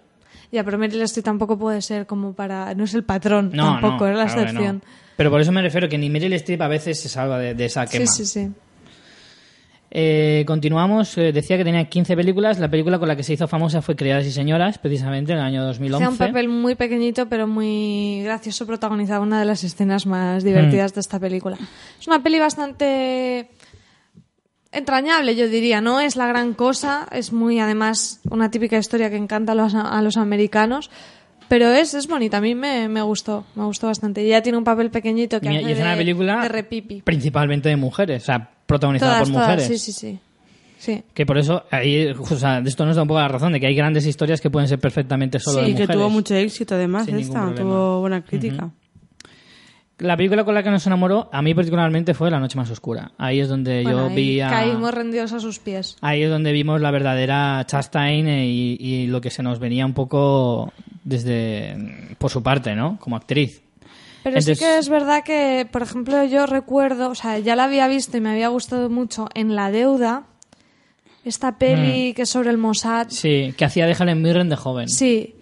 [0.52, 2.74] Ya, pero Meryl Streep tampoco puede ser como para...
[2.76, 4.82] No es el patrón, No, tampoco, no, es la claro excepción.
[5.16, 7.66] Pero por eso me refiero que ni Meryl Streep a veces se salva de, de
[7.66, 8.06] esa quema.
[8.08, 8.52] Sí, sí, sí.
[9.94, 11.18] Eh, continuamos.
[11.18, 12.60] eh, decía que tenía 15 películas.
[12.60, 15.44] La película con la que se hizo famosa fue Criadas y Señoras, precisamente en el
[15.44, 16.00] año 2011.
[16.04, 20.48] Sea un papel muy pequeñito, pero muy gracioso, protagonizaba una de las escenas más Mm.
[20.48, 21.58] divertidas de esta película.
[22.00, 23.50] Es una peli bastante
[24.72, 25.82] entrañable, yo diría.
[25.82, 29.74] No es la gran cosa, es muy, además, una típica historia que encanta a los,
[29.76, 30.90] a los americanos.
[31.48, 34.24] Pero es, es bonita, a mí me, me gustó, me gustó bastante.
[34.24, 36.48] Y ella tiene un papel pequeñito que Y, hace y es una de- película de
[36.48, 37.02] repipi.
[37.02, 39.68] principalmente de mujeres, o sea, protagonizada Todas, por todas, mujeres.
[39.82, 40.20] sí, sí, sí.
[40.80, 41.04] Sí.
[41.14, 43.60] Que por eso, ahí, o sea, de esto nos da un poco la razón de
[43.60, 45.96] que hay grandes historias que pueden ser perfectamente solo Sí, de que mujeres.
[45.98, 48.70] tuvo mucho éxito además esta, tuvo buena crítica.
[50.02, 53.12] La película con la que nos enamoró, a mí particularmente, fue La Noche Más Oscura.
[53.18, 54.50] Ahí es donde Bueno, yo vi a...
[54.50, 55.96] Caímos rendidos a sus pies.
[56.02, 59.86] Ahí es donde vimos la verdadera Chastain eh, y, y lo que se nos venía
[59.86, 60.74] un poco
[61.04, 62.98] desde por su parte, ¿no?
[63.00, 63.62] Como actriz.
[64.24, 67.64] Pero Entonces- sí que es verdad que, por ejemplo, yo recuerdo, o sea, ya la
[67.66, 70.24] había visto y me había gustado mucho en La Deuda,
[71.26, 73.08] esta peli que es sobre el Mossad.
[73.10, 74.90] Sí, que hacía de Helen Mirren de joven.
[74.90, 75.36] Sí.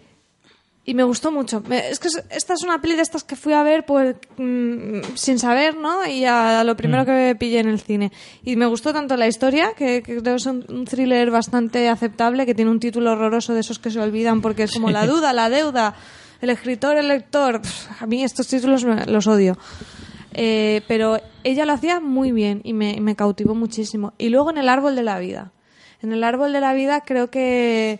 [0.86, 1.62] Y me gustó mucho.
[1.70, 5.02] Es que es- esta es una peli de estas que fui a ver pues mm,
[5.16, 6.06] sin saber, ¿no?
[6.08, 7.06] Y a, lo primero Mm.
[7.06, 8.12] que pillé en el cine.
[8.44, 11.90] Y me gustó tanto la historia, que, que creo que es un, un thriller bastante
[11.90, 15.06] aceptable, que tiene un título horroroso de esos que se olvidan porque es como la
[15.06, 15.94] duda, la deuda,
[16.42, 17.62] el escritor, el lector.
[17.62, 19.58] Pff, a mí estos títulos me- los odio.
[20.34, 24.14] Eh, pero ella lo hacía muy bien y me, me cautivó muchísimo.
[24.18, 25.52] Y luego en El Árbol de la Vida.
[26.02, 28.00] En El Árbol de la Vida creo que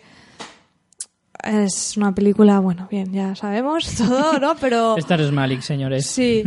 [1.44, 4.54] es una película, bueno, bien, ya sabemos todo, ¿no?
[4.56, 6.06] Pero Star es Malik, señores.
[6.06, 6.44] sí,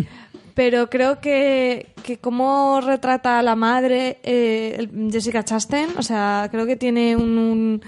[0.54, 6.66] pero creo que, que cómo retrata a la madre eh, Jessica Chastain, o sea, creo
[6.68, 7.82] que tiene un, un-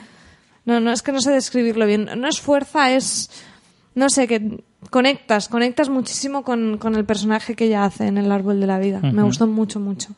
[0.66, 2.10] No, no, es que no sé describirlo bien.
[2.18, 3.30] No es fuerza, es...
[3.94, 8.32] No sé, que conectas, conectas muchísimo con, con el personaje que ella hace en El
[8.32, 9.00] Árbol de la Vida.
[9.00, 10.10] Me gustó mucho, mucho.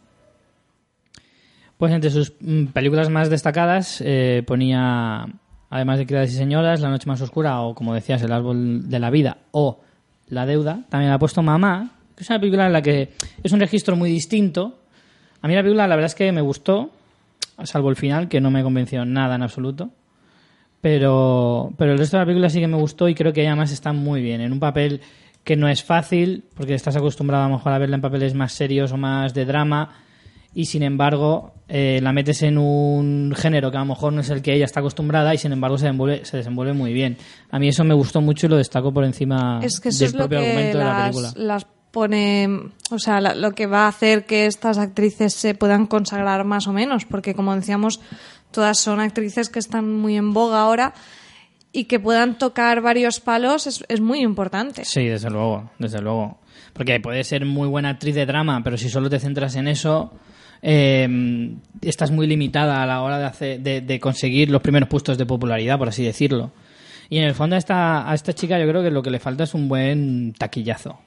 [1.78, 5.28] Pues entre sus mm, películas más destacadas eh, ponía,
[5.70, 9.00] además de Criadas y Señoras, La Noche Más Oscura o, como decías, El Árbol de
[9.00, 9.82] la Vida o
[10.30, 10.84] La Deuda.
[10.90, 13.14] También ha puesto Mamá, que es una película en la que
[13.44, 14.80] es un registro muy distinto.
[15.42, 16.92] A mí la película la verdad es que me gustó,
[17.64, 19.90] salvo el final, que no me convenció nada en absoluto.
[20.82, 23.72] Pero, pero el resto de la película sí que me gustó y creo que además
[23.72, 24.42] está muy bien.
[24.42, 25.02] En un papel
[25.44, 28.54] que no es fácil, porque estás acostumbrado a lo mejor a verla en papeles más
[28.54, 29.94] serios o más de drama,
[30.60, 34.30] y sin embargo eh, la metes en un género que a lo mejor no es
[34.32, 37.16] el que ella está acostumbrada y sin embargo se desenvuelve, se desenvuelve muy bien.
[37.52, 40.08] A mí eso me gustó mucho y lo destaco por encima Es que eso del
[40.08, 41.34] es lo propio que argumento de la película.
[41.36, 42.50] las pone,
[42.90, 46.68] o sea, la- lo que va a hacer que estas actrices se puedan consagrar más
[46.68, 48.00] o menos, porque como decíamos,
[48.52, 50.94] todas son actrices que están muy en boga ahora
[51.72, 54.86] y que puedan tocar varios palos es, es muy importante.
[54.86, 56.40] Sí, desde luego, desde luego.
[56.74, 60.14] Porque puedes ser muy buena actriz de drama, pero si solo te centras en eso,
[60.62, 65.18] eh, estás muy limitada a la hora de, hacer, de, de conseguir los primeros puestos
[65.18, 66.52] de popularidad, por así decirlo.
[67.10, 69.20] Y en el fondo a esta, a esta chica yo creo que lo que le
[69.20, 71.00] falta es un buen taquillazo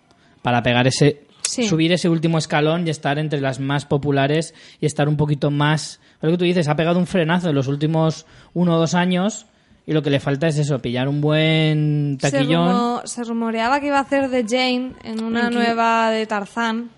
[0.43, 1.65] para pegar ese Sí.
[1.65, 5.99] subir ese último escalón y estar entre las más populares y estar un poquito más
[6.23, 8.25] lo que tú dices ha pegado un frenazo en los últimos
[8.55, 9.47] uno o dos años
[9.85, 13.81] y lo que le falta es eso pillar un buen Se, taquillón rumo- se rumoreaba
[13.81, 16.91] que iba a hacer de Jane en una nueva de Tarzán.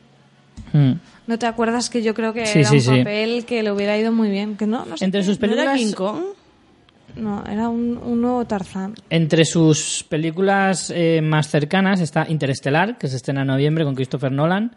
[0.75, 0.93] Mm.
[1.27, 2.91] ¿No te acuerdas que yo creo que Sí, era sí, un sí.
[2.99, 4.57] papel que le hubiera ido muy bien?
[4.57, 5.27] Que no, no sé entre qué.
[5.27, 6.23] sus ¿No era películas King Kong?
[7.17, 8.95] No, era un, un nuevo Tarzán.
[9.11, 14.33] Entre sus películas eh, más cercanas está Interestelar, que se estrena en noviembre con Christopher
[14.33, 14.75] Nolan,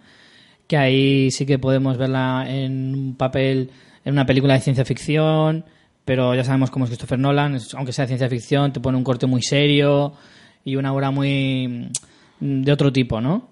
[0.68, 3.72] que ahí sí que podemos verla en un papel,
[4.04, 5.64] en una película de ciencia ficción,
[6.04, 8.98] pero ya sabemos cómo es Christopher Nolan, es- aunque sea de ciencia ficción, te pone
[8.98, 10.14] un corte muy serio
[10.66, 11.90] y una obra muy
[12.42, 13.48] mm, de otro tipo, ¿no?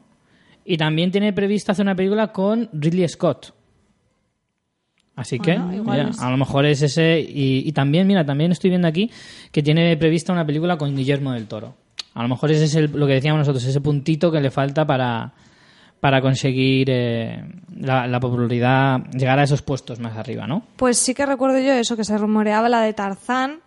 [0.65, 3.53] Y también tiene prevista hacer una película con Ridley Scott.
[5.15, 7.19] Así que, mira, a lo mejor es ese.
[7.19, 9.11] Y, y también, mira, también estoy viendo aquí
[9.51, 11.75] que tiene prevista una película con Guillermo del Toro.
[12.15, 14.85] A lo mejor ese es el- lo que decíamos nosotros, ese puntito que le falta
[14.87, 15.33] para,
[15.99, 17.43] para conseguir eh,
[17.77, 20.63] la, la popularidad, llegar a esos puestos más arriba, ¿no?
[20.77, 23.59] Pues sí que recuerdo yo eso, que se rumoreaba la de Tarzán,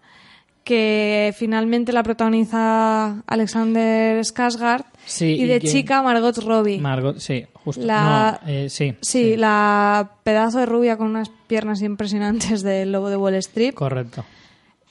[0.64, 6.78] que finalmente la protagoniza Alexander Skarsgård Sí, y y de que- chica Margot Robbie.
[6.78, 7.80] Margot, sí, justo.
[7.82, 13.08] La- No, eh, sí, sí, la pedazo de rubia con unas piernas impresionantes del lobo
[13.08, 13.72] de Wall Street.
[13.74, 14.24] correcto.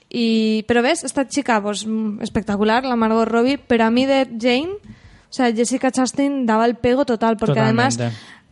[0.10, 1.86] Y, pero ves, esta chica, pues
[2.22, 6.76] espectacular, la Margot Robbie, pero a mí de Jane, o sea, Jessica Chastain daba el
[6.76, 8.00] pego total, porque además.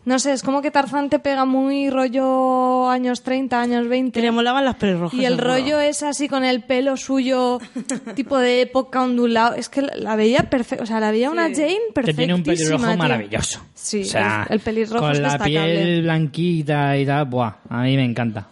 [0.05, 4.19] No sé, es como que Tarzán te pega muy rollo años 30, años 20.
[4.19, 5.17] Que le molaban las pelirrojas.
[5.17, 7.59] Y el rollo es así con el pelo suyo,
[8.15, 9.55] tipo de época ondulado.
[9.55, 11.55] Es que la- veía perfecta, o sea, la veía una Jane
[11.87, 12.17] Que perfectísima.
[12.17, 12.97] tiene un pelirrojo tío.
[12.97, 13.61] maravilloso.
[13.73, 17.81] Sí, O sea, el, el pelirrojo con es la piel blanquita y tal, buah, a
[17.83, 18.47] mí me encanta.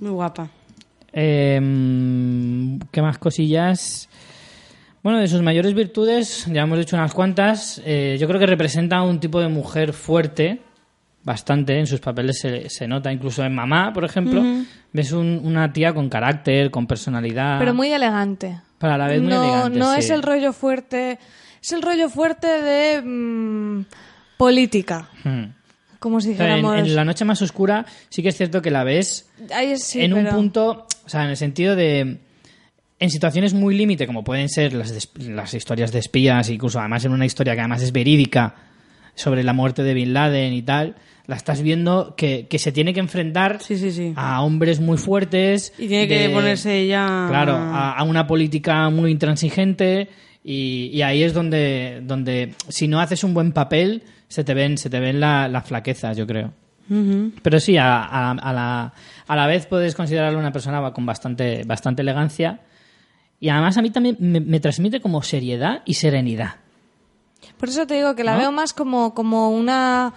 [0.00, 0.48] Muy guapa.
[1.12, 1.58] Eh,
[2.90, 4.08] ¿Qué más cosillas?
[5.06, 7.80] Bueno, de sus mayores virtudes, ya hemos dicho unas cuantas.
[7.84, 10.58] eh, yo creo que representa un tipo de mujer fuerte,
[11.22, 14.42] bastante, en sus papeles se, se nota, incluso en Mamá, por ejemplo.
[14.92, 17.60] Ves un- una tía con carácter, con personalidad.
[17.60, 18.60] Pero muy elegante.
[18.78, 20.00] Pero a la vez muy no, elegante, No sí.
[20.00, 21.20] es el rollo fuerte.
[21.62, 23.84] Es el rollo fuerte de mm,
[24.36, 25.08] política.
[25.22, 25.44] Hmm.
[26.00, 26.88] Como si sea, en, dijéramos.
[26.88, 30.14] en La Noche Más Oscura sí que es cierto que la ves Ahí sí, en
[30.14, 32.25] un punto, o sea, en el sentido de
[32.98, 37.12] en situaciones muy límite, como pueden ser las, las historias de espías, incluso además en
[37.12, 38.54] una historia que además es verídica
[39.14, 40.96] sobre la muerte de Bin Laden y tal,
[41.26, 44.12] la estás viendo que, que se tiene que enfrentar Sí, sí, sí.
[44.16, 45.72] a hombres muy fuertes.
[45.78, 47.26] Y tiene que ponerse ella...
[47.28, 50.08] Claro, a, a una política muy intransigente
[50.44, 54.78] y, y ahí es donde, donde si no haces un buen papel se te ven,
[54.78, 56.52] se te ven la- las flaquezas, yo creo.
[57.42, 58.92] Pero sí, a, a- a la,
[59.26, 62.60] a la vez puedes considerarla una persona con bastante, bastante elegancia
[63.40, 66.56] Y además a mí también me, me transmite como seriedad y serenidad.
[67.58, 68.38] Por eso te digo que la ¿No?
[68.38, 70.12] veo más como, como una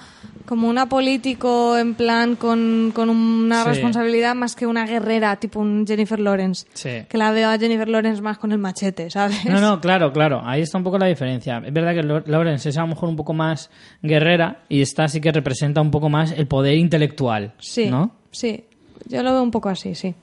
[0.46, 3.70] como una político en plan con, con una Sí.
[3.70, 6.66] responsabilidad más que una guerrera, tipo un Jennifer Lawrence.
[6.74, 7.06] Sí.
[7.08, 9.46] Que la veo a Jennifer Lawrence más con el machete, ¿sabes?
[9.46, 10.41] No, no, claro, claro.
[10.44, 11.62] Ahí está un poco la diferencia.
[11.64, 13.70] Es verdad que Lawrence es a lo mejor un poco más
[14.02, 17.54] guerrera y esta sí que representa un poco más el poder intelectual.
[17.60, 18.16] Sí, ¿No?
[18.32, 18.66] sí.
[19.06, 20.16] Yo lo veo un poco así, sí.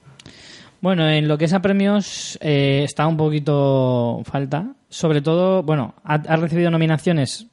[0.81, 4.75] Bueno, en lo que es a premios eh, está un poquito falta.
[4.89, 7.47] Sobre todo, bueno, ha, recibido nominaciones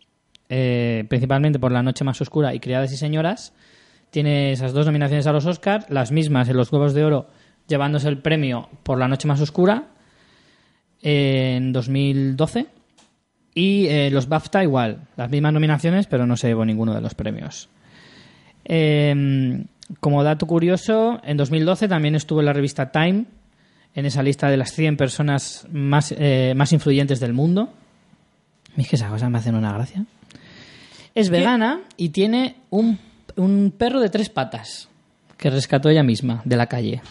[0.50, 3.54] eh, principalmente por La Noche Más Oscura y Criadas y Señoras.
[4.12, 7.28] Tiene esas dos nominaciones a los Oscars, las mismas en los Globos de Oro,
[7.68, 9.88] llevándose el premio por La Noche Más Oscura
[11.02, 12.68] en 2012.
[13.56, 17.16] Y eh, los BAFTA igual, las mismas nominaciones, pero no se llevó ninguno de los
[17.16, 17.70] premios.
[18.66, 19.64] Eh,
[20.00, 23.26] como dato curioso, en 2012 también estuvo en la revista Time,
[23.96, 27.72] en esa lista de las 100 personas más, eh, más influyentes del mundo.
[28.78, 30.06] Es que esas cosas me hacen una gracia.
[31.14, 32.98] Es vegana y tiene un,
[33.36, 34.90] un perro de tres patas
[35.38, 37.02] que rescató ella misma de la calle.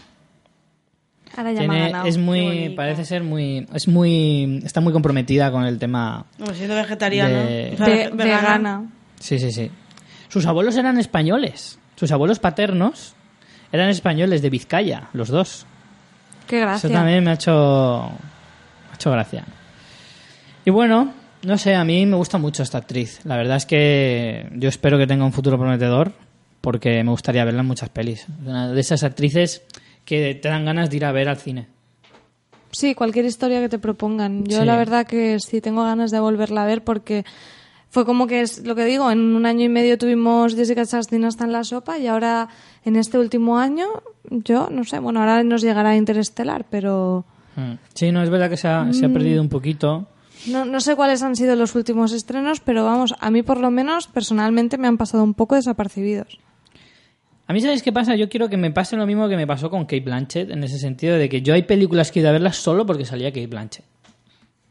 [1.36, 2.06] Ahora ya me ha Tiene- ganado.
[2.08, 6.26] es muy, parece ser muy, es muy, está muy comprometida con el tema.
[6.38, 7.42] No, siendo vegetariana.
[7.44, 8.14] De- o sea, Ve- vegana.
[8.40, 8.90] vegana.
[9.20, 9.70] Sí, sí, sí.
[10.28, 11.78] Sus abuelos eran españoles.
[12.02, 13.14] Sus abuelos paternos
[13.70, 15.66] eran españoles de Vizcaya, los dos.
[16.48, 16.88] Qué gracia.
[16.88, 19.44] Eso también me ha hecho, me ha hecho gracia.
[20.64, 21.12] Y bueno,
[21.44, 23.20] no sé, a mí me gusta mucho esta actriz.
[23.22, 26.10] La verdad es que yo espero que tenga un futuro prometedor
[26.60, 28.26] porque me gustaría verla en muchas pelis.
[28.44, 29.62] Una de esas actrices
[30.04, 31.68] que te dan ganas de ir a ver al cine.
[32.72, 34.44] Sí, cualquier historia que te propongan.
[34.44, 34.64] Yo Sí.
[34.64, 37.24] la verdad que sí tengo ganas de volverla a ver porque
[37.92, 41.24] fue como que es lo que digo, en un año y medio tuvimos Jessica Chastain
[41.26, 42.48] hasta en la sopa y ahora
[42.86, 43.86] en este último año,
[44.30, 47.72] yo no sé, bueno, ahora nos llegará Interestelar, pero Mm.
[47.94, 50.06] Sí, no, es verdad que se ha, se ha perdido un poquito.
[50.48, 53.70] no, no sé cuáles han sido los últimos estrenos, pero vamos, a mí por lo
[53.70, 56.38] menos personalmente me han pasado un poco desapercibidos.
[57.46, 58.16] A mí, ¿sabéis qué pasa?
[58.16, 60.78] Yo quiero que me pase lo mismo que me pasó con Kate Blanchett, en ese
[60.78, 63.48] sentido de que yo hay películas que he ido a verlas solo porque salía Kate
[63.48, 63.84] Blanchett.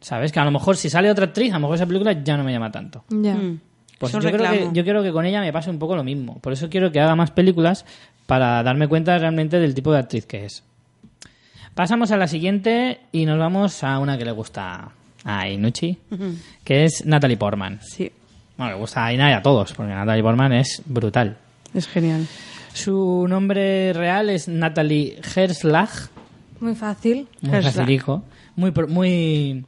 [0.02, 0.32] ¿Sabes?
[0.32, 2.44] Que a lo mejor si sale otra actriz, a lo mejor esa película ya no
[2.44, 3.03] me llama tanto.
[3.10, 3.36] Ya.
[3.36, 3.60] Mm.
[3.99, 6.40] Pues yo creo, que, yo quiero que con ella me pase un poco lo mismo.
[6.40, 7.86] Por eso quiero que haga más películas
[8.26, 10.64] para darme cuenta realmente del tipo de actriz que es.
[11.76, 14.90] Pasamos a la siguiente y nos vamos a una que le gusta
[15.23, 15.98] a Inuchi,
[16.64, 17.80] que es Natalie Portman.
[17.84, 18.11] Sí,
[18.57, 21.38] Bueno, le gusta a Ina y a todos, porque Natalie Portman es brutal.
[21.73, 22.26] es genial.
[22.73, 25.90] Su nombre real es Natalie Herslag,
[26.60, 27.28] Muy fácil.
[27.41, 27.73] muy Herslag.
[27.76, 28.23] facilico,
[28.56, 29.64] muy pro- muy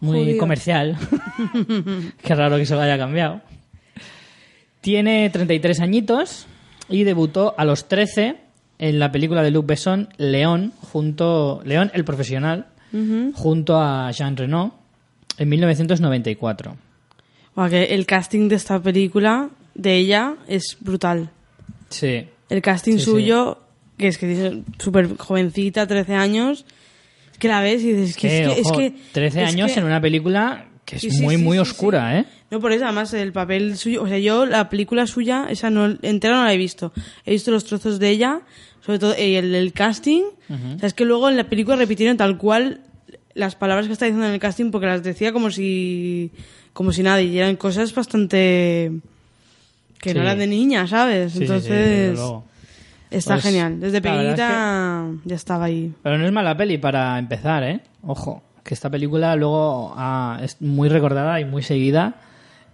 [0.00, 0.38] muy Judío.
[0.38, 0.96] comercial.
[2.22, 3.40] Qué raro que se lo haya cambiado.
[4.80, 6.46] Tiene 33 añitos
[6.88, 8.36] y debutó a los 13
[8.78, 12.66] en la película de Luc Besson León junto León el profesional
[13.34, 14.74] junto a Jean Reno
[15.36, 16.76] en 1994.
[17.54, 21.28] Buah, que el casting de esta película, de ella, es brutal.
[21.90, 22.26] Sí.
[22.48, 23.04] El casting Sí, sí.
[23.04, 23.58] suyo,
[23.98, 26.64] que es que dice súper jovencita, 13 años,
[27.38, 28.94] que la ves y dices, que, es, que, es ojo, que...
[29.12, 32.18] 13 es años que- en una película que es Sí, sí, muy sí, muy oscura.
[32.18, 32.24] ¿eh?
[32.50, 34.02] No, por eso, además, el papel suyo...
[34.02, 36.92] O sea, yo la película suya, esa no, entera no la he visto.
[37.26, 38.40] He visto los trozos de ella,
[38.84, 40.22] sobre todo eh, el, casting.
[40.48, 42.80] O sea, es que luego en la película repitieron tal cual
[43.34, 46.30] las palabras que está diciendo en el casting porque las decía como si...
[46.72, 48.92] Como si nada, y eran cosas bastante...
[50.00, 51.36] Que no eran de niña, ¿sabes?
[51.36, 52.18] Entonces...
[53.10, 53.80] Está Pues, genial.
[53.80, 55.92] Desde verdad es pequeñita ya estaba ahí.
[56.02, 57.80] Pero no es mala peli para empezar, ¿eh?
[58.02, 62.16] Ojo, que esta película luego ah, es muy recordada y muy seguida.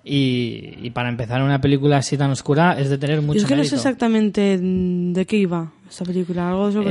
[0.07, 3.49] Y, y para empezar una película así tan oscura es de tener mucho Yo es
[3.49, 3.71] que no mérito.
[3.71, 6.51] sé exactamente de qué iba esta película.
[6.51, 6.91] Algo sobre...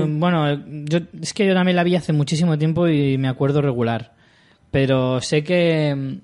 [0.00, 3.62] Eh, bueno, yo, es que yo también la vi hace muchísimo tiempo y me acuerdo
[3.62, 4.12] regular.
[4.72, 6.18] Pero sé que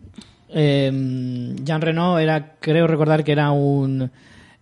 [0.49, 4.11] eh, Jean Reno era, creo recordar que era un...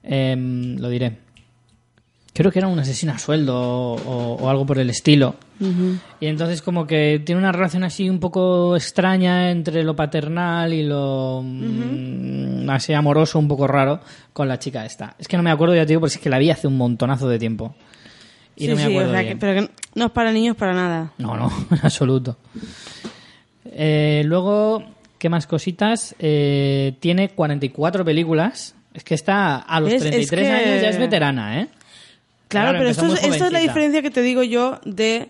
[0.03, 1.22] em, lo diré.
[2.35, 5.35] Creo que era un asesino a sueldo o, o algo por el estilo.
[6.21, 10.83] Y entonces como que tiene una relación así un poco extraña entre lo paternal y
[10.83, 14.01] lo mm, así amoroso, un poco raro
[14.33, 15.15] con la chica esta.
[15.19, 16.77] Es que no me acuerdo, ya te digo, porque es que la vi hace un
[16.79, 17.75] montonazo de tiempo.
[18.57, 19.33] Y Sí, no me sí, acuerdo o sea, bien.
[19.35, 21.13] que- pero que no es para niños para nada.
[21.19, 22.37] No, no, en absoluto.
[23.67, 24.83] Eh, luego,
[25.19, 26.15] ¿qué más cositas?
[26.19, 28.75] Eh, tiene 44 películas.
[28.95, 31.69] Es que está a los Es- es 33 que- años ya es veterana, ¿eh?
[32.53, 35.29] Claro, pero esto es, esto es la diferencia que te digo yo de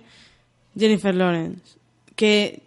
[0.78, 1.60] Jennifer Lawrence.
[2.16, 2.60] Que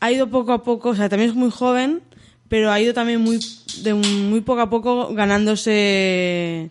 [0.00, 2.00] ha ido poco a poco, o sea, también es muy joven,
[2.48, 3.38] pero ha ido también muy,
[3.82, 6.70] de muy poco a poco ganándose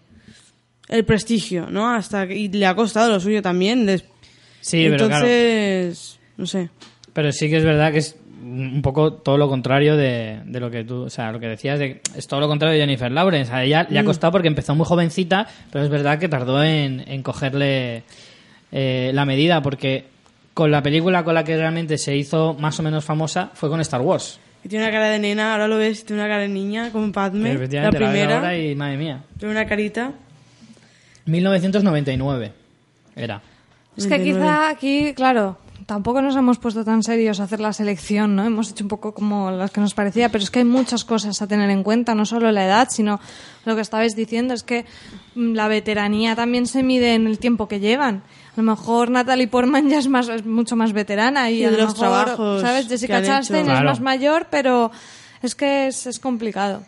[0.87, 1.89] el prestigio, ¿no?
[1.89, 3.85] Hasta que, y le ha costado lo suyo también.
[3.85, 4.03] les-
[4.61, 5.25] Sí, pero claro.
[5.27, 6.69] Entonces, No sé.
[7.13, 8.15] Pero sí que es verdad que es
[8.49, 11.77] un poco todo lo contrario de, de lo que tú, o sea, lo que decías,
[11.79, 13.51] de, es todo lo contrario de Jennifer Lawrence.
[13.53, 14.05] A ella le ha Mm.
[14.05, 18.03] costado porque empezó muy jovencita, pero es verdad que tardó en, en cogerle
[18.71, 20.05] eh, la medida, porque
[20.53, 23.79] con la película con la que realmente se hizo más o menos famosa fue con
[23.81, 24.39] Star Wars.
[24.63, 27.11] Y tiene una cara de nena, ahora lo ves, tiene una cara de niña, como
[27.13, 27.49] Padme.
[27.49, 28.35] La Efectivamente, la primera.
[28.35, 29.23] ahora y madre mía.
[29.37, 30.11] Tiene una carita.
[31.25, 32.51] 1999
[33.15, 33.41] era.
[33.97, 34.39] Es que 29.
[34.41, 35.57] quizá aquí, claro,
[35.89, 38.45] tampoco nos hemos puesto tan serios a hacer la selección, ¿no?
[38.45, 41.41] Hemos hecho un poco como las que nos parecía, pero es que hay muchas cosas
[41.41, 43.19] a tener en cuenta, no solo la edad, sino
[43.65, 44.85] lo que estabais diciendo, es que
[45.33, 48.17] mm, la veteranía también se mide en el tiempo que llevan.
[48.55, 51.71] A lo mejor Natalie Portman ya es, más, es mucho más veterana y, Y a
[51.71, 52.87] lo los mejor, trabajos ¿sabes?
[52.87, 54.91] Jessica Chastain es más mayor, pero
[55.41, 56.83] es que es, es complicado.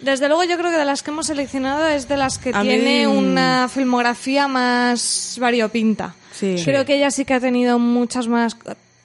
[0.00, 2.62] Desde luego yo creo que de las que hemos seleccionado es de las que A
[2.62, 6.14] mí- tiene una filmografía más variopinta.
[6.40, 6.56] Sí.
[6.64, 8.56] Creo que ella sí que ha tenido muchas más,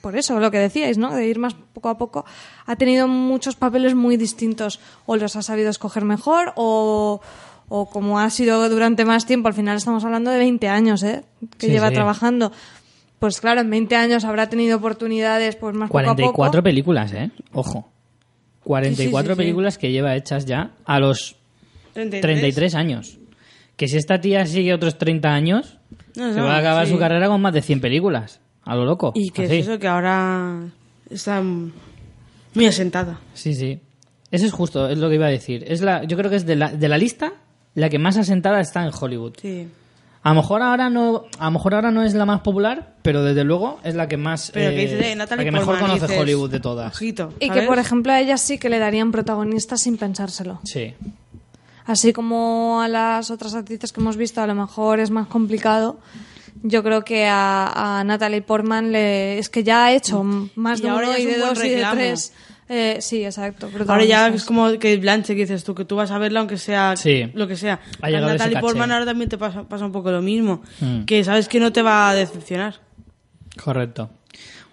[0.02, 1.14] por eso lo que decíais, ¿no?
[1.14, 2.26] De ir más poco a poco,
[2.66, 4.80] ha tenido muchos papeles muy distintos.
[5.06, 7.22] O los ha sabido escoger mejor o,
[7.68, 11.24] o como ha sido durante más tiempo, al final estamos hablando de 20 años, ¿eh?
[11.58, 11.96] Que Sí, lleva sí.
[11.96, 12.52] trabajando.
[13.20, 16.64] Pues claro, en 20 años habrá tenido oportunidades pues más poco a 44 poco.
[16.64, 17.32] películas, ¿eh?
[17.54, 17.90] Ojo.
[18.64, 19.36] 44 Sí, sí, sí, sí.
[19.38, 21.36] películas que lleva hechas ya a los
[21.94, 22.22] 33.
[22.22, 23.18] 33 años.
[23.76, 25.78] Que si esta tía sigue otros 30 años,
[26.16, 26.94] No, se no, va a acabar sí.
[26.94, 28.40] su carrera con más de 100 películas.
[28.64, 29.12] A lo loco.
[29.16, 29.58] Y que Así.
[29.58, 30.62] es eso que ahora
[31.10, 33.20] está muy asentada.
[33.34, 33.80] Sí, sí.
[34.32, 35.64] Eso es justo, es lo que iba a decir.
[35.68, 37.34] Es la, yo creo que es de la, de la lista
[37.76, 39.34] la que más asentada está en Hollywood.
[39.42, 39.68] Sí.
[40.24, 43.24] A lo mejor ahora no, a lo mejor ahora no es la más popular, pero
[43.24, 45.92] desde luego es la que más, Pero que eh, dices, eh, la que mejor Portman,
[45.92, 46.96] conoce dices, Hollywood de todas.
[46.96, 50.62] Ojito, Y que, por ejemplo, a ella sí que le darían protagonista sin pensárselo.
[50.64, 50.96] Sí.
[51.86, 56.00] Así como a las otras actrices que hemos visto, a lo mejor es más complicado.
[56.64, 60.24] Yo creo que a, a Natalie Portman le, es que ya ha hecho
[60.56, 62.34] más Y de ahora uno y de dos y de tres.
[62.68, 63.70] Eh, sí, exacto.
[63.88, 66.58] Ahora ya es como que Blanche que dices tú, que tú vas a verla aunque
[66.58, 67.30] sea Sí.
[67.36, 67.80] lo que sea.
[68.02, 68.60] Ha A Natalie.
[68.60, 70.64] Portman ahora también te pasa, pasa un poco lo mismo.
[70.80, 71.04] Mm.
[71.04, 72.80] Que sabes que no te va a decepcionar.
[73.64, 74.10] Correcto.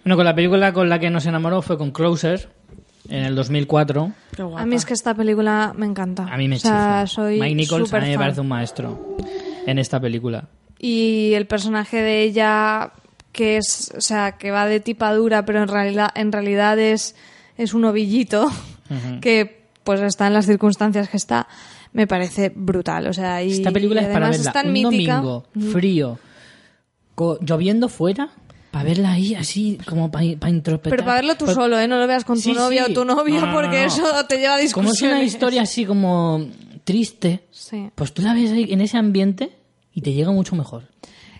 [0.03, 2.49] Bueno, con la película con la que nos enamoró fue con Closer,
[3.09, 4.11] en el 2004.
[4.35, 4.61] Qué guapa.
[4.61, 6.23] A mí es que esta película me encanta.
[6.31, 9.17] A mí me o sea, soy Mike Nichols a mí me parece un maestro
[9.65, 10.47] en esta película.
[10.79, 12.91] y el personaje de ella
[13.31, 17.15] que es o sea que va de tipadura pero en realidad en realidad es
[17.57, 18.47] es un ovillito
[19.21, 21.47] que pues está en las circunstancias que está
[21.93, 24.67] me parece brutal o sea y Esta película y es para además verla es tan
[24.67, 26.19] un mítica domingo frío,
[27.15, 28.29] co- lloviendo fuera,
[28.73, 30.89] para verla ahí así como para introspectar.
[30.89, 31.87] pero para verlo tú solo, ¿eh?
[31.87, 32.91] No lo veas con tu Sí, novia sí.
[32.91, 33.85] o tu novio, No, no, no, porque no.
[33.85, 35.15] eso te lleva a Como es discusiones.
[35.17, 36.47] una historia así como
[36.83, 37.89] triste, Sí.
[37.93, 39.51] pues tú la ves ahí en ese ambiente
[39.93, 40.83] y te llega mucho mejor.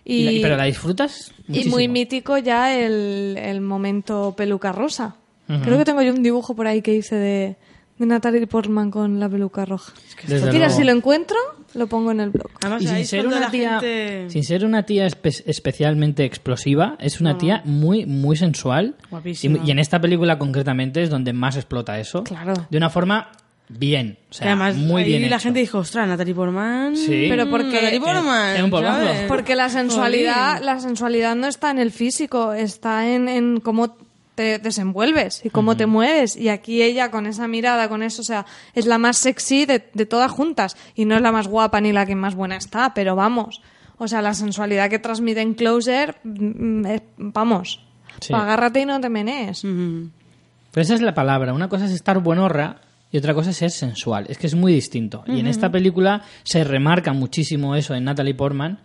[0.06, 5.16] Y, la- y- pero la disfrutas Y muy mítico ya el, el momento peluca rosa.
[5.64, 7.56] Creo que tengo yo un dibujo por ahí que hice de,
[7.98, 9.92] de Natalie Portman con la peluca roja.
[10.28, 10.70] Mira, luego.
[10.70, 11.38] si lo encuentro,
[11.74, 12.50] lo pongo en el blog.
[12.62, 16.96] Además, Y sin ser, una la tía, gente- sin ser una tía espe- especialmente explosiva,
[17.00, 18.96] es una tía muy, muy sensual.
[19.10, 19.60] Guapísima.
[19.64, 22.24] Y, y en esta película concretamente es donde más explota eso.
[22.24, 22.54] Claro.
[22.70, 23.32] De una forma
[23.70, 24.18] bien.
[24.30, 25.44] O sea, además, muy ahí bien la hecho.
[25.46, 26.96] gente dijo, ostras, Natalie Portman.
[26.96, 27.26] Sí.
[27.30, 28.56] Pero porque- Natalie Portman.
[28.58, 29.06] Es un polvazo.
[29.06, 29.22] ¿sabes?
[29.28, 33.98] Porque la sensualidad, la sensualidad no está en el físico, está en, en cómo
[34.36, 36.36] te desenvuelves y cómo te mueves.
[36.36, 39.88] Y aquí ella con esa mirada, con eso, o sea, es la más sexy de,
[39.94, 40.76] de todas juntas.
[40.96, 43.62] Y no es la más guapa ni la que más buena está, pero vamos.
[43.98, 47.86] O sea, la sensualidad que transmite en Closer, mm, es- vamos.
[48.20, 48.34] Sí.
[48.34, 49.62] Agárrate y no te menees.
[49.64, 51.54] Pero esa es la palabra.
[51.54, 52.82] Una cosa es estar buenorra
[53.12, 54.26] y otra cosa es ser sensual.
[54.30, 55.24] Es que es muy distinto.
[55.28, 58.80] Y en esta película se remarca muchísimo eso en Natalie Portman.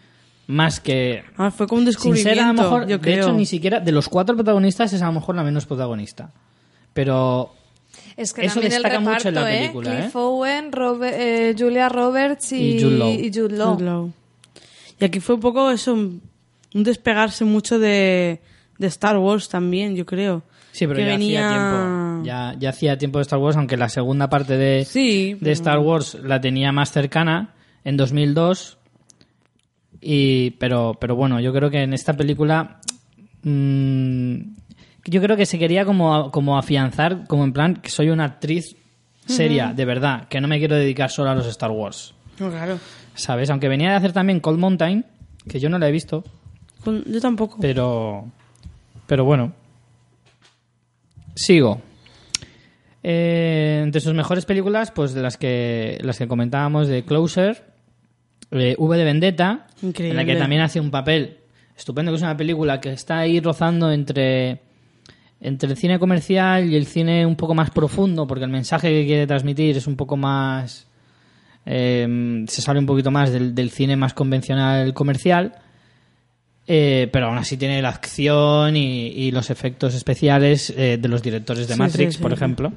[0.49, 1.23] Más que.
[1.37, 2.87] Ah, fue como un Sin descubrimiento, ser a lo mejor.
[2.89, 3.79] yo de hecho, ni siquiera.
[3.81, 6.33] De los cuatro protagonistas es a lo mejor la menos protagonista.
[6.93, 7.55] Pero.
[8.17, 9.59] Es que Eso el destaca reparto, mucho en la ¿eh?
[9.61, 10.19] película, Cliff ¿eh?
[10.19, 11.15] Owen, Robe-
[11.51, 13.09] eh, Julia Roberts y, Y Jude Law.
[13.11, 13.75] y Jude Law.
[13.75, 14.13] Jude Law.
[15.01, 16.21] Y aquí fue un poco eso, un
[16.75, 18.41] un despegarse mucho de,
[18.79, 20.43] de Star Wars también, yo creo.
[20.73, 22.25] Sí, pero Que ya venía- hacía tiempo.
[22.27, 25.79] Ya, ya hacía tiempo de Star Wars, aunque la segunda parte de, Sí, de Star
[25.79, 27.55] Wars la tenía más cercana
[27.85, 28.78] en 2002.
[30.01, 32.81] Y, pero, pero bueno, yo creo que en esta película.
[33.43, 34.37] mm,
[35.05, 38.77] yo creo que se quería como, como afianzar, como en plan, que soy una actriz
[39.27, 42.15] seria, de verdad, que no me quiero dedicar solo a los Star Wars.
[42.39, 42.79] No, claro.
[43.15, 43.51] ¿Sabes?
[43.51, 45.05] Aunque venía de hacer también Cold Mountain,
[45.49, 46.25] que yo no la he visto,
[46.85, 47.57] Yo tampoco.
[47.61, 48.27] pero.
[49.07, 49.53] Pero bueno.
[51.35, 51.81] Sigo.
[53.03, 57.68] Eh, entre sus mejores películas, pues de las que las que comentábamos de Closer,
[58.51, 60.11] eh, V de Vendetta, Increíble.
[60.21, 61.39] en la que también hace un papel
[61.77, 64.61] estupendo, que es una película que está ahí rozando entre,
[65.41, 69.07] entre el cine comercial y el cine un poco más profundo, porque el mensaje que
[69.07, 70.87] quiere transmitir es un poco más...
[71.67, 75.53] eh, se sale un poquito más del, del cine más convencional comercial,
[76.67, 81.23] eh, pero aún así tiene la acción y, y los efectos especiales eh, de los
[81.23, 82.23] directores de Sí, Matrix, sí, sí.
[82.23, 82.73] por ejemplo.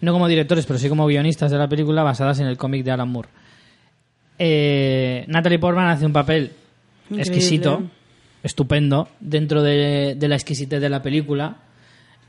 [0.00, 2.90] No como directores, pero sí como guionistas de la película basadas en el cómic de
[2.92, 3.28] Alan Moore.
[4.42, 6.52] Eh, Natalie Portman hace un papel
[7.10, 7.22] Increíble.
[7.22, 7.82] exquisito,
[8.42, 11.56] estupendo, dentro de, de la exquisitez de la película.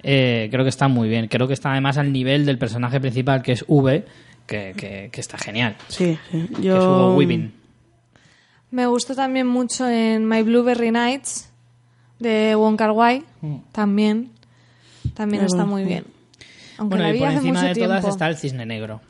[0.03, 1.27] Eh, creo que está muy bien.
[1.29, 4.03] Creo que está además al nivel del personaje principal, que es V,
[4.45, 5.77] que, que- que está genial.
[5.87, 6.47] Sí, sí.
[6.49, 6.75] Que es Yo...
[6.75, 7.53] Hugo Weaving.
[8.71, 11.49] Me gustó también mucho en My Blueberry Nights
[12.19, 13.23] de Wong Kar Wai.
[13.71, 14.31] También.
[15.13, 16.03] También está muy bien.
[16.77, 17.89] Aunque Bueno, la y por hace encima mucho de tiempo.
[17.95, 19.01] todas está el Cisne Negro,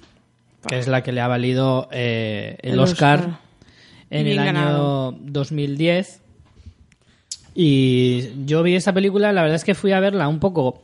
[0.68, 3.40] que es la que le ha valido eh, el, El Oscar, Oscar.
[4.10, 5.12] en Bien el año ganado.
[5.20, 6.22] 2010.
[7.54, 10.84] Y yo vi esta película, la verdad es que fui a verla un poco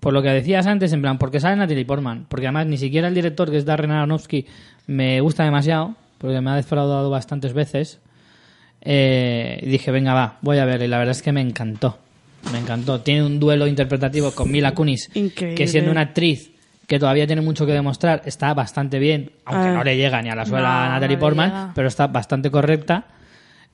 [0.00, 3.08] por lo que decías antes, en plan, porque sale Natalie Portman, porque además ni siquiera
[3.08, 4.44] el director, que es Darren Aronofsky,
[4.86, 8.00] me gusta demasiado, porque me ha defraudado bastantes veces.
[8.82, 11.96] Eh, y dije, venga, va, voy a ver, y la verdad es que me encantó.
[12.52, 13.00] Me encantó.
[13.00, 15.54] Tiene un duelo interpretativo con Mila Kunis, Increíble.
[15.54, 16.50] que siendo una actriz
[16.86, 19.72] que todavía tiene mucho que demostrar, está bastante bien, aunque Ah.
[19.72, 22.50] no le llega ni a la suela No, a Natalie no Portman, pero está bastante
[22.50, 23.06] correcta.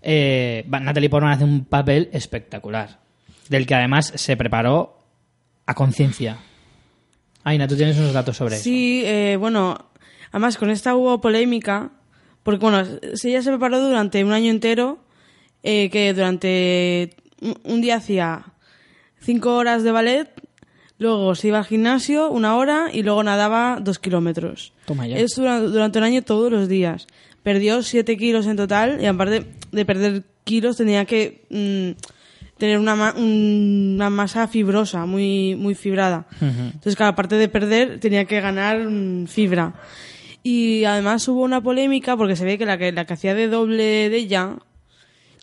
[0.03, 3.01] Eh, Natalie Portman hace un papel espectacular,
[3.49, 4.99] del que además se preparó
[5.66, 6.39] a conciencia.
[7.45, 8.65] Aina, tú tienes unos datos sobre eso.
[8.65, 9.77] Sí, eh, bueno,
[10.31, 11.91] además con esta hubo polémica,
[12.43, 12.85] porque bueno,
[13.15, 14.99] si ella se preparó durante un año entero,
[15.62, 17.11] eh, que durante
[17.65, 18.45] un día hacía
[19.20, 20.31] cinco horas de ballet,
[21.01, 24.72] luego se iba al gimnasio una hora y luego nadaba dos kilómetros.
[24.85, 25.18] Toma ya.
[25.36, 27.09] Durante un año todos los días.
[27.43, 31.98] Perdió siete kilos en total y aparte de perder kilos tenía que mm,
[32.59, 36.27] tener una, ma- un- una masa fibrosa, muy, muy fibrada.
[36.40, 39.72] Entonces, claro, aparte de perder, tenía que ganar mm, fibra.
[40.43, 43.48] Y además hubo una polémica porque se ve que la que, la que hacía de
[43.48, 44.56] doble de ella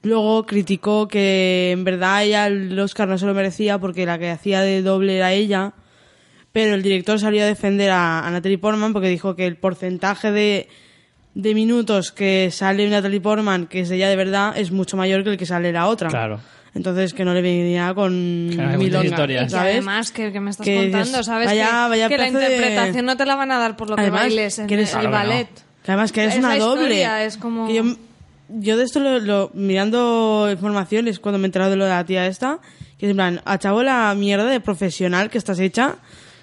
[0.03, 4.29] luego criticó que en verdad ella el Oscar no se lo merecía porque la que
[4.29, 5.73] hacía de doble era ella.
[6.51, 10.31] Pero el director salió a defender a, a Natalie Portman porque dijo que el porcentaje
[10.31, 10.67] de,
[11.35, 15.31] de minutos que sale Natalie Portman, que es ella de verdad, es mucho mayor que
[15.31, 16.09] el que sale la otra.
[16.09, 16.39] Claro.
[16.73, 19.47] Entonces que no le venía con cuentes milonga, historias.
[19.47, 19.71] Y ¿sabes?
[19.73, 21.47] además, que, que me estás Que contando, dices, ¿sabes?
[21.47, 23.95] vaya- que vaya que la de- interpretación no te la van a dar por lo
[23.95, 25.29] que Además, bailes en que eres- el Claro que no.
[25.31, 25.47] ballet.
[25.83, 26.81] Que además que eres Es una doble.
[26.83, 27.83] historia, es como- Que yo,
[28.49, 32.05] yo de esto, lo, lo- mirando informaciones, cuando me he enterado de lo de la
[32.05, 32.59] tía esta,
[32.97, 35.95] que es en plan, a chavo la mierda de profesional que estás hecha,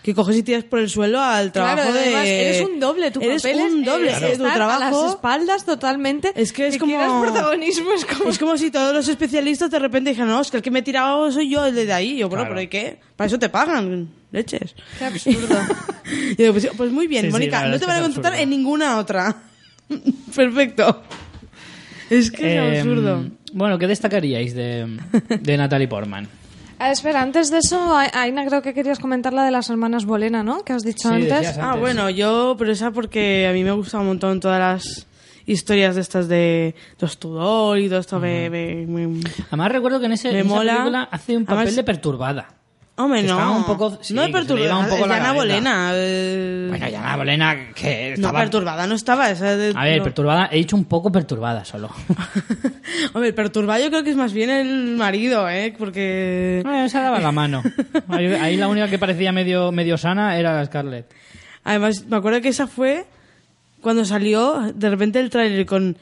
[0.03, 1.99] que coges y tiras por el suelo al trabajo Claro, de...
[2.01, 4.83] además, eres un doble, tu eres papel es- un doble, es eh, tu estar trabajo...
[4.83, 6.31] a las espaldas totalmente.
[6.37, 7.23] Es que es como...
[7.23, 8.29] protagonismo, es como...
[8.31, 10.81] Es como si todos los especialistas de repente dijeran, no, es que el que me
[10.81, 12.19] he tirado soy yo, el de ahí.
[12.19, 12.55] Yo, bueno, Claro.
[12.57, 13.01] ¿pero ¿y qué?
[13.17, 14.75] Para eso te pagan, leches.
[14.99, 15.59] Qué absurdo.
[16.07, 17.99] Y digo, pues, pues muy bien, Sí, sí, Mónica, verdad no es te van a
[18.01, 19.35] es contratar en ninguna otra.
[20.37, 21.03] Perfecto.
[22.11, 23.25] Es que es Eh, absurdo.
[23.53, 24.99] Bueno, ¿qué destacaríais de,
[25.41, 26.29] de Natalie Portman?
[26.79, 30.43] Ah, espera, antes de eso, Aina, creo que querías comentar la de las hermanas Bolena,
[30.43, 30.65] ¿no?
[30.65, 31.57] Que has dicho Sí, antes.
[31.59, 35.07] Ah, bueno, yo, pero esa porque a mí me gusta un montón todas las
[35.47, 38.19] historias de estas de los Tudor y todo esto.
[38.19, 40.73] me- me- me- Además recuerdo que en, ese, Me en esa mola.
[40.73, 42.49] película hace un papel Además- de perturbada.
[42.97, 43.31] Hombre, no.
[43.31, 45.35] estaba un poco- sí, no es perturbada, un poco es.
[45.35, 45.91] Bolena.
[45.95, 48.39] eh, Bueno, ya Ana Bolena, que no, estaba...
[48.41, 49.31] perturbada no estaba.
[49.31, 50.05] Esa de- A ver, no.
[50.05, 51.91] perturbada, he dicho un poco perturbada solo.
[53.15, 55.75] Hombre, perturbada yo creo que es más bien el marido, ¿eh?
[55.77, 56.63] Porque...
[56.65, 57.63] Eh, se daba la mano.
[58.09, 61.07] Ahí, ahí la única que parecía medio, medio sana era la Scarlett.
[61.65, 63.07] Además, me acuerdo que esa fue
[63.81, 65.99] cuando salió de repente el tráiler con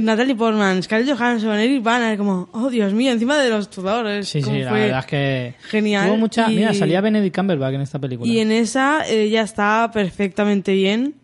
[0.00, 4.26] Natalie Portman, Scarlett Johansson, Eric Bana, como, oh Dios mío, encima de los Tudores.
[4.28, 5.54] Sí, sí, la verdad es que...
[5.68, 6.06] Genial.
[6.08, 6.50] Tuvo mucha...
[6.50, 8.30] y- Mira, salía Benedict Cumberbatch en esta película.
[8.32, 11.14] Y en esa ya está perfectamente bien.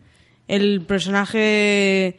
[0.47, 2.17] El personaje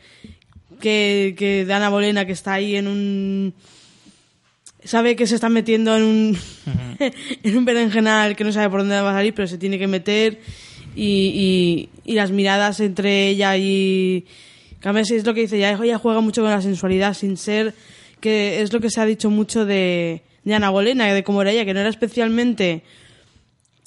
[0.80, 3.54] que, que de Ana Bolena, que está ahí en un...
[4.82, 6.38] Sabe que se está metiendo en un,
[7.42, 9.86] en un berenjenal que no sabe por dónde va a salir, pero se tiene que
[9.86, 10.40] meter.
[10.96, 14.24] Y, y, y las miradas entre ella y...
[14.84, 17.74] a veces es lo que dice, ella, ella juega mucho con la sensualidad sin ser...
[18.20, 21.50] que es lo que se ha dicho mucho de, de Ana Bolena, de cómo era
[21.52, 22.82] ella, que no era especialmente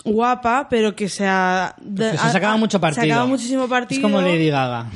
[0.06, 1.76] guapa, pero que se ha...
[1.96, 3.06] Pues que se sacaba mucho partido.
[3.06, 4.00] Sacaba muchísimo partido.
[4.00, 4.90] Es como Lady Gaga.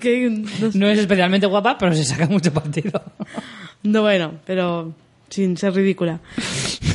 [0.00, 0.78] Que- no, sé.
[0.78, 3.02] No es especialmente guapa, pero se saca mucho partido.
[3.82, 4.94] No, bueno, pero
[5.30, 6.20] sin ser ridícula.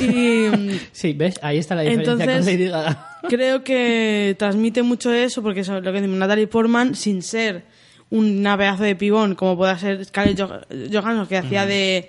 [0.00, 0.48] Y
[0.92, 1.38] Sí, ¿ves?
[1.42, 3.08] Ahí está la diferencia Entonces- con Lady Gaga.
[3.28, 7.64] creo que transmite mucho eso, porque eso, lo que decimos, Natalie Portman, sin ser
[8.10, 10.60] una pedazo de pibón como pueda ser Scarlett Jo-
[10.92, 12.08] Johansson que hacía de,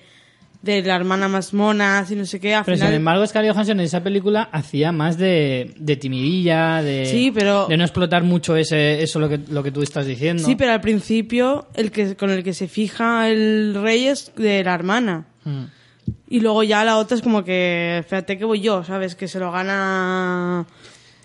[0.62, 2.90] de la hermana más mona y no sé qué, al Pero final...
[2.90, 7.66] sin embargo, Scarlett Johansson en esa película hacía más de, de timidilla, de, Sí, pero-
[7.68, 10.44] de no explotar mucho ese, eso lo que, lo que tú estás diciendo.
[10.46, 14.64] Sí, pero al principio el que con el que se fija el rey es de
[14.64, 15.26] la hermana.
[15.46, 15.64] Mm.
[16.30, 19.16] Y luego ya la otra es como que, espérate que voy yo, ¿sabes?
[19.16, 20.66] Que se lo gana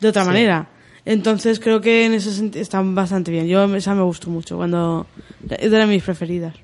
[0.01, 0.29] de otra Sí.
[0.29, 0.69] manera.
[1.05, 3.49] Entonces creo que en ese sentido están bastante bien.
[3.49, 5.07] Yo esa me gustó mucho cuando
[5.49, 6.55] es de las mis preferidas.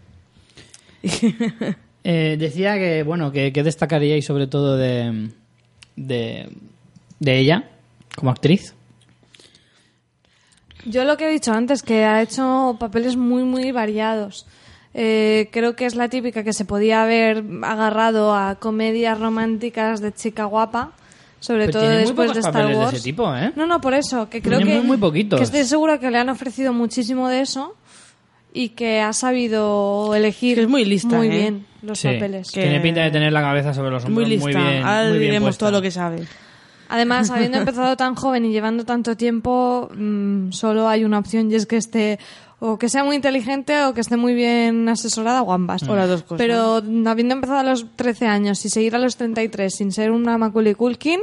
[2.05, 5.31] Eh, decía que, bueno, que, que destacaríais sobre todo de,
[5.97, 6.49] de,
[7.19, 7.69] de ella
[8.17, 8.73] como actriz.
[10.87, 14.47] Yo lo que he dicho antes, que ha hecho papeles muy, muy variados.
[15.01, 20.13] Eh, creo que es la típica que se podía haber agarrado a comedias románticas de
[20.13, 20.91] chica guapa,
[21.39, 22.93] sobre Pero todo tiene muy después pocos de Star de Wars.
[22.95, 23.53] ese tipo, ¿eh?
[23.55, 25.39] No, no, por eso, que creo Tiene que, muy, muy poquitos.
[25.39, 27.77] que estoy segura que le han ofrecido muchísimo de eso
[28.53, 31.31] y que ha sabido elegir Que es muy lista, muy ¿eh?
[31.31, 32.49] bien los Sí, papeles.
[32.49, 34.69] Tiene pinta de tener la cabeza sobre los Muy hombros muy, lista.
[34.69, 34.83] bien.
[34.85, 35.61] Ahora muy bien diremos puesta.
[35.67, 36.25] todo lo que sabe.
[36.89, 41.55] Además, habiendo empezado tan joven y llevando tanto tiempo, mm, solo hay una opción y
[41.55, 42.19] es que esté
[42.61, 45.83] o que sea muy inteligente o que esté muy bien asesorada o ambas.
[45.89, 46.39] O las dos cosas.
[46.39, 50.37] Pero habiendo empezado a los 13 años y seguir a los 33 sin ser una
[50.39, 51.21] Macaulay Culkin,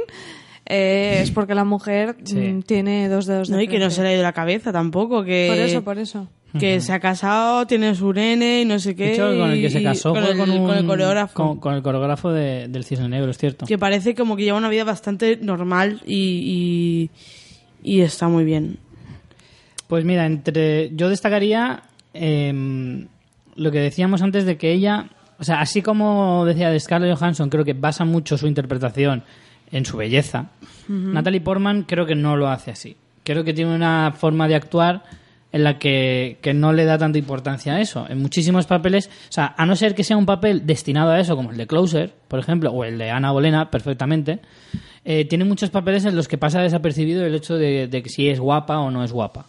[0.68, 2.36] eh, es porque la mujer Sí.
[2.36, 3.94] mm, tiene dos dedos de No, y que no frente.
[3.96, 5.22] se le ha ido la cabeza tampoco.
[5.24, 6.28] Que, Por eso, por eso.
[6.58, 9.08] Que se ha casado, tiene su nene y no sé qué.
[9.08, 11.34] De hecho, con el que se casó con fue el, con, un, con el coreógrafo.
[11.34, 13.66] Con, con el coreógrafo de- del Cisne Negro, es cierto.
[13.66, 17.10] Que parece como que lleva una vida bastante normal y,
[17.84, 18.78] y, y está muy bien.
[19.86, 21.82] Pues mira, entre yo destacaría
[22.12, 23.06] em,
[23.54, 25.06] lo que decíamos antes de que ella,
[25.38, 29.22] o sea, así como decía de Scarlett Johansson, creo que basa mucho su interpretación
[29.70, 30.50] en su belleza.
[30.88, 32.96] Natalie Portman creo que no lo hace así.
[33.24, 35.02] Creo que tiene una forma de actuar
[35.52, 38.06] en la que, que no le da tanta importancia a eso.
[38.08, 41.34] En muchísimos papeles, o sea, a no ser que sea un papel destinado a eso,
[41.34, 44.40] como el de Closer, por ejemplo, o el de Ana Bolena, perfectamente,
[45.04, 48.28] eh, tiene muchos papeles en los que pasa desapercibido el hecho de, de que si
[48.28, 49.46] es guapa o no es guapa.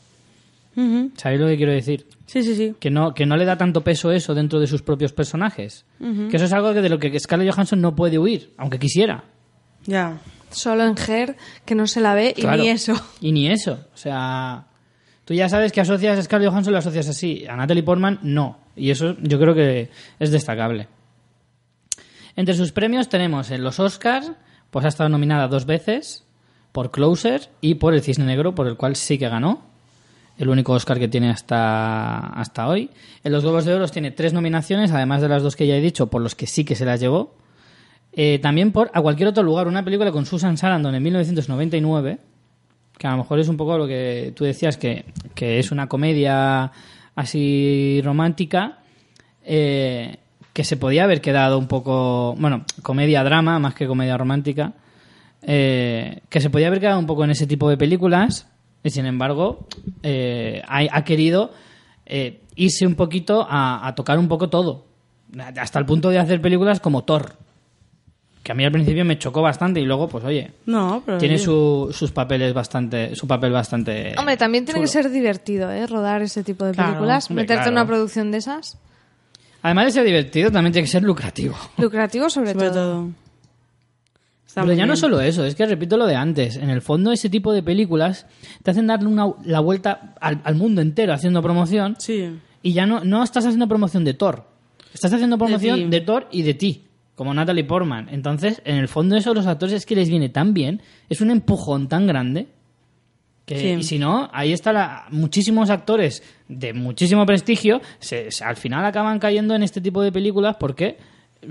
[1.16, 2.06] ¿Sabéis lo que quiero decir?
[2.28, 2.76] Sí, sí, sí.
[2.80, 5.86] Que no, que no le da tanto peso eso dentro de sus propios personajes.
[6.00, 9.24] Que eso es algo que de lo que Scarlett Johansson no puede huir, aunque quisiera.
[9.86, 10.20] Ya.
[10.52, 11.36] Solo en Her,
[11.66, 12.94] que no se la ve y ni eso.
[13.22, 13.86] Y ni eso.
[13.94, 14.68] O sea,
[15.26, 17.46] tú ya sabes que asocias a Scarlett Johansson, lo asocias así.
[17.48, 18.60] A Natalie Portman, no.
[18.76, 19.90] Y eso yo creo que
[20.20, 20.88] es destacable.
[22.36, 24.32] Entre sus premios tenemos en los Oscars,
[24.70, 26.28] pues ha estado nominada dos veces
[26.72, 29.67] por Closer y por El Cisne Negro, por el cual sí que ganó.
[30.38, 32.90] El único Oscar que tiene hasta, hasta hoy.
[33.24, 35.82] En los Globos de Oro tiene tres nominaciones, además de las dos que ya he
[35.82, 37.36] dicho, por los que sí que se las llevó.
[38.14, 42.20] Eh, también por A cualquier otro lugar, una película con Susan Sarandon en 1999,
[42.98, 45.06] que a lo mejor es un poco lo que tú decías, que,
[45.36, 46.72] que es una comedia
[47.16, 48.80] así romántica,
[49.44, 50.18] eh,
[50.54, 54.74] que se podía haber quedado un poco, bueno, comedia-drama más que comedia romántica,
[55.44, 58.48] eh, que se podía haber quedado un poco en ese tipo de películas,
[58.88, 59.68] y sin embargo
[60.04, 61.52] eh, ha, ha querido
[62.06, 64.86] eh, irse un poquito a, a tocar un poco todo,
[65.58, 67.34] hasta el punto de hacer películas como Thor,
[68.44, 71.18] que a mí al principio me chocó bastante y luego, pues oye, No, pero.
[71.18, 74.16] tiene su, sus papeles bastante, su papel bastante.
[74.18, 75.86] Hombre, también tiene que ser divertido, ¿eh?
[75.86, 77.30] Rodar ese tipo de Claro, películas.
[77.30, 77.82] hombre, Meterte en claro.
[77.82, 78.78] una producción de esas.
[79.64, 81.56] Además de ser divertido, también tiene que ser lucrativo.
[81.78, 82.74] Lucrativo sobre, Sobre todo.
[83.02, 83.10] todo.
[84.62, 86.58] Está Pero ya no solo eso, es que repito lo de antes.
[86.58, 88.26] En el fondo, ese tipo de películas
[88.64, 92.30] te hacen darle una, la vuelta al, al mundo entero haciendo promoción Sí.
[92.64, 94.46] y ya no, no estás haciendo promoción de Thor.
[94.94, 98.08] Estás haciendo promoción de, Thor y de ti, como Natalie Portman.
[98.10, 101.22] Entonces, en el fondo, eso a los actores es que les viene tan bien, es
[101.22, 102.48] un empujón tan grande.
[103.46, 103.68] Que, Sí.
[103.80, 108.84] Y si no, ahí está la, muchísimos actores de muchísimo prestigio, se- se- al final
[108.86, 110.98] acaban cayendo en este tipo de películas porque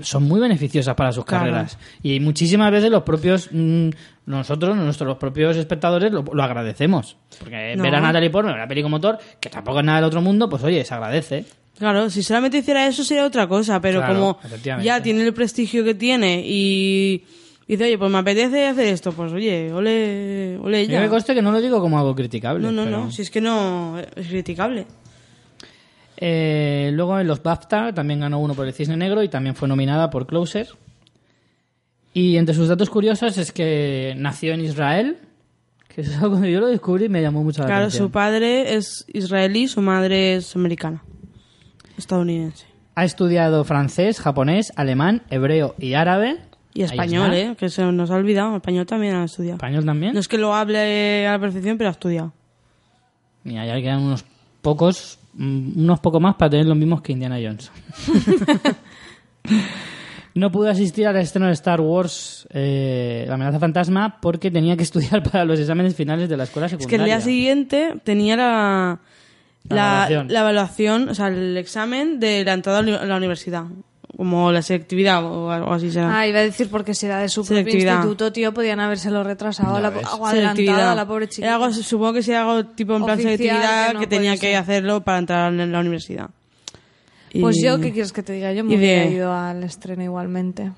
[0.01, 1.45] son muy beneficiosas para sus Claro.
[1.45, 1.77] carreras.
[2.03, 3.89] Y muchísimas veces los propios, mm,
[4.25, 7.17] nosotros, nuestros los propios espectadores, lo, lo agradecemos.
[7.39, 7.83] Porque No.
[7.83, 10.21] ver a Natalie Portman, ver a peli como Thor, que tampoco es nada del otro
[10.21, 11.45] mundo, pues oye, se agradece.
[11.77, 14.39] Claro, si solamente hiciera eso sería otra cosa, pero Claro, como
[14.81, 17.23] ya tiene el prestigio que tiene y
[17.67, 21.01] dice, oye, pues me apetece hacer esto, pues oye, ole, ole Yo ella.
[21.01, 22.63] me conste que no lo digo como algo criticable.
[22.65, 24.87] No, no, pero- no, si es que no es criticable.
[26.19, 29.67] Eh, luego en los BAFTA también ganó uno por el Cisne Negro y también fue
[29.67, 30.67] nominada por Closer.
[32.13, 35.17] Y entre sus datos curiosos es que nació en Israel,
[35.87, 38.07] que eso es algo que yo lo descubrí me llamó mucho la Claro, atención.
[38.07, 41.03] su padre es israelí, su madre es americana,
[41.97, 42.65] estadounidense.
[42.95, 46.37] Ha estudiado francés, japonés, alemán, hebreo y árabe.
[46.73, 47.31] Y español.
[47.33, 47.55] ¿eh?
[47.57, 49.57] Que se nos ha olvidado, español también ha estudiado.
[49.57, 50.13] Español también.
[50.13, 52.33] No es que lo hable a la perfección, pero ha estudiado.
[53.43, 54.25] Mira, ya quedan unos
[54.63, 57.71] pocos unos poco más para tener los mismos que Indiana Jones.
[60.35, 64.83] no pudo asistir al estreno de Star Wars eh, La amenaza fantasma porque tenía que
[64.89, 67.15] estudiar para los exámenes finales de la escuela Es que el secundaria.
[67.15, 68.99] día siguiente tenía la,
[69.69, 70.27] La la, evaluación.
[70.33, 73.65] la evaluación, o sea, el examen de la entrada a la universidad.
[74.15, 76.17] Como la selectividad o algo así será.
[76.19, 79.75] Ah, iba a decir porque si era de su propio instituto, tío, podían habérselo retrasado
[79.75, 81.45] Ya la, o adelantado a la pobre chica.
[81.45, 84.31] Era algo, supongo que sea algo tipo en plan Oficial, selectividad que que, no tenía
[84.31, 84.55] puede que ser.
[84.55, 86.29] hacerlo para entrar en la universidad.
[87.33, 88.53] Y- Pues yo, ¿qué quieres que te diga?
[88.53, 90.71] Yo me de- hubiera ido al estreno igualmente.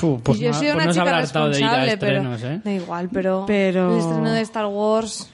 [0.00, 1.96] Puh, pues y yo soy pues una no se chica hartado de ir a responsable,
[1.98, 2.60] pero estrenos, ¿eh?
[2.64, 5.30] da igual, pero, Pero- el estreno de Star Wars...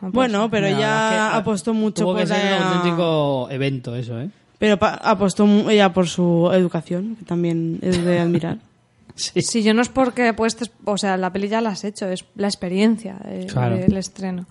[0.00, 0.50] no Bueno, ser.
[0.50, 4.30] pero que, ah, apostó mucho Tuvo por que ser un auténtico evento eso, ¿eh?
[4.64, 8.56] Pero apostó ella por su educación, que también es de admirar.
[9.16, 9.42] Sí.
[9.42, 12.24] Si yo no es porque apuestes, o sea, la peli ya la has hecho, es
[12.34, 13.76] la experiencia eh, Claro.
[13.76, 14.46] del estreno.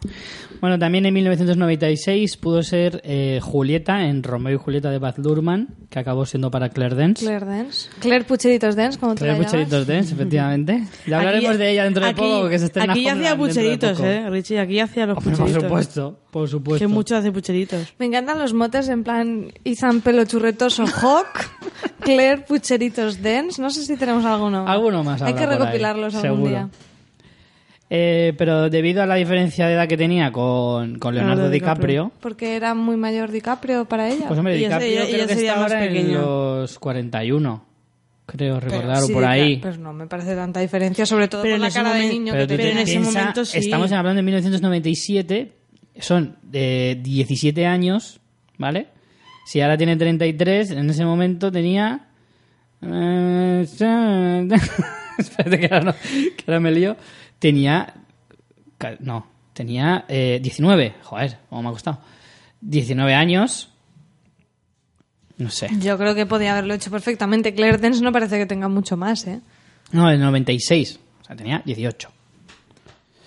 [0.61, 5.67] Bueno, también en 1996 pudo ser eh, Julieta en Romeo y Julieta de Baz Luhrmann,
[5.89, 7.25] que acabó siendo para Claire Dance.
[7.25, 7.89] Claire Dance.
[7.99, 9.43] Claire Pucheritos Dance, como te Claire.
[9.43, 10.83] Pucheritos Dance, efectivamente.
[11.07, 13.35] Ya hablaremos Aquí- de ella dentro de aquí- poco, que se estrena Aquí hacía de
[13.35, 14.05] pucheritos, poco.
[14.07, 14.59] eh, Richie.
[14.59, 15.63] Aquí hacía los Hombre, por pucheritos.
[15.63, 16.79] supuesto, por supuesto.
[16.83, 17.93] Que mucho hace pucheritos.
[17.99, 21.27] Me encantan los motes en plan Izan Pelo Churretoso Hawk,
[21.99, 23.61] Claire Pucheritos Dance.
[23.61, 24.23] No sé si tenemos
[24.59, 24.71] alguno.
[24.71, 26.49] Alguno más Hay que ahí, recopilarlos algún seguro.
[26.49, 26.69] día.
[27.89, 32.03] Eh, pero debido a la diferencia de edad que tenía con, con Leonardo Leonardo DiCaprio,
[32.05, 32.21] DiCaprio.
[32.21, 34.25] Porque era muy mayor DiCaprio para ella.
[34.27, 36.17] pues hombre, DiCaprio sería- creo ella que sería está más ahora en pequeña.
[36.21, 37.65] los 41,
[38.25, 39.57] creo recordar, o Sí, por ahí.
[39.57, 41.95] Pues no me parece tanta diferencia, sobre todo Pero por en la ese cara de
[41.97, 43.57] momento- niño Pero que tú en ese piensa, momento sí.
[43.59, 45.51] estamos hablando de 1997,
[45.99, 48.21] son de 17 años,
[48.57, 48.87] ¿vale?
[49.45, 52.07] Si ahora tiene 33, en ese momento tenía...
[55.17, 56.95] Espérate que ahora, no, que ahora me lío.
[57.39, 57.93] Tenía...
[58.99, 60.95] No, tenía eh, 19.
[61.03, 61.99] Joder, cómo me ha costado.
[62.61, 63.69] 19 años.
[65.37, 65.69] No sé.
[65.79, 67.53] Yo creo que podía haberlo hecho perfectamente.
[67.53, 69.41] Claire Dance no parece que tenga mucho más, ¿eh?
[69.91, 70.99] No, el 96.
[71.21, 72.09] O sea, tenía 18.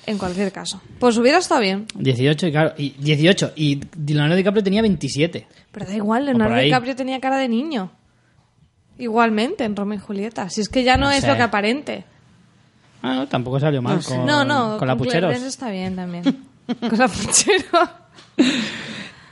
[0.06, 0.80] En cualquier caso.
[1.00, 1.86] Pues hubiera estado bien.
[1.94, 5.46] 18 y claro, y 18 y Leonardo DiCaprio tenía 27.
[5.72, 6.56] Pero da igual, Leonardo.
[6.56, 7.90] DiCaprio tenía cara de niño.
[8.98, 10.48] Igualmente, en Romeo y Julieta.
[10.48, 11.28] Si es que ya no, No es sé.
[11.28, 12.05] lo que aparente.
[13.02, 15.31] Ah, no, tampoco salió mal con, no, no, con la Pucheros.
[15.32, 16.24] Dance está bien también.
[16.81, 17.89] con la Puchero.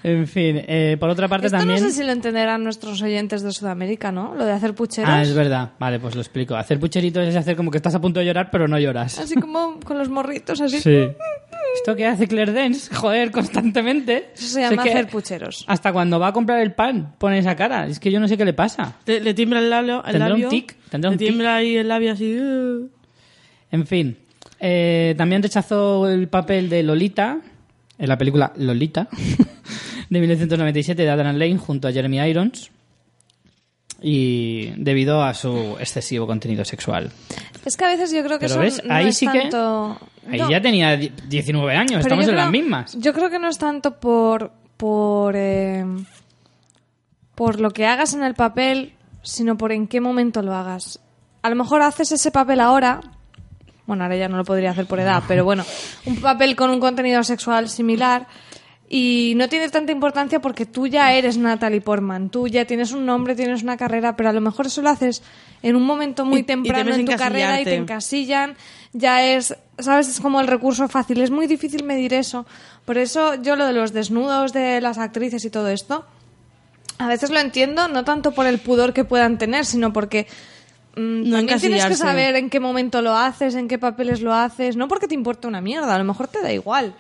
[0.02, 1.82] En fin, eh, por otra parte Esto también...
[1.82, 4.34] no sé si lo entenderán nuestros oyentes de Sudamérica, ¿no?
[4.34, 5.08] Lo de hacer pucheros.
[5.10, 5.70] Ah, es verdad.
[5.78, 6.54] Vale, pues lo explico.
[6.54, 9.18] Hacer pucheritos es hacer como que estás a punto de llorar, pero no lloras.
[9.18, 10.78] Así como con los morritos, así.
[10.78, 11.08] Sí.
[11.74, 14.30] Esto que hace Claire Dance, joder, constantemente.
[14.34, 15.64] Eso se llama que hacer pucheros.
[15.66, 17.86] Hasta cuando va a comprar el pan pone esa cara.
[17.86, 18.96] Es que yo no sé qué le pasa.
[19.06, 20.04] Le, le tiembla el labio.
[20.04, 22.38] El Tendrá un labio, tic, tendrá un le tiembla ahí el labio así.
[22.38, 22.88] uh.
[23.72, 24.16] En fin,
[24.60, 27.38] eh, también rechazó el papel de Lolita
[27.98, 29.08] en la película Lolita
[30.10, 32.70] de 1997 de Adam Lane junto a Jeremy Irons
[34.00, 37.10] y debido a su excesivo contenido sexual.
[37.64, 39.40] Es que a veces yo creo que Pero eso ves, no ahí es sí que-
[39.40, 39.98] tanto...
[40.30, 42.96] Ahí No, ya tenía die- 19 años, pero estamos en las mismas.
[42.98, 44.52] Yo creo que no es tanto por...
[44.76, 45.84] por eh,
[47.34, 48.92] por lo que hagas en el papel,
[49.22, 51.00] sino por en qué momento lo hagas.
[51.42, 53.00] A lo mejor haces ese papel ahora...
[53.86, 55.62] Bueno, ahora ya no lo podría hacer por edad, pero bueno,
[56.06, 58.26] un papel con un contenido sexual similar
[58.88, 63.04] y no tiene tanta importancia porque tú ya eres Natalie Portman, tú ya tienes un
[63.04, 65.22] nombre, tienes una carrera, pero a lo mejor eso lo haces
[65.62, 68.56] en un momento muy Y- temprano en tu carrera y te encasillan,
[68.94, 72.46] ya es, sabes, es como el recurso fácil, es muy difícil medir eso.
[72.86, 76.06] Por eso yo lo de los desnudos de las actrices y todo esto,
[76.98, 80.26] a veces lo entiendo, no tanto por el pudor que puedan tener, sino porque
[80.96, 84.32] mm, No también tienes que saber en qué momento lo haces, en qué papeles lo
[84.32, 86.94] haces, no porque te importe una mierda, a lo mejor te da igual.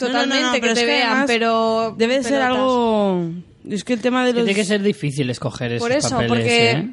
[0.00, 2.48] No, no, no, Totalmente no, que pero te que vean, pero Debe ser pelotas.
[2.56, 3.24] algo.
[3.68, 4.44] Es que el tema de Que los.
[4.46, 6.90] tiene que ser difícil escoger esos Por eso, papeles, porque ¿eh?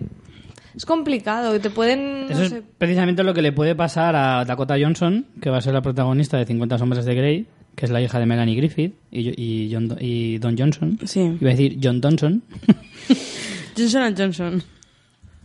[0.78, 4.76] Es complicado te pueden no es sé, precisamente lo que le puede pasar a Dakota
[4.80, 7.46] Johnson, que va a ser la protagonista de 50 sombras de Grey,
[7.76, 10.98] que es la hija de Melanie Griffith y, y, John- y Don Johnson.
[11.06, 11.20] Sí.
[11.20, 12.42] Iba a decir John Johnson.
[13.78, 14.64] Johnson Johnson.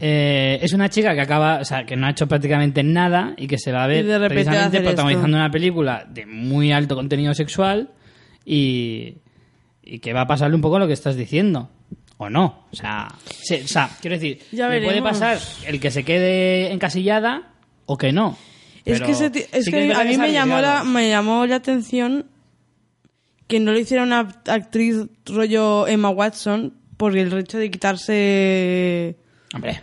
[0.04, 3.46] Eh, es una chica que acaba, o sea, que no ha hecho prácticamente nada y
[3.46, 5.36] que se va a ver de a precisamente protagonizando esto.
[5.36, 7.90] una película de muy alto contenido sexual
[8.44, 9.14] y,
[9.82, 11.70] y que va a pasarle un poco lo que estás diciendo.
[12.23, 12.66] O no.
[12.73, 13.09] O sea,
[13.40, 17.53] se- o sea quiero decir, le puede pasar el que se quede encasillada
[17.86, 18.39] o que no.
[18.85, 22.27] Es que, es sí verdad a mí me llamó, la, me llamó la atención
[23.47, 29.16] que no lo hiciera una actriz rollo Emma Watson por el hecho de quitarse...
[29.55, 29.82] Hombre,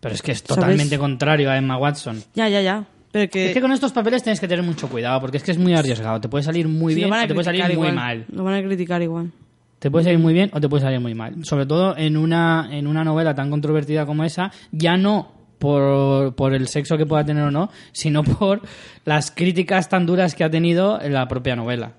[0.00, 0.54] pero es que es ¿Sabes?
[0.56, 2.22] totalmente contrario a Emma Watson.
[2.34, 2.84] Ya, ya, ya.
[3.10, 3.46] Pero que...
[3.48, 5.74] Es que con estos papeles tienes que tener mucho cuidado porque es que es muy
[5.74, 6.20] arriesgado.
[6.20, 7.94] Te puede salir muy bien o te puede salir criticar muy igual.
[7.94, 8.26] mal.
[8.30, 9.32] Lo van a criticar igual.
[9.78, 11.44] Te puede salir muy bien o te puede salir muy mal.
[11.44, 16.54] Sobre todo en una, en una novela tan controvertida como esa, ya no por, por
[16.54, 18.62] el sexo que pueda tener o no, sino por
[19.04, 21.92] las críticas tan duras que ha tenido en la propia novela.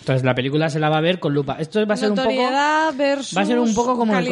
[0.00, 1.56] Entonces la película se la va a ver con lupa.
[1.58, 4.28] Esto va a ser un poco Notoriedad versus va a ser un poco como el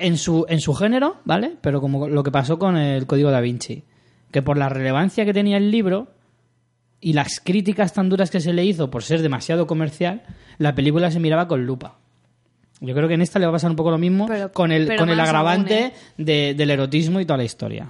[0.00, 1.56] en su en su género, ¿vale?
[1.60, 3.84] Pero como lo que pasó con el Código da Vinci,
[4.32, 6.08] que por la relevancia que tenía el libro
[7.00, 10.24] y las críticas tan duras que se le hizo por ser demasiado comercial,
[10.58, 11.98] la película se miraba con lupa.
[12.86, 14.72] Yo creo que en esta le va a pasar un poco lo mismo Pero- con
[14.72, 15.94] el con el agravante aún, ¿eh?
[16.18, 17.88] de- del erotismo y toda la historia.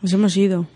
[0.00, 0.66] Nos hemos ido.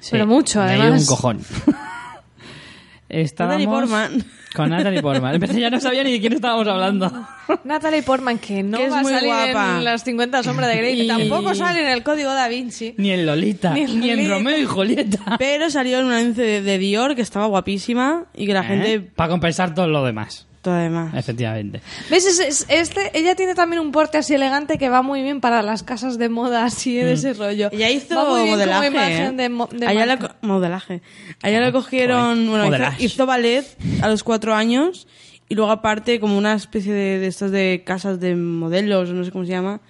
[0.00, 1.00] Sí, Pero mucho, me además.
[1.02, 1.40] un cojón.
[3.08, 4.24] Estábamos Natalie Portman.
[4.54, 5.34] con Natalie Portman.
[5.36, 7.10] Empecé ya no sabía ni de quién estábamos hablando.
[7.64, 9.78] Natalie Portman, que no Que es va a muy salir guapa.
[9.78, 12.94] en las 50 sombras de Grey, Y- tampoco sale en el Código Da Vinci.
[12.98, 14.28] Ni en Lolita, Ni ni en.
[14.28, 15.36] Romeo y Julieta.
[15.38, 19.00] Pero salió en un anuncio de, de Dior que estaba guapísima y que la gente...
[19.00, 20.46] Para compensar todo lo demás.
[20.62, 21.14] Todo demás.
[21.14, 21.80] Efectivamente.
[22.10, 22.26] ¿Ves?
[22.26, 25.62] Es- es- este, ella tiene también un porte así elegante que va muy bien para
[25.62, 27.68] las casas de moda, así de ese rollo.
[27.72, 28.86] Ella hizo Va muy bien como modelaje.
[28.88, 29.42] imagen ¿eh?
[29.42, 31.00] de mo- de Allá la co- modelaje.
[31.42, 33.64] Allá la cogieron, bueno, hizo, hizo ballet
[34.02, 35.06] a los cuatro años
[35.48, 39.30] y luego aparte como una especie de, de estas de casas de modelos, no sé
[39.30, 39.80] cómo se llama.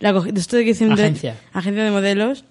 [0.00, 1.36] La cogi- de esto de que dicen de- Agencia.
[1.52, 2.44] agencia de modelos.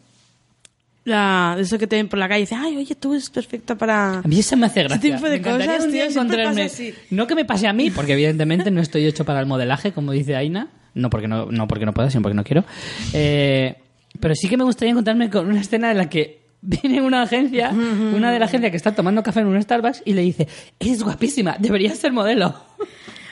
[1.06, 3.30] La, de eso que te ven por la calle y dicen, ay, oye, tú eres
[3.30, 4.19] perfecta para...
[4.19, 4.99] A mí eso me hace gracia.
[4.99, 6.94] tipo de Me cosas, un día tío, siempre encontrarme-.
[7.11, 10.11] No que me pase a mí, porque evidentemente no estoy hecho para el modelaje, como
[10.11, 10.68] dice Aina.
[10.95, 12.65] No porque no, no, porque no pueda, sino porque no quiero.
[13.14, 13.76] Eh,
[14.19, 17.69] pero sí que me gustaría encontrarme con una escena en la que viene una agencia,
[17.69, 20.48] una de la agencia que está tomando café en un Starbucks y le dice,
[20.80, 22.56] eres guapísima, deberías ser modelo.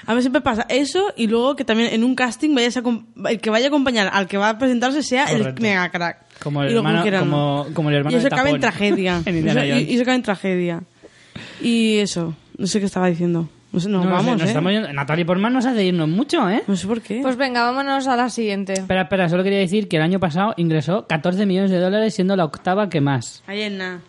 [0.06, 2.84] A mí siempre pasa eso y luego que también en un casting vayas a
[3.30, 6.18] el que vaya a acompañar al que va a presentarse sea el mega crack.
[6.42, 9.22] Como el Y hermano- como- como el hermano Y eso de acaba en tragedia.
[9.26, 9.88] En Indiana Eso- Jones.
[9.88, 10.84] y, y eso acaba en tragedia.
[11.62, 13.50] Y eso, no sé qué estaba diciendo.
[13.72, 14.46] No sé, nos No, sé, vamos, nos ¿eh?
[14.48, 16.62] estamos yendo- Natalie Portman nos hace irnos mucho, ¿eh?
[16.68, 17.22] No sé por qué.
[17.22, 18.74] Pues venga, vámonos a la siguiente.
[18.74, 22.36] Espera, espera, solo quería decir que el año pasado ingresó 14 millones de dólares siendo
[22.36, 23.42] la octava que más.
[23.48, 24.02] Ayer nada.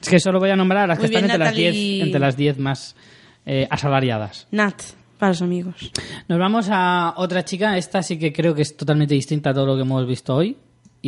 [0.00, 1.72] Es que solo voy a nombrar a las Muy que están bien, entre las, Natalie.
[1.72, 2.96] 10, entre las 10 más
[3.44, 4.46] eh, asalariadas.
[4.52, 4.80] Nat,
[5.18, 5.90] para los amigos.
[6.28, 9.66] Nos vamos a otra chica, esta sí que creo que es totalmente distinta a todo
[9.66, 10.56] lo que hemos visto hoy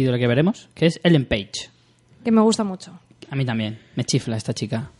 [0.01, 1.71] y de lo que veremos, que es Ellen Page.
[2.25, 2.99] Que me gusta mucho.
[3.31, 4.91] A mí también, me chifla esta chica.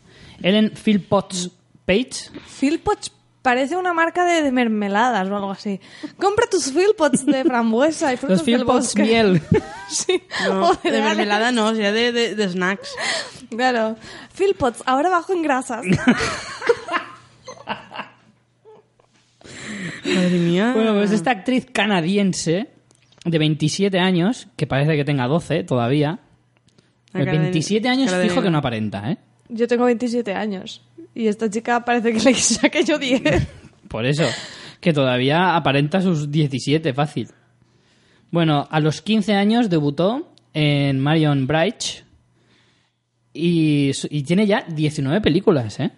[0.41, 1.49] Ellen Philpotts
[1.85, 2.29] Page.
[2.59, 3.11] Philpots
[3.41, 5.79] parece una marca de, de mermeladas o algo así.
[6.17, 9.01] Compra tus Philpots de frambuesa y frutos Los del Philpotts bosque.
[9.03, 9.41] miel.
[9.89, 10.23] sí.
[10.47, 12.89] No, de mermelada no, sería de, de, de snacks.
[13.49, 13.97] Claro.
[14.35, 15.85] Philpots, ahora bajo en grasas.
[20.05, 20.71] Madre mía.
[20.73, 22.69] Bueno, pues esta actriz canadiense
[23.25, 26.19] de 27 años, que parece que tenga 12 todavía.
[27.13, 29.17] La De cara de- 27 años fijo que no aparenta, ¿eh?
[29.49, 30.81] Yo tengo 27 años.
[31.13, 33.21] Y esta chica parece que le saqué yo 10.
[33.89, 34.23] Por eso,
[34.79, 37.27] que todavía aparenta sus 17, fácil.
[38.31, 41.83] Bueno, a los 15 años debutó en Marion Bright
[43.33, 45.91] y, y tiene ya 19 películas, ¿eh?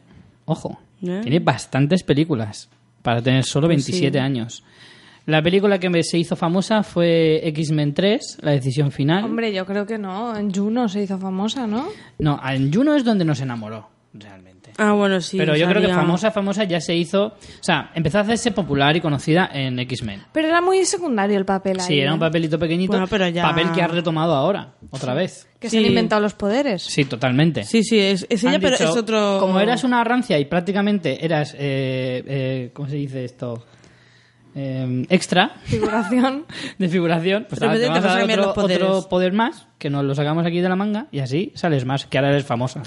[0.46, 1.20] Ojo, ¿Eh?
[1.22, 2.70] tiene bastantes películas
[3.02, 4.20] para tener solo Pues 27 sí.
[4.20, 4.64] años.
[5.26, 9.24] La película que me- se hizo famosa fue X-Men 3, La decisión final.
[9.24, 10.36] Hombre, yo creo que no.
[10.36, 11.88] En Juno se hizo famosa, ¿no?
[12.20, 14.72] No, en Juno es donde nos enamoró, realmente.
[14.78, 15.38] Ah, bueno, sí.
[15.38, 17.26] Pero yo creo que famosa, famosa ya se hizo...
[17.28, 20.24] O sea, empezó a hacerse popular y conocida en X-Men.
[20.34, 21.86] Pero era muy secundario el papel ahí.
[21.86, 22.14] Sí, era ¿eh?
[22.14, 22.92] un papelito pequeñito.
[22.92, 25.48] Bueno, pero ya- Papel que ha retomado ahora, otra vez.
[25.60, 25.90] Que se han Sí.
[25.90, 26.82] inventado los poderes.
[26.84, 27.64] Sí, totalmente.
[27.64, 29.38] Sí, sí, es, es ella, Han pero dicho, es otro...
[29.40, 33.64] Como eras una rancia y prácticamente eras, eh, eh, ¿cómo se dice esto?
[34.56, 36.46] Eh, extra Figuración.
[36.78, 38.88] de figuración, pues De repente te vas te a dar cambiar otro, los poderes.
[38.88, 42.06] otro poder más, que nos lo sacamos aquí de la manga y así sales más,
[42.06, 42.84] que ahora eres famosa.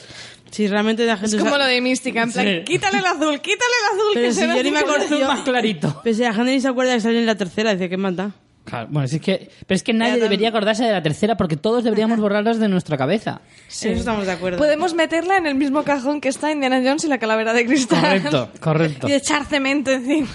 [0.50, 1.38] Sí, realmente la Es gente...
[1.38, 2.62] como usa- lo de mística, en plan, Sí.
[2.64, 4.10] quítale el azul, quítale el azul.
[4.14, 4.90] Pero que si se yo ni me azul.
[4.90, 5.04] acuerdo...
[5.16, 6.00] Azul más clarito.
[6.04, 8.30] Pero si la gente ni se acuerda que salió en la tercera, dice, ¿qué manda?
[8.64, 11.56] Claro, bueno, si es que, pero es que nadie debería acordarse de la tercera porque
[11.56, 13.40] todos deberíamos borrarlas de nuestra cabeza.
[13.68, 13.88] Sí.
[13.90, 14.58] Eso estamos de acuerdo.
[14.58, 18.00] Podemos meterla en el mismo cajón que está Indiana Jones y la calavera de cristal.
[18.00, 19.08] Correcto, correcto.
[19.08, 20.28] Y echar cemento encima.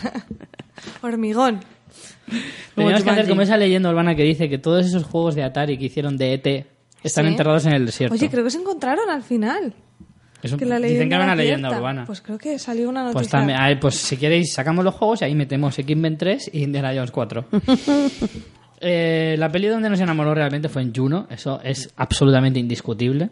[1.01, 1.59] Hormigón.
[2.75, 5.77] Teníamos que hacer como esa leyenda urbana que dice que todos esos juegos de Atari
[5.77, 6.65] que hicieron de ET
[7.03, 7.31] están Sí.
[7.31, 8.13] enterrados en el desierto.
[8.15, 9.73] Oye, creo que se encontraron al final.
[10.41, 11.77] Eso- Que dicen que era una leyenda cierta.
[11.79, 12.05] urbana.
[12.05, 13.19] Pues creo que salió una noticia.
[13.19, 16.49] Pues, también, a ver, pues si queréis, sacamos los juegos y ahí metemos X-Men 3
[16.53, 17.45] y Indiana Jones 4.
[18.83, 23.29] Eh, la peli donde nos enamoró realmente fue en Juno, eso es absolutamente indiscutible.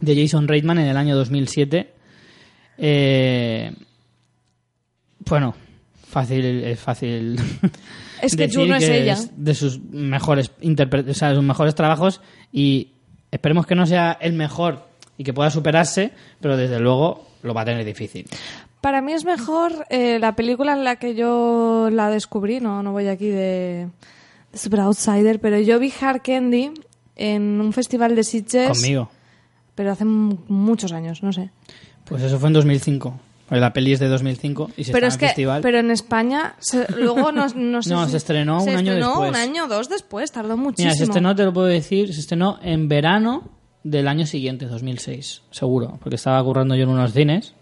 [0.00, 1.94] De Jason Reitman en el año 2007.
[2.76, 3.72] Eh,
[5.20, 5.54] bueno,
[6.22, 7.40] fácil, es fácil.
[8.20, 9.16] Es que decir Juno es ella.
[9.36, 12.20] de sus mejores o sea, de sus mejores trabajos
[12.52, 12.94] y
[13.30, 17.60] esperemos que no sea el mejor y que pueda superarse, pero desde luego lo va
[17.60, 18.26] a tener difícil.
[18.80, 22.90] Para mí es mejor eh, la película en la que yo la descubrí, no, no
[22.90, 23.88] voy aquí de,
[24.50, 26.72] de super outsider, pero yo vi Hard Candy
[27.14, 28.80] en un festival de Sitges.
[28.80, 29.10] Conmigo.
[29.76, 31.50] Pero hace muchos años, no sé.
[32.04, 33.20] Pues eso fue en 2005.
[33.48, 35.62] Porque La peli es de 2005 y se pero estrenó es en que, festival.
[35.62, 39.06] pero en España, se- luego no, no sé No, si- se estrenó un año estrenó
[39.08, 39.30] después.
[39.30, 40.88] un año o dos después, tardó muchísimo.
[40.88, 43.48] Mira, se estrenó, te lo puedo decir, se estrenó en verano
[43.84, 47.54] del año siguiente, 2006, seguro, porque estaba currando yo en unos cines.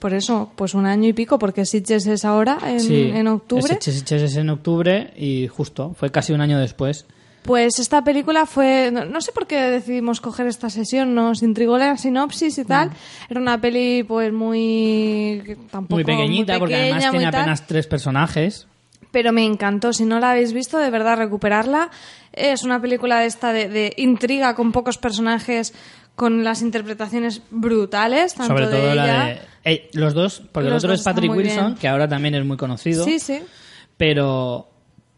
[0.00, 3.78] Por eso, pues un año y pico, porque Sitges es ahora, en, sí, en octubre.
[3.80, 7.06] Ches- Ches es en octubre y justo, fue casi un año después.
[7.48, 11.78] Pues esta película fue, no, no sé por qué decidimos coger esta sesión, nos intrigó
[11.78, 12.90] la sinopsis y tal.
[13.30, 18.66] Era una peli pues muy tampoco muy pequeñita, porque además tiene tal, apenas tres personajes.
[19.12, 19.94] pero me encantó.
[19.94, 21.90] Si no la habéis visto, de verdad recuperarla.
[22.34, 25.72] Es una película de esta de, de intriga con pocos personajes,
[26.16, 29.24] con las interpretaciones brutales, tanto Sobre todo de la ella.
[29.64, 29.72] de...
[29.72, 31.78] eh, los dos, porque Los el otro es Patrick Wilson, bien.
[31.78, 33.04] que ahora también es muy conocido.
[33.04, 33.40] Sí, sí.
[33.96, 34.68] Pero,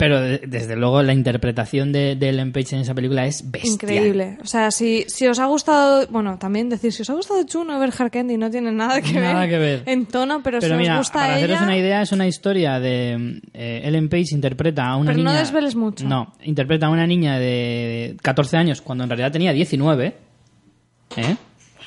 [0.01, 3.75] pero de- desde luego la interpretación de, de Ellen Page en esa película es bestial.
[3.75, 4.39] Increíble.
[4.43, 7.79] O sea, si, si os ha gustado, bueno, también decir, si os ha gustado Juno
[7.79, 9.83] ver Candy no tiene nada que, Nada ver, que ver.
[9.87, 12.27] en tono, pero, Pero si mira, os gusta para haceros ella, una idea, es una
[12.27, 15.41] historia de eh, Ellen Page interpreta a una Pero no niña.
[15.41, 16.09] desveles mucho.
[16.09, 20.15] No, interpreta a una niña de 14 años cuando en realidad tenía 19,
[21.19, 21.37] ¿eh?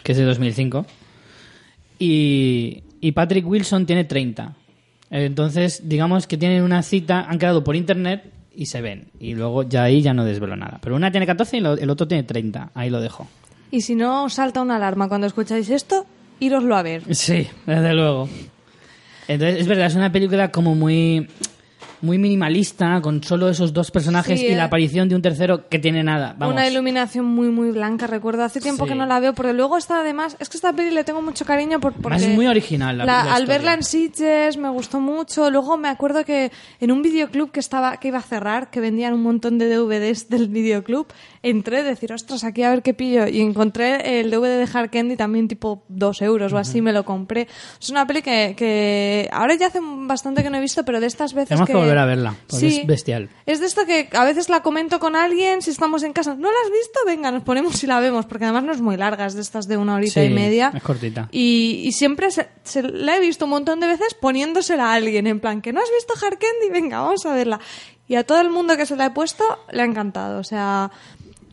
[0.04, 0.86] que es de 2005.
[2.00, 4.54] Y, y Patrick Wilson tiene 30.
[5.16, 9.10] Entonces, digamos que tienen una cita, han quedado por internet y se ven.
[9.20, 10.80] Y luego ya ahí ya no desvelo nada.
[10.82, 12.72] Pero una tiene 14 y el otro tiene 30.
[12.74, 13.28] Ahí lo dejo.
[13.70, 16.08] y si no os salta una alarma cuando escucháis esto,
[16.40, 17.04] íroslo a ver.
[17.16, 18.28] Sí, desde luego.
[19.28, 21.28] Entonces, es verdad, es una película como muy
[22.04, 24.66] muy minimalista, con solo esos dos personajes Sí, y la eh.
[24.66, 26.36] aparición de un tercero que tiene nada.
[26.38, 26.54] Vamos.
[26.54, 28.44] Una iluminación muy, muy blanca, recuerdo.
[28.44, 28.90] Hace tiempo Sí.
[28.92, 30.36] que no la veo, porque luego está además...
[30.40, 32.18] Es que esta peli le tengo mucho cariño por, porque...
[32.18, 35.50] Es muy original la- la al verla en Sitges me gustó mucho.
[35.50, 39.14] Luego me acuerdo que en un videoclub que estaba que iba a cerrar, que vendían
[39.14, 41.08] un montón de DVDs del videoclub,
[41.44, 43.28] entré a decir, ostras, aquí a ver qué pillo.
[43.28, 47.04] Y encontré el DVD de Hard Candy también tipo dos euros o así, me lo
[47.06, 47.48] compré.
[47.80, 51.08] Es una peli que, que ahora ya hace bastante que no he visto, pero de
[51.08, 51.80] estas veces Tenemos que, que...
[51.80, 52.80] volver a verla, porque Sí.
[52.82, 53.30] es bestial.
[53.46, 56.34] Es de esto que a veces la comento con alguien si estamos en casa.
[56.36, 57.00] ¿No la has visto?
[57.06, 59.68] Venga, nos ponemos y la vemos, porque además no es muy larga, es de estas
[59.68, 60.72] de una horita Sí, y media.
[60.74, 61.28] es cortita.
[61.32, 65.28] Y, y siempre se, se la he visto un montón de veces poniéndosela a alguien,
[65.28, 67.60] en plan, que no has visto Hard Candy, venga, vamos a verla.
[68.08, 70.92] Y a todo el mundo que se la he puesto le ha encantado, o sea,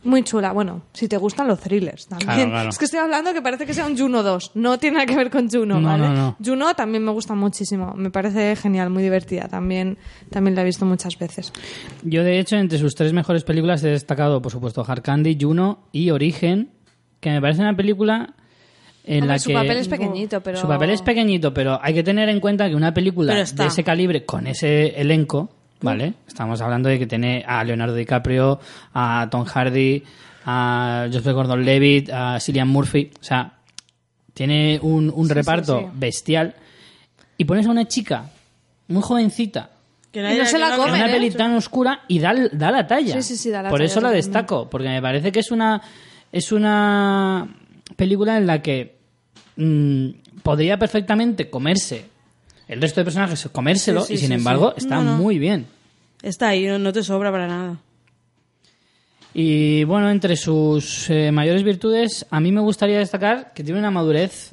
[0.03, 0.51] muy chula.
[0.51, 2.29] Bueno, si te gustan los thrillers también.
[2.35, 2.69] Claro, claro.
[2.69, 5.15] Es que estoy hablando que parece que sea un Juno 2, no tiene nada que
[5.15, 6.07] ver con Juno, No, ¿vale?
[6.07, 6.37] no, no.
[6.43, 9.97] Juno también me gusta muchísimo, me parece genial, muy divertida, también,
[10.29, 11.53] también la he visto muchas veces.
[12.03, 15.79] Yo, de hecho, entre sus tres mejores películas he destacado, por supuesto, Hard Candy, Juno
[15.91, 16.71] y Origen,
[17.19, 18.33] que me parece una película
[19.03, 19.53] en Hombre, la su que...
[19.53, 20.57] papel es pequeñito, pero...
[20.57, 23.83] Su papel es pequeñito, pero hay que tener en cuenta que una película de ese
[23.83, 25.49] calibre, con ese elenco,
[25.81, 26.13] ¿vale?
[26.27, 28.59] Estamos hablando de que tiene a Leonardo DiCaprio,
[28.93, 30.03] a Tom Hardy,
[30.45, 33.53] a Joseph Gordon-Levitt, a Cillian Murphy, o sea,
[34.33, 35.91] tiene un, un Sí, reparto sí, sí.
[35.95, 36.55] bestial.
[37.37, 38.29] Y pones a una chica
[38.87, 39.71] muy jovencita
[40.11, 41.11] Que Y no se la que en una ¿eh?
[41.11, 43.13] peli tan oscura y da, da la talla.
[43.15, 45.51] Sí, sí, sí, da la Por talla eso la destaco, porque me parece que es
[45.51, 45.81] una
[46.31, 47.47] es una
[47.95, 48.95] película en la que
[49.57, 50.07] mm,
[50.43, 52.05] podría perfectamente comerse
[52.67, 54.83] el resto de personajes, comérselo Sí, sí, y sin sí, embargo sí.
[54.83, 55.17] está No, no.
[55.17, 55.65] muy bien.
[56.21, 57.77] Está ahí, no, no te sobra para nada.
[59.33, 63.89] Y bueno, entre sus eh, mayores virtudes, a mí me gustaría destacar que tiene una
[63.91, 64.51] madurez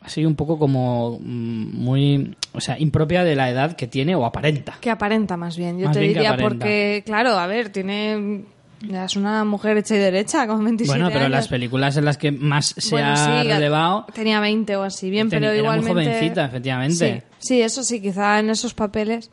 [0.00, 4.24] así un poco como mm, muy, o sea, impropia de la edad que tiene o
[4.24, 4.78] aparenta.
[4.80, 8.44] Que aparenta más bien, yo Más te bien diría, porque, claro, a ver, tiene...
[8.88, 11.32] Es una mujer hecha y derecha, con 27 Bueno, pero años.
[11.32, 15.10] las películas en las que más se Bueno, ha sí, relevado Tenía 20 o así,
[15.10, 15.92] bien, pero era muy igualmente...
[16.12, 17.24] jovencita, efectivamente.
[17.38, 19.30] Sí, sí, eso sí, quizá en esos papeles.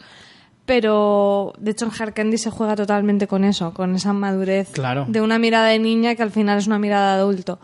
[0.65, 5.05] Pero, de hecho, en Hard Candy se juega totalmente con eso, con esa madurez Claro.
[5.07, 7.59] de una mirada de niña que al final es una mirada de adulto.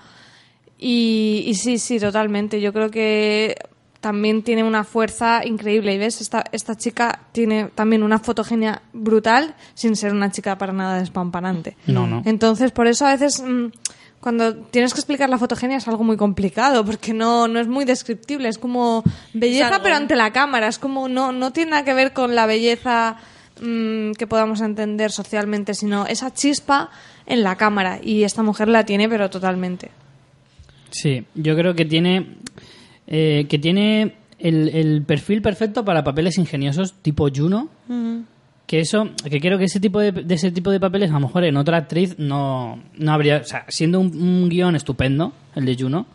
[0.79, 2.61] Y, y sí, sí, totalmente.
[2.61, 3.57] Yo creo que
[4.03, 5.93] también tiene una fuerza increíble.
[5.93, 10.73] Y ves, esta, esta chica tiene también una fotogenia brutal sin ser una chica para
[10.73, 11.77] nada despampanante.
[11.87, 12.21] No, no.
[12.25, 13.67] Entonces, por eso a veces mm,
[14.19, 17.85] cuando tienes que explicar la fotogenia es algo muy complicado porque no, no es muy
[17.85, 18.49] descriptible.
[18.49, 19.03] Es como
[19.33, 20.67] belleza, Es algo- pero ante la cámara.
[20.67, 23.15] Es como no, no tiene nada que ver con la belleza
[23.61, 26.89] mm, que podamos entender socialmente, sino esa chispa
[27.25, 27.99] en la cámara.
[28.03, 29.91] Y esta mujer la tiene, pero totalmente.
[30.89, 32.35] Sí, yo creo que tiene
[33.15, 37.69] eh, que tiene el, el perfil perfecto para papeles ingeniosos tipo Juno.
[38.65, 41.19] Que eso, que creo que ese tipo de, de ese tipo de papeles a lo
[41.27, 45.65] mejor en otra actriz no, no habría, o sea, siendo un, un guion estupendo, el
[45.65, 46.05] de Juno,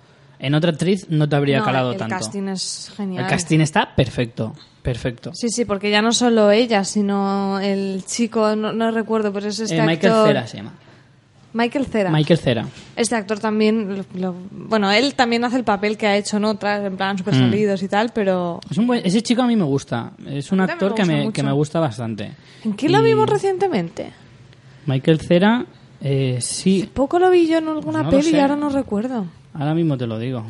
[0.40, 2.16] En otra actriz no te habría No, calado el tanto.
[2.16, 3.24] casting es genial.
[3.24, 5.30] El casting está perfecto, perfecto.
[5.34, 9.60] Sí, sí, porque ya no solo ella, sino el chico, no, no recuerdo, pero es
[9.60, 10.26] este Eh, Michael actor.
[10.28, 10.72] Cera se llama.
[11.58, 12.10] Michael Cera.
[12.10, 12.66] Michael Cera.
[12.94, 16.44] Este actor también, lo- lo- bueno, él también hace el papel que ha hecho en
[16.44, 17.38] otras, en plan super Mm.
[17.38, 20.12] salidos y tal, pero Es un buen- ese chico a mí me gusta.
[20.26, 22.32] Es un actor me que me, que me gusta bastante.
[22.64, 24.12] ¿en qué lo vimos recientemente?
[24.86, 25.66] Michael Cera,
[26.00, 29.26] eh, sí, Poco lo vi yo en alguna No lo peli y ahora no recuerdo.
[29.52, 30.44] ahora mismo te lo digo.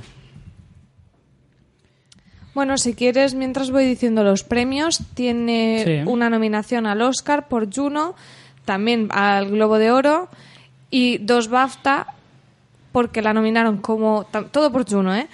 [2.55, 6.11] Bueno, si quieres, mientras voy diciendo los premios, tiene Sí.
[6.11, 8.15] una nominación al Oscar por Juno,
[8.65, 10.29] también al Globo de Oro
[10.91, 12.07] y dos BAFTA
[12.93, 15.29] porque la nominaron como todo por Juno, ¿eh?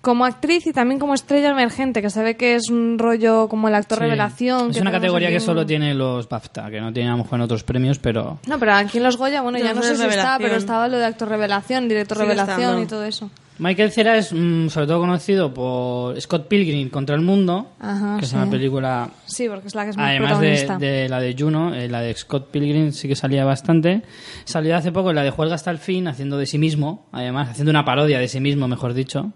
[0.00, 3.66] Como actriz y también como estrella emergente, que se ve que es un rollo como
[3.68, 4.04] el actor Sí.
[4.04, 4.70] revelación.
[4.70, 7.18] Es que una categoría aquí que solo tiene los BAFTA, que no tiene a lo
[7.24, 9.96] mejor en otros premios, pero No, pero aquí en los Goya, bueno, ya no sé
[9.96, 13.28] si está, pero estaba lo de actor revelación, director revelación y todo eso.
[13.60, 18.24] Michael Cera es mm, sobre todo conocido por Scott Pilgrim contra el mundo, Ajá, que
[18.24, 18.36] es sí.
[18.36, 20.40] una película Sí, porque es la que es más Además
[20.78, 24.02] de, la de Juno, eh, la de Scott Pilgrim sí que salía bastante.
[24.44, 27.48] Salió hace poco en la de Juelga hasta el fin, haciendo de sí mismo, además,
[27.50, 29.32] haciendo una parodia de sí mismo, mejor dicho.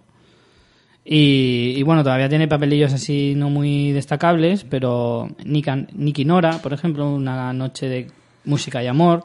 [1.04, 6.72] Y, y bueno, todavía tiene papelillos así no muy destacables, pero Nika- Nicky Nora, por
[6.72, 8.06] ejemplo, una noche de
[8.44, 9.24] música y amor,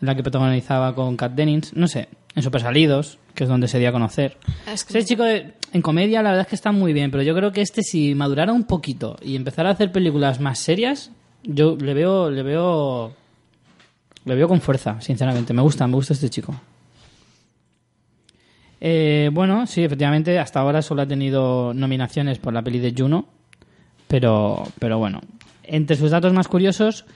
[0.00, 3.68] en la que protagonizaba con Kat Dennings, no sé, en Super Salidos, que es donde
[3.68, 4.36] se dio a conocer.
[4.72, 7.22] Es que- Ese chico de- en comedia la verdad es que está muy bien, pero
[7.22, 11.10] yo creo que este si madurara un poquito y empezara a hacer películas más serias,
[11.42, 13.12] yo le veo le veo
[14.24, 15.52] le veo con fuerza, sinceramente.
[15.52, 16.54] Me gusta, me gusta este chico.
[18.80, 23.26] Eh, bueno, sí, efectivamente, hasta ahora solo ha tenido nominaciones por la peli de Juno,
[24.08, 25.20] pero, pero bueno.
[25.62, 27.06] Entre sus datos más curiosos,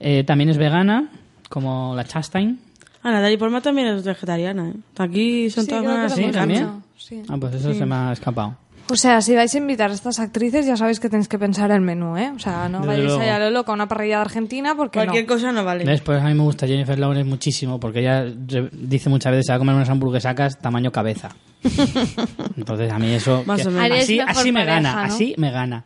[0.00, 1.10] eh, también es vegana,
[1.50, 2.58] como la Chastain.
[3.02, 4.74] Ah, Natalie Portman también es vegetariana, ¿eh?
[4.98, 6.32] Aquí son Sí, todas creo que lo ¿Sí?
[6.32, 6.68] ¿También?
[6.96, 7.22] sí.
[7.28, 8.56] Ah, pues eso se me ha escapado.
[8.90, 11.70] O sea, si vais a invitar a estas actrices, ya sabéis que tenéis que pensar
[11.70, 12.30] el menú, ¿eh?
[12.34, 13.22] O sea, no Desde vayáis luego.
[13.22, 15.32] allá a lo loco a una parrilla de Argentina porque Cualquier no.
[15.34, 15.84] cosa no vale.
[15.84, 16.00] ¿Ves?
[16.02, 19.52] Pues a mí me gusta Jennifer Lawrence muchísimo porque ella re- dice muchas veces se
[19.52, 21.30] va a comer unas hamburguesacas tamaño cabeza.
[22.56, 23.84] Entonces a mí eso Más que- o menos.
[23.84, 25.00] Haríais así, mejor así me pareja, gana, ¿no?
[25.14, 25.84] así me gana.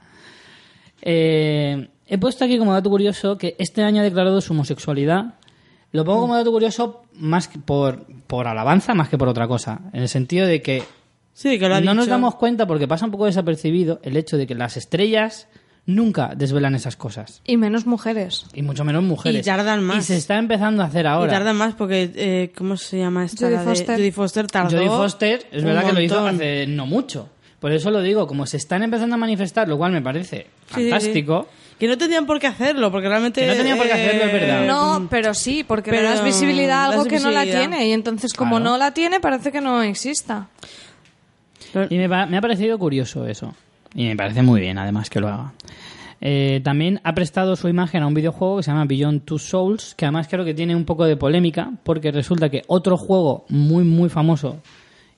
[1.02, 5.34] Eh, he puesto aquí como dato curioso que este año ha declarado su homosexualidad.
[5.92, 9.80] Lo pongo como dato curioso más que por, por alabanza más que por otra cosa.
[9.92, 10.82] En el sentido de que
[11.32, 12.12] Sí, que lo ha no nos dicho.
[12.12, 15.48] damos cuenta porque pasa un poco desapercibido el hecho de que las estrellas
[15.84, 17.42] nunca desvelan esas cosas.
[17.44, 18.46] Y menos mujeres.
[18.54, 19.40] Y mucho menos mujeres.
[19.40, 19.98] Y tardan más.
[19.98, 21.30] Y se está empezando a hacer ahora.
[21.30, 23.46] Y tarda más porque, eh, ¿cómo se llama esta?
[23.46, 23.96] Jodie Foster.
[23.96, 26.34] Jodie Foster tardó Jodie Foster, es verdad que lo hizo montón.
[26.36, 27.28] hace no mucho.
[27.60, 30.74] Por eso lo digo, como se están empezando a manifestar, lo cual me parece Sí,
[30.74, 31.48] sí, fantástico.
[31.78, 33.42] Que no tenían por qué hacerlo, porque realmente...
[33.42, 34.66] Que no tenían por qué hacerlo, es verdad.
[34.66, 37.86] No, pero sí, porque le pero das visibilidad a algo que no la tiene.
[37.88, 38.64] Y entonces, como Claro.
[38.72, 40.48] no la tiene, parece que no exista.
[41.90, 43.54] Y me, me ha parecido curioso eso.
[43.94, 45.52] Y me parece muy bien, además, que lo haga.
[46.22, 49.94] Eh, también ha prestado su imagen a un videojuego que se llama Beyond Two Souls,
[49.94, 53.84] que además creo que tiene un poco de polémica, porque resulta que otro juego muy,
[53.84, 54.62] muy famoso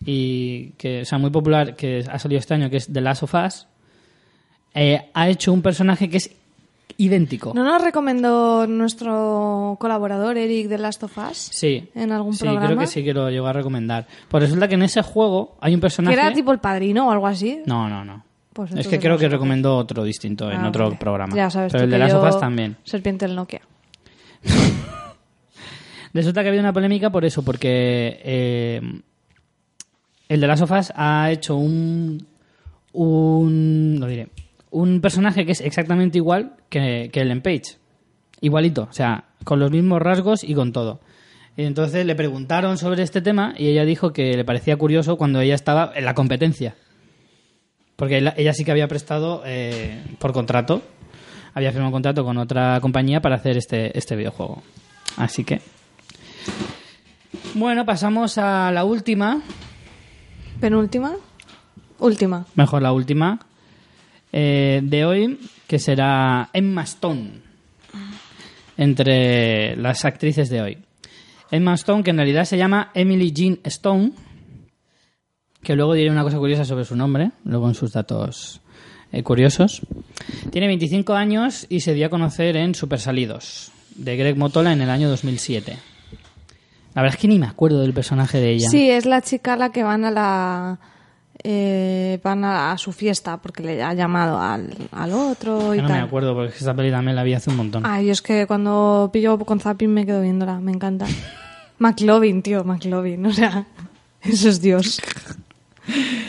[0.05, 3.23] y que, o sea, muy popular que ha salido este año, que es The Last
[3.23, 3.67] of Us,
[4.75, 6.31] eh, ha hecho un personaje que es
[7.01, 7.53] idéntico.
[7.55, 11.37] ¿No nos recomendó nuestro colaborador Eric de Last of Us?
[11.39, 11.89] Sí.
[11.95, 12.67] ¿En algún sí, programa?
[12.67, 14.07] creo que sí que lo llegó a recomendar.
[14.29, 16.15] Pues resulta que en ese juego hay un Que personaje...
[16.15, 17.63] era tipo el padrino o algo así.
[17.67, 18.25] No, no, no.
[18.53, 20.97] Pues es que creo no que recomendó otro distinto en Ah, otro vale.
[20.97, 21.35] programa.
[21.37, 22.77] Ya sabes Pero tú el de que las yo- sofás también.
[22.83, 23.61] Serpiente del Nokia.
[26.13, 28.81] Resulta que ha habido una polémica por eso, porque eh,
[30.29, 32.27] el de las sofás ha hecho un,
[32.93, 34.29] un, lo diré,
[34.71, 37.79] un personaje que es exactamente igual que, que Ellen Page.
[38.41, 41.01] Igualito, o sea, con los mismos rasgos y con todo.
[41.57, 45.41] Y entonces le preguntaron sobre este tema y ella dijo que le parecía curioso cuando
[45.41, 46.77] ella estaba en la competencia.
[47.97, 50.83] Porque ella, sí que había prestado eh, por contrato,
[51.53, 54.63] había firmado un contrato con otra compañía para hacer este, este videojuego.
[55.17, 55.61] Así que.
[57.55, 59.43] Bueno, pasamos a la última,
[60.61, 61.17] ¿Penúltima?
[61.99, 62.47] Última.
[62.55, 63.41] mejor la última,
[64.33, 67.31] eh, de hoy, que será Emma Stone,
[68.77, 70.79] entre las actrices de hoy.
[71.51, 74.13] Emma Stone, que en realidad se llama Emily Jean Stone,
[75.63, 78.61] que luego diré una cosa curiosa sobre su nombre, luego en sus datos
[79.13, 79.81] eh, curiosos.
[80.51, 84.83] Tiene 25 años y se dio a conocer en Super Salidos, de Greg Motola en
[84.83, 85.77] el año 2007.
[86.95, 88.69] La verdad es que ni me acuerdo del personaje de ella.
[88.69, 90.79] Sí, es la chica a la que van a la...
[91.45, 95.89] eh, van a, a su fiesta porque le ha llamado al, al otro y no
[95.89, 95.97] tal.
[95.99, 97.85] me acuerdo porque esta peli también la vi hace un montón.
[97.87, 101.07] Ay, es que cuando pillo con zapping me quedo viéndola, me encanta.
[101.79, 103.67] McLovin, tío, McLovin, o sea,
[104.23, 105.01] eso es Dios.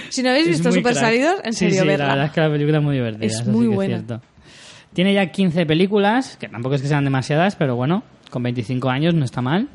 [0.09, 1.03] Si no habéis Es visto Super crack.
[1.05, 2.05] Salidos, en Sí, serio, sí, verla.
[2.05, 3.25] la verdad es que la película es muy divertida.
[3.25, 4.21] Es sí muy buena.
[4.93, 9.13] Tiene ya 15 películas, que tampoco es que sean demasiadas, pero bueno, con 25 años
[9.15, 9.67] no está mal.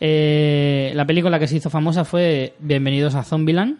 [0.00, 3.78] Eh, la película que se hizo famosa fue Bienvenidos a Zombieland.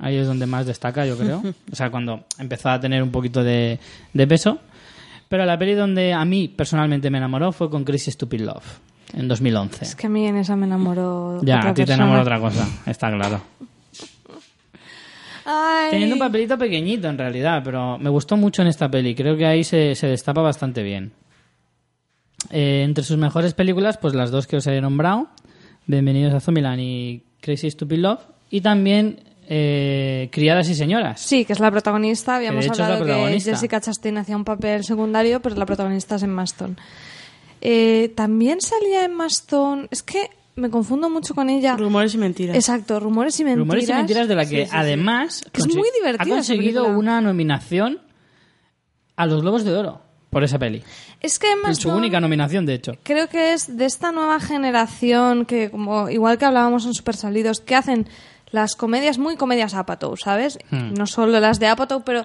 [0.00, 1.42] Ahí es donde más destaca, yo creo.
[1.72, 3.78] O sea, cuando empezó a tener un poquito de,
[4.12, 4.58] de peso.
[5.28, 8.64] Pero la peli donde a mí personalmente me enamoró fue con Crazy Stupid Love,
[9.12, 9.84] en 2011.
[9.84, 11.40] Es que a mí en esa me enamoró.
[11.42, 12.04] Ya, otra a ti te persona.
[12.04, 13.42] enamoró otra cosa, está claro.
[15.44, 15.90] Ay.
[15.90, 19.14] Teniendo un papelito pequeñito en realidad, pero me gustó mucho en esta peli.
[19.14, 21.12] Creo que ahí se, se destapa bastante bien.
[22.50, 25.28] Eh, entre sus mejores películas, pues las dos que os he nombrado:
[25.86, 28.20] Bienvenidos a Zombieland y Crazy Stupid Love.
[28.50, 29.20] Y también
[29.50, 31.20] eh, Criadas y Señoras.
[31.20, 32.36] Sí, que es la protagonista.
[32.36, 33.40] Habíamos de hecho es la hablado que.
[33.40, 36.76] Jessica Chastain hacía un papel secundario, pero la protagonista es Emma Stone.
[37.60, 39.88] Eh, también salía Emma Stone.
[39.90, 41.76] Es que me confundo mucho con ella.
[41.76, 42.56] Rumores y mentiras.
[42.56, 43.58] Exacto, Rumores y Mentiras.
[43.66, 44.76] Rumores y mentiras de la que Sí, sí, sí.
[44.76, 48.00] además Que es muy divertida ha conseguido una nominación
[49.16, 50.82] a los Globos de Oro por esa peli.
[51.20, 52.92] Es que Emma Es su única nominación, de hecho.
[53.02, 57.60] creo que es de esta nueva generación que, como igual que hablábamos en Super Salidos,
[57.60, 58.06] que hacen
[58.50, 60.58] las comedias muy comedias Apatow, ¿sabes?
[60.70, 60.94] Hmm.
[60.94, 62.24] No solo las de Apatow, pero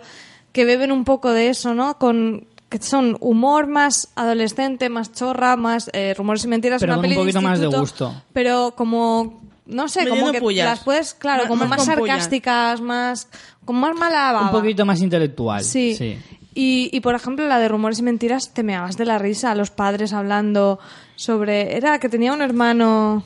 [0.52, 1.98] que beben un poco de eso, ¿no?
[1.98, 7.02] Con que son humor más adolescente, más chorra, más eh, rumores y mentiras, Pero una
[7.02, 8.14] con un poquito más de gusto.
[8.34, 10.66] Pero como no sé, como que pullas.
[10.66, 13.28] las puedes, claro, Más- como más sarcásticas, más
[13.66, 14.46] con más mala baba.
[14.46, 15.64] Un poquito más intelectual.
[15.64, 15.96] Sí.
[15.96, 16.18] sí.
[16.56, 19.56] Y, y, por ejemplo, la de rumores y mentiras, te me hagas de la risa,
[19.56, 20.80] los padres hablando
[21.16, 21.76] sobre...
[21.76, 23.24] Era que tenía un hermano...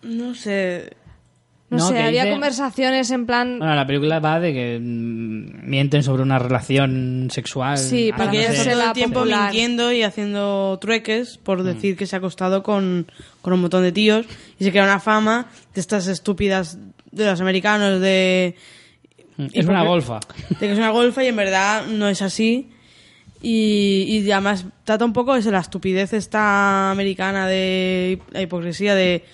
[0.00, 0.96] No sé.
[1.70, 3.58] No, No, sé, había dice- conversaciones en plan...
[3.58, 7.76] Bueno, la película va de que mm, mienten sobre una relación sexual.
[7.76, 9.42] Sí, Ah, para ella que está se todo el tiempo popular.
[9.50, 11.42] mintiendo y haciendo trueques Mm.
[11.44, 13.06] por decir que se ha acostado con,
[13.42, 14.24] con un montón de tíos
[14.58, 16.78] y se crea una fama de estas estúpidas
[17.10, 18.54] de los americanos de,
[19.36, 20.18] Mm, Es una golfa.
[20.48, 22.70] de que es una golfa y en verdad no es así.
[23.40, 29.24] Y, y además trata un poco de la estupidez esta americana de la hipocresía de...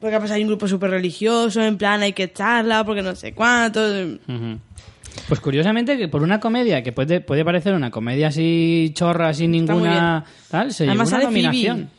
[0.00, 3.34] Porque pues hay un grupo súper religioso, en plan hay que echarla porque no sé
[3.34, 3.80] cuánto.
[5.28, 9.50] Pues curiosamente que por una comedia que puede, puede parecer una comedia así chorra, sin
[9.50, 11.42] ninguna tal, se Además llevó una sale Phoebe.
[11.42, 11.90] nominación.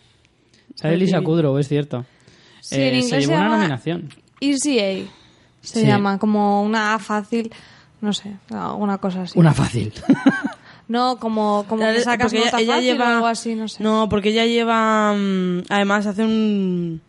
[0.76, 1.22] Sale Sale Lisa.
[1.22, 2.06] Kudrow, es cierto.
[2.62, 4.10] Sí, Eh, en inglés se llevó se una llama- nominación.
[4.40, 5.06] Easy A.
[5.62, 5.86] Se Sí.
[5.86, 7.52] llama como una A fácil.
[8.00, 9.38] No sé, alguna cosa así.
[9.38, 9.94] Una fácil.
[10.88, 13.82] No, como, como que sacas Porque nota fácil o algo así, no sé.
[13.82, 15.14] No, porque ella lleva.
[15.14, 17.00] mm, además, hace un.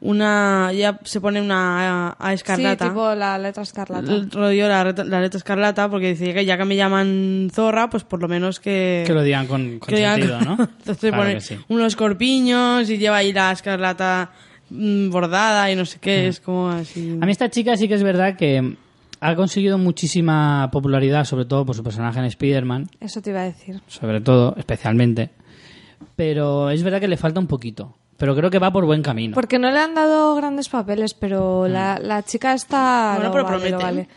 [0.00, 0.70] Una.
[0.72, 2.84] Ya se pone una A, a escarlata.
[2.84, 4.12] Sí, tipo la letra escarlata.
[4.12, 8.04] El rollo, la, la letra escarlata, porque dice que ya que me llaman zorra, pues
[8.04, 9.02] por lo menos que.
[9.06, 10.52] que lo digan con, con que digan- sentido, ¿no?
[10.78, 11.56] Entonces Claro pone sí.
[11.68, 14.30] unos corpiños y lleva ahí la escarlata
[14.70, 17.18] mm, bordada y no sé qué, es como así.
[17.20, 18.76] A mí esta chica sí que es verdad que
[19.20, 23.44] ha conseguido muchísima popularidad, sobre todo por su personaje en Spider-Man, Eso te iba a
[23.46, 23.80] decir.
[23.88, 25.30] sobre todo, especialmente.
[26.14, 27.96] Pero es verdad que le falta un poquito.
[28.18, 29.34] Pero creo que va por buen camino.
[29.34, 31.72] Porque no le han dado grandes papeles, pero Mm.
[31.72, 33.14] la, la chica está...
[33.16, 33.84] Bueno, lo pero vale, lo promete.
[33.84, 34.08] vale.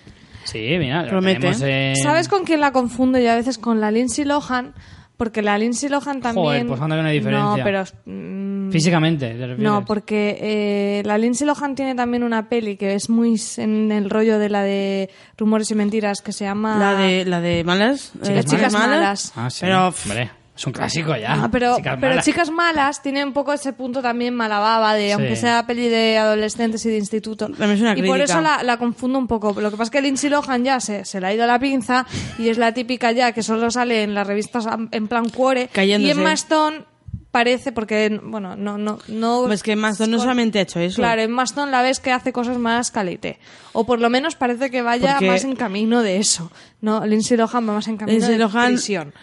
[0.44, 1.40] Sí, mira, lo Promete.
[1.40, 3.58] tenemos en- ¿Sabes con quién la confundo yo a veces?
[3.60, 4.74] Con la Lindsay Lohan,
[5.18, 6.34] porque la Lindsay Lohan también...
[6.46, 7.58] Joder, pues anda que no hay diferencia.
[7.58, 7.84] No, pero...
[8.06, 9.60] mm, Físicamente, ¿te refieres?
[9.60, 14.10] No, porque eh, la Lindsay Lohan tiene también una peli que es muy en el
[14.10, 16.80] rollo de la de rumores y mentiras que se llama...
[16.80, 18.12] La de, la de malas.
[18.24, 19.32] Chicas eh, Chicas malas.
[19.36, 19.60] Ah, sí.
[19.62, 20.32] Pero, hombre,
[20.62, 21.34] es un clásico ya.
[21.44, 22.26] Ah, pero Chicas pero malas.
[22.26, 25.12] chicas malas tiene un poco ese punto también malababa de Sí.
[25.14, 28.62] aunque sea peli de adolescentes y de instituto También es una y por eso la,
[28.64, 31.28] la confundo un poco lo que pasa es que Lindsay Lohan ya se, se le
[31.28, 32.06] ha ido la pinza
[32.38, 36.08] y es la típica ya que solo sale en las revistas en plan cuore Cayéndose.
[36.08, 36.91] y Emma Stone
[37.32, 40.98] parece porque bueno no no no Pues que Maston no solamente ha hecho eso.
[40.98, 43.40] Claro, en Maston la ves que hace cosas más calite.
[43.74, 46.52] O por lo menos parece que vaya Porque- más en camino de eso.
[46.82, 49.14] No, Lindsay Lohan va más en camino Lindsay de Lohan, prisión.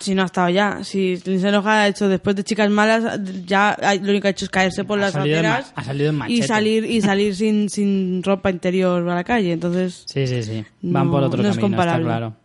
[0.00, 0.84] Si no ha estado ya.
[0.84, 4.44] Si Lindsay Lohan ha hecho después de Chicas Malas, ya lo único que ha hecho
[4.46, 7.00] es caerse por Ha las salido en ma- aceras ha salido en y salir y
[7.02, 9.52] salir sin, sin ropa interior a la calle.
[9.52, 10.64] Entonces, Sí, sí, sí.
[10.82, 12.04] Van No- por otro no es camino, está comparable.
[12.06, 12.36] claro.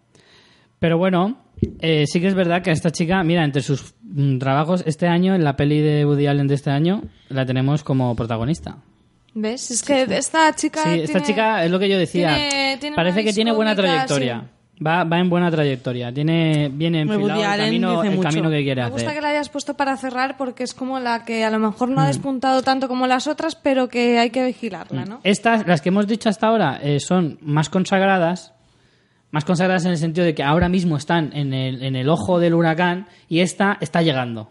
[0.84, 1.38] Pero bueno,
[1.80, 5.08] eh, sí que es verdad que a esta chica, mira, entre sus mm, trabajos este
[5.08, 8.76] año, en la peli de Woody Allen de este año, la tenemos como protagonista.
[9.34, 9.72] ¿Ves?
[9.72, 10.84] Es que esta chica.
[10.84, 12.36] Sí, esta tiene- chica es lo que yo decía.
[12.36, 14.44] tiene- tiene Parece una que tiene buena trayectoria.
[14.86, 16.12] Va, va en buena trayectoria.
[16.14, 18.28] Tiene bien Woody enfilado el Allen camino, dice el mucho.
[18.30, 19.16] camino que quiere Me gusta hacer.
[19.16, 21.94] que la hayas puesto para cerrar porque es como la que a lo mejor Mm.
[21.94, 25.22] no ha despuntado tanto como las otras, pero que hay que vigilarla, ¿no?
[25.24, 28.50] Estas, las que hemos dicho hasta ahora, eh, son más consagradas.
[29.34, 32.40] Más consagradas en el sentido de que ahora mismo están en el, en el ojo
[32.40, 34.50] del huracán y esta está llegando.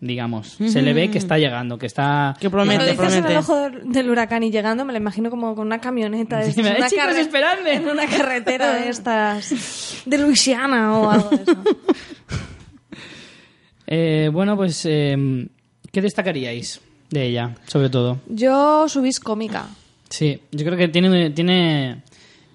[0.00, 0.58] digamos.
[0.66, 2.36] Se le ve que está llegando, que está...
[2.38, 3.38] Que Cuando promete, dices en el promete.
[3.38, 6.70] ojo del, huracán y llegando, me lo imagino como con una camioneta de Sí, una
[6.72, 7.74] "Eh, chicos, carre- esperadme".
[7.74, 11.62] en una carretera de estas de Luisiana o algo de eso.
[13.86, 15.16] Eh, bueno, pues, eh,
[15.90, 16.80] ¿qué destacaríais
[17.10, 18.20] de ella, sobre todo?
[18.28, 19.66] Yo subís cómica.
[20.10, 22.02] Sí, yo creo que tiene, tiene,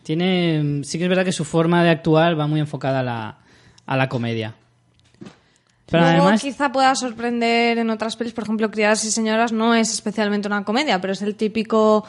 [0.04, 3.38] tiene, sí que es verdad que su forma de actuar va muy enfocada a la,
[3.86, 4.56] a la comedia.
[5.88, 9.76] Pero Luego además, quizá pueda sorprender en otras pelis, por ejemplo, Criadas y Señoras no
[9.76, 12.04] es especialmente una comedia, pero es el típico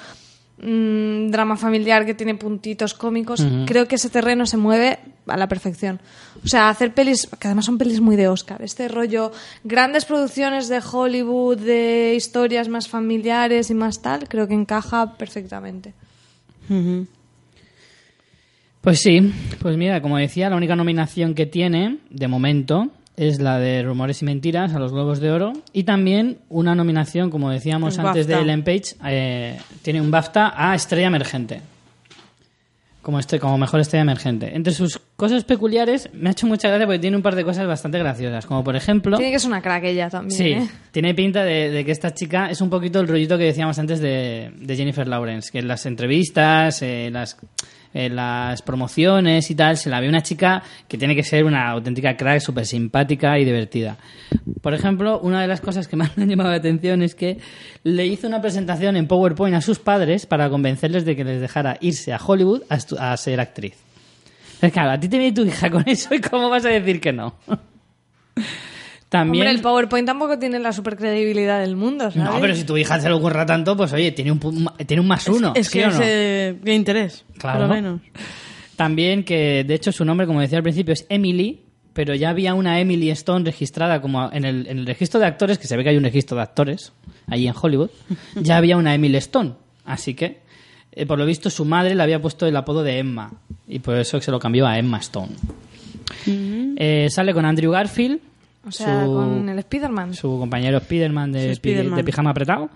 [0.59, 3.45] mm, drama familiar que tiene puntitos cómicos.
[3.67, 6.01] Creo que ese terreno se mueve a la perfección.
[6.43, 9.33] O sea, hacer pelis, que además son pelis muy de Oscar, este rollo,
[9.65, 15.93] grandes producciones de Hollywood, de historias más familiares y más tal, creo que encaja perfectamente.
[16.71, 17.07] Ujú.
[18.85, 23.59] Pues sí, pues mira, como decía, la única nominación que tiene, de momento, es la
[23.59, 25.53] de Rumores y Mentiras a los Globos de Oro.
[25.73, 28.35] Y también una nominación, como decíamos antes de.
[28.35, 31.63] Ellen Page, eh, tiene un BAFTA a Estrella Emergente.
[33.03, 34.57] Como, este, como mejor estrella emergente.
[34.57, 37.67] Entre sus cosas peculiares, me ha hecho mucha gracia porque tiene un par de cosas
[37.67, 38.47] bastante graciosas.
[38.47, 39.19] Como por ejemplo.
[39.19, 40.39] Tiene que ser una crack ella también.
[40.39, 40.67] Sí, ¿eh?
[40.91, 44.01] tiene pinta de, de que esta chica es un poquito el rollito que decíamos antes
[44.01, 47.37] de, de Jennifer Lawrence, que en las entrevistas, en las,
[47.95, 51.71] en las promociones y tal, se la ve una chica que tiene que ser una
[51.71, 53.97] auténtica crack, súper simpática y divertida.
[54.61, 57.39] Por ejemplo, una de las cosas que más me han llamado la atención es que
[57.85, 61.79] le hizo una presentación en PowerPoint a sus padres para convencerles de que les dejara
[61.81, 63.77] irse a Hollywood a, a ser actriz.
[64.61, 67.01] Es claro, a ti te viene tu hija con eso y cómo vas a decir
[67.01, 67.35] que no.
[69.15, 69.43] También...
[69.47, 72.17] Hombre, el PowerPoint tampoco tiene la supercredibilidad del mundo, ¿sabes?
[72.33, 74.41] No, pero si tu hija se lo ocurra tanto, pues oye, tiene un,
[74.89, 75.53] tiene un más uno.
[75.55, 75.95] Es ¿sí que o no?
[75.95, 77.61] es eh, de interés, Claro.
[77.61, 78.01] por lo menos.
[78.75, 81.63] También que, de hecho, su nombre, como decía al principio, es Emily,
[81.93, 85.59] pero ya había una Emily Stone registrada como en el, en el registro de actores,
[85.59, 86.93] que se ve que hay un registro de actores
[87.29, 87.91] allí en Hollywood,
[88.35, 89.53] ya había una Emily Stone.
[89.85, 90.41] Así que,
[90.91, 93.33] eh, por lo visto, su madre le había puesto el apodo de Emma,
[93.69, 95.31] y por eso se lo cambió a Emma Stone.
[96.27, 98.19] Eh, sale con Andrew Garfield,
[98.67, 100.15] O sea, su- con el Spider-Man.
[100.15, 101.97] su compañero Spiderman de, Spiderman.
[101.97, 102.71] de pijama apretado.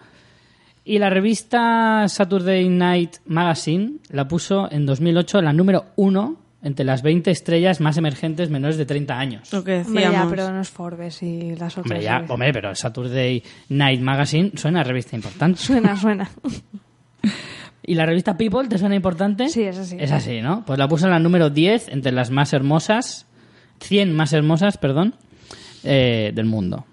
[0.84, 6.84] Y la revista Saturday Night Magazine la puso en 2008 en la número uno entre
[6.84, 9.52] las 20 estrellas más emergentes menores de 30 años.
[9.52, 10.30] Lo que Hombre, ya, decíamos.
[10.32, 11.84] pero no es Forbes y las otras.
[11.86, 15.60] Hombre, ya, hombre, pero Saturday Night Magazine suena a revista importante.
[15.60, 16.28] Suena, suena.
[17.82, 19.48] ¿Y la revista People te suena importante?
[19.48, 19.96] Sí, es así.
[19.98, 20.64] Es así, ¿no?
[20.66, 23.26] Pues la puso en la número 10 entre las más hermosas,
[23.80, 25.14] 100 más hermosas, perdón,
[25.84, 26.84] eh, del mundo.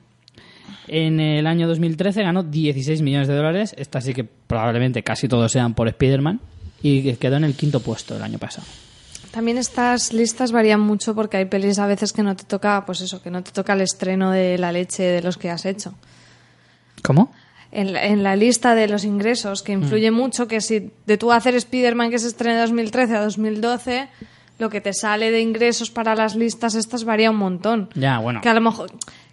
[0.88, 3.76] En el año 2013 ganó 16 millones de dólares.
[3.78, 6.40] Esta sí que probablemente casi todos sean por Spider-Man.
[6.82, 8.68] Y que quedó en el quinto puesto el año pasado.
[9.32, 13.02] También estas listas varían mucho porque hay pelis a veces que no te toca, pues
[13.02, 15.96] eso, que no te toca el estreno de la leche de los que has hecho.
[17.02, 17.34] ¿Cómo?
[17.72, 21.32] En la, en la lista de los ingresos, que influye mucho que si de tú
[21.32, 24.08] hacer Spider-Man que se estrena de 2013 a 2012,
[24.58, 27.90] lo que te sale de ingresos para las listas estas varía un montón.
[27.96, 28.42] Ya, bueno.
[28.42, 28.92] Que a lo mejor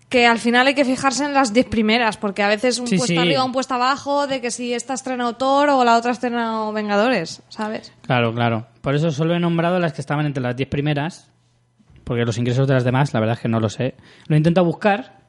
[0.09, 2.99] que al final hay que fijarse en las 10 primeras, porque a veces un Sí,
[2.99, 3.19] puesto sí.
[3.19, 7.43] arriba, un puesto abajo, de que si esta estrena Autor o la otra estrena Vengadores,
[7.49, 7.95] ¿sabes?
[8.03, 8.67] Claro, claro.
[8.83, 11.31] Por eso solo he nombrado las que estaban entre las 10 primeras.
[12.05, 13.95] Porque los ingresos de las demás, la verdad es que no lo sé.
[14.27, 15.21] Lo he intentado buscar,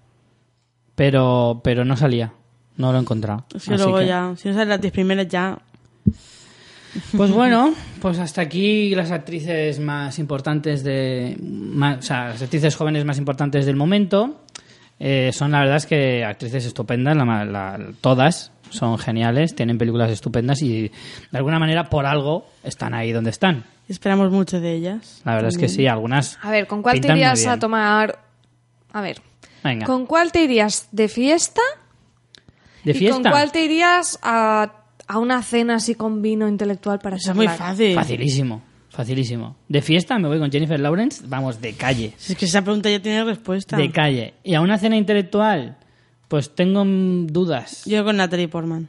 [0.95, 2.33] pero, pero no salía.
[2.77, 3.45] No lo he encontrado.
[3.49, 5.59] Que Así luego que- ya, si no salen las 10 primeras ya...
[7.17, 11.35] Pues bueno, pues hasta aquí las actrices más importantes de.
[11.41, 14.41] más- o sea, las actrices jóvenes más importantes del momento.
[14.99, 20.61] Eh, son la verdad es que actrices estupendas, la todas son geniales, tienen películas estupendas
[20.61, 20.83] y
[21.31, 23.63] de alguna manera por algo están ahí donde están.
[23.89, 25.21] Esperamos mucho de ellas.
[25.25, 26.37] La verdad es que sí, algunas.
[26.41, 28.19] A ver, ¿con cuál te irías a tomar?
[28.93, 29.19] A ver,
[29.63, 31.61] Venga, ¿con cuál te irías de fiesta?
[32.83, 33.21] de ¿Y fiesta.
[33.21, 37.35] con cuál te irías a, a una cena así con vino intelectual para Eso es
[37.37, 37.69] muy charlar?
[37.69, 37.95] fácil.
[37.95, 39.55] Facilísimo, facilísimo.
[39.67, 42.13] De fiesta me voy con Jennifer Lawrence, vamos, de calle.
[42.17, 43.77] Si es que esa pregunta ya tiene respuesta.
[43.77, 44.33] De calle.
[44.43, 45.77] Y a una cena intelectual,
[46.27, 47.83] pues tengo mm, dudas.
[47.85, 48.87] Yo con Natalie Portman.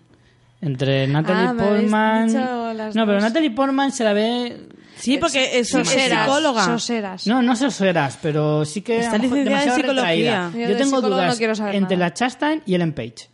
[0.61, 2.27] Entre Natalie Ah, me habéis Portman.
[2.29, 3.23] dicho las No, pero dos.
[3.25, 4.69] Natalie Portman se la ve.
[4.97, 6.65] Sí, porque es, es Soseras, psicóloga.
[6.65, 7.27] soseras.
[7.27, 9.01] No, no soseras, pero sí que.
[9.01, 10.47] Está a lo mejor licenciada en demasiado psicología.
[10.47, 10.51] retraída.
[10.55, 12.09] Yo Yo, de tengo psicólogo no dudas quiero saber entre nada.
[12.09, 13.29] la Chastain y Ellen Page.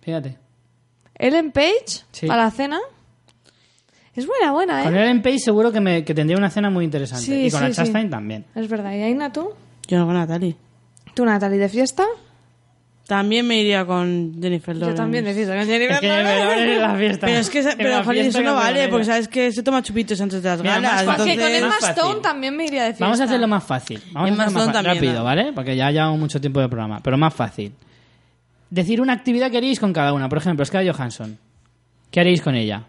[0.00, 0.38] Fíjate.
[1.22, 2.02] ¿Ellen Page?
[2.12, 2.26] Sí.
[2.26, 2.78] ¿Para la cena?
[4.14, 5.02] Es buena, buena, Con ¿eh?
[5.02, 7.24] Ellen Page seguro que, me, que tendría una cena muy interesante.
[7.24, 7.76] Sí, y con sí, la sí.
[7.76, 8.44] Chastain también.
[8.54, 8.92] Es verdad.
[8.92, 9.50] ¿Y Aina, tú?
[9.88, 10.56] Yo no con Natalie.
[11.14, 12.04] ¿Tú, Natalie, de fiesta?
[13.06, 14.92] También me iría con Jennifer Lawrence.
[14.96, 15.56] Yo también de fiesta.
[15.56, 16.46] con Jennifer Es que me Lawrence.
[16.46, 17.26] vale la fiesta.
[17.26, 19.12] Pero es que, esa- En pero la jolín, fiesta eso no vale, con porque ella.
[19.12, 20.92] sabes que se toma chupitos antes de las Mira, galas.
[21.06, 21.24] más fácil.
[21.24, 22.02] Que con entonces- Emma más fácil.
[22.02, 23.04] Stone también me iría de fiesta.
[23.06, 24.02] Vamos a hacerlo más fácil.
[24.12, 25.24] Vamos Emma a hacerlo más también, rápido, ¿no?
[25.24, 25.52] ¿vale?
[25.54, 27.00] Porque ya llevamos mucho tiempo de programa.
[27.02, 27.72] Pero más fácil.
[28.72, 30.28] Decir una actividad que haríais con cada una.
[30.28, 31.38] Por ejemplo, Scarlett Johansson.
[32.10, 32.84] ¿Qué haréis con ella?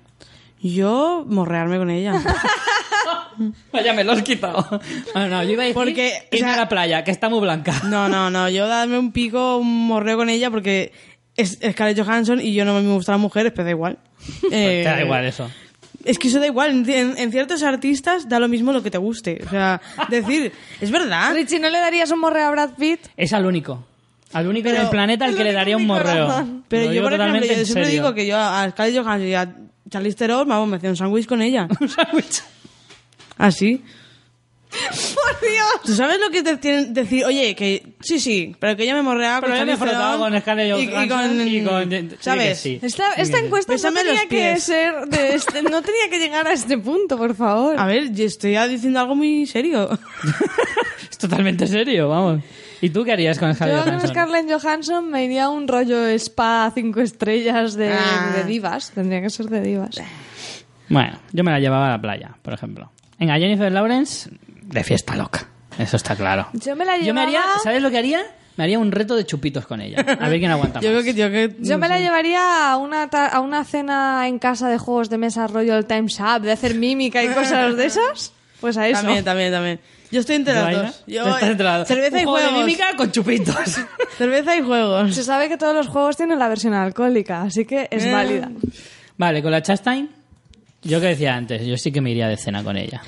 [0.62, 2.14] Yo morrearme con ella.
[3.72, 4.66] Vaya, me lo has quitado.
[5.16, 7.30] No, no, yo iba a decir Porque, o irme sea- a la playa, que está
[7.30, 7.74] muy blanca.
[7.86, 8.48] No, no, no.
[8.50, 10.94] Yo darme un pico, un morreo con ella porque
[11.36, 13.98] es Scarlett Johansson y yo no me gustan las mujeres, pero da igual.
[14.52, 15.50] Eh, Te da igual eso.
[16.06, 16.88] Es que eso da igual.
[16.90, 19.42] En- en ciertos artistas da lo mismo lo que te guste.
[19.46, 21.34] O sea, decir, es verdad.
[21.34, 23.00] Richie, ¿no le darías un morreo a Brad Pitt?
[23.18, 23.86] Es al único.
[24.34, 26.26] Al único Pero- del planeta al es que le daría un morreo.
[26.26, 26.66] corazón.
[26.68, 29.56] Pero Lo yo, por ejemplo, yo siempre digo que yo a Scarlett Johansson y a
[29.90, 31.68] Charlize Theron, vamos, me hacía un sándwich con ella.
[31.80, 32.42] Un sándwich.
[33.38, 33.82] Así.
[34.74, 35.82] ¡Por Dios!
[35.86, 37.24] ¿Tú sabes lo que te tienen decir?
[37.26, 39.92] Oye, que sí, sí, pero que ella me morreaba Pero con yo me he Charlize
[39.92, 41.64] frotado Theron con Scarlett y Johansson con- y
[42.10, 42.60] con- ¿Sabes?
[42.60, 42.80] sí.
[42.82, 43.46] Esta, Sí esta sí.
[43.46, 47.36] encuesta no tenía que ser de este- no tenía que llegar a este punto, por
[47.36, 47.80] favor.
[47.80, 49.90] A ver, yo estoy diciendo algo muy serio.
[51.12, 52.42] Es totalmente serio, vamos.
[52.84, 54.10] ¿Y tú qué harías con Scarlett Yo con Johansson?
[54.14, 58.34] Scarlett Johansson me iría a un rollo spa cinco estrellas de, Ah.
[58.36, 58.92] de divas.
[58.92, 59.96] Tendría que ser de divas.
[60.90, 62.92] Bueno, yo me la llevaba a la playa, por ejemplo.
[63.18, 64.30] Venga, Jennifer Lawrence,
[64.64, 65.48] de fiesta loca.
[65.80, 66.48] Eso está claro.
[66.54, 68.22] Yo me la Yo me haría, llevaba- ¿sabes lo que haría?
[68.58, 70.00] Me haría un reto de chupitos con ella.
[70.20, 70.84] A ver quién aguanta más.
[70.86, 74.28] Yo creo que yo que Yo me la llevaría a una, ta- a una cena
[74.28, 77.76] en casa de juegos de mesa rollo el Time's Up, de hacer mímica y cosas
[77.76, 78.34] de esas.
[78.62, 79.02] Pues a eso.
[79.02, 79.80] También, también, también.
[80.14, 81.04] Yo estoy entre ¿Tú, las dos.
[81.08, 81.88] Yo, estás entre las dos.
[81.88, 82.66] Cerveza Un y juego de juegos.
[82.66, 83.56] mímica con chupitos.
[84.18, 85.16] Cerveza y juegos.
[85.16, 88.12] Se sabe que todos los juegos tienen la versión alcohólica, así que es Eh.
[88.12, 88.52] válida.
[89.18, 90.10] vale, con la Chastain,
[90.84, 93.02] yo que decía antes, yo sí que me iría de cena con ella.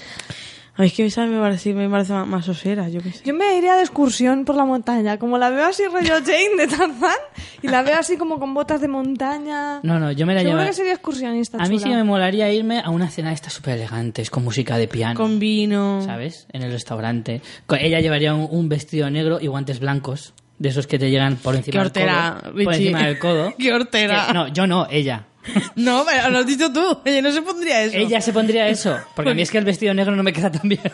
[0.78, 3.24] Ay, es que esa me parece, me parece más, más osera, yo qué sé.
[3.24, 6.68] Yo me iría de excursión por la montaña, como la veo así rollo Jane de
[6.68, 7.16] Tarzán,
[7.62, 9.80] y la veo así como con botas de montaña.
[9.84, 10.72] No, no, yo me la Seguro llevaría...
[10.72, 11.58] que sería excursionista.
[11.60, 14.44] A mí sí que me molaría irme a una cena de estas súper elegantes, con
[14.44, 15.18] música de piano.
[15.20, 16.02] Con vino.
[16.02, 16.48] ¿Sabes?
[16.52, 17.42] En el restaurante.
[17.80, 20.34] Ella llevaría un, un vestido negro y guantes blancos.
[20.58, 22.54] De esos que te llegan por encima Qué del hortera, codo.
[22.64, 23.54] Por encima del codo.
[23.60, 24.26] Qué hortera.
[24.28, 25.26] Que- no, yo no, ella.
[25.76, 27.00] No, pero lo has dicho tú.
[27.06, 27.98] Ella no se pondría eso.
[27.98, 28.98] Ella se pondría eso.
[29.16, 30.82] Porque a mí es que el vestido negro no me queda tan bien.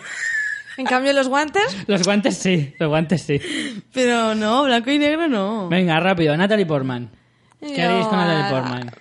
[0.77, 3.39] En cambio, los guantes, Los guantes sí, los guantes sí.
[3.93, 5.67] Pero no, blanco y negro no.
[5.67, 7.09] Venga, rápido, Natalie Portman.
[7.59, 8.91] ¿Qué Yo, haréis con Natalie a- Portman?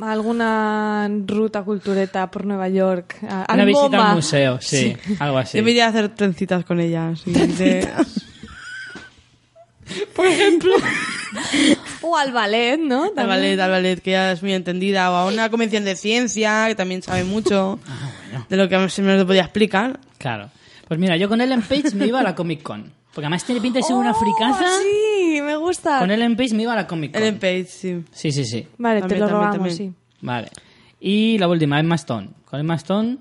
[0.00, 3.16] alguna ruta cultureta por Nueva York.
[3.22, 5.58] al Una visita al museo, sí, algo así.
[5.58, 7.12] Yo me iría a hacer trencitas con ella.
[7.24, 7.88] de-
[10.16, 10.74] Por ejemplo.
[12.04, 13.04] O al ballet, ¿no?
[13.04, 13.28] Al También.
[13.28, 15.10] ballet, al ballet, que ella es muy entendida.
[15.12, 19.00] O a una convención de ciencia, que también sabe mucho Ah, de lo que se
[19.02, 19.98] me lo podía explicar.
[20.18, 20.50] Claro.
[20.88, 22.92] Pues mira, yo con Ellen Page me iba a la Comic Con.
[23.14, 24.64] Porque además tiene pinta de ser una Oh, fricaza.
[24.82, 26.00] Sí, me gusta.
[26.00, 27.22] Con Ellen Page me iba a la Comic Con.
[27.22, 28.04] Ellen Page, sí.
[28.10, 28.66] Sí, sí, sí.
[28.78, 29.76] Vale, También, te lo también, robamos, también.
[29.76, 29.92] sí.
[30.20, 30.48] Vale.
[31.00, 32.28] Y la última, Emma Stone.
[32.44, 33.16] Con Emma Stone...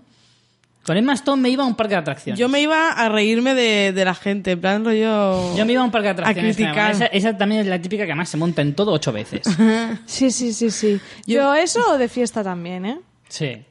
[0.84, 2.40] Con Emma Stone me iba a un parque de atracciones.
[2.40, 5.56] Yo me iba a reírme de, de la gente, en plan rollo...
[5.56, 6.56] Yo me iba a un parque de atracciones.
[6.56, 6.92] criticar.
[6.92, 9.42] Esa, esa también es la típica que además se monta en todo ocho veces.
[10.06, 11.00] Sí, sí, sí, sí.
[11.28, 13.00] Yo, eso o de fiesta también, ¿eh?
[13.30, 13.64] Sí.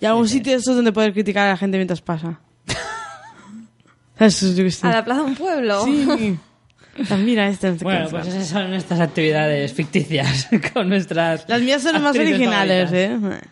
[0.00, 2.38] Y algún sitio de esos donde poder criticar a la gente mientras pasa.
[4.18, 4.46] Eso.
[4.82, 5.84] A la plaza de un pueblo.
[5.84, 6.38] Sí.
[7.18, 8.34] Mira, este sé Bueno, pues es.
[8.34, 11.48] esas son nuestras actividades ficticias con nuestras...
[11.48, 13.42] Las mías son las más originales, favoritas.
[13.42, 13.48] ¿eh?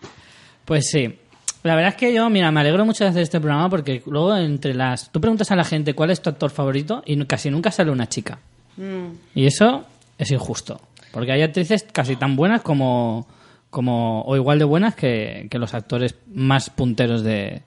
[0.64, 1.18] Pues sí.
[1.62, 4.36] La verdad es que yo, mira, me alegro mucho de hacer este programa porque luego
[4.36, 5.10] entre las...
[5.12, 8.08] Tú preguntas a la gente cuál es tu actor favorito y casi nunca sale una
[8.08, 8.38] chica.
[8.76, 9.14] Mm.
[9.36, 9.84] Y eso
[10.18, 10.80] es injusto.
[11.12, 13.26] Porque hay actrices casi tan buenas como...
[13.70, 17.62] como o igual de buenas que, que los actores más punteros de,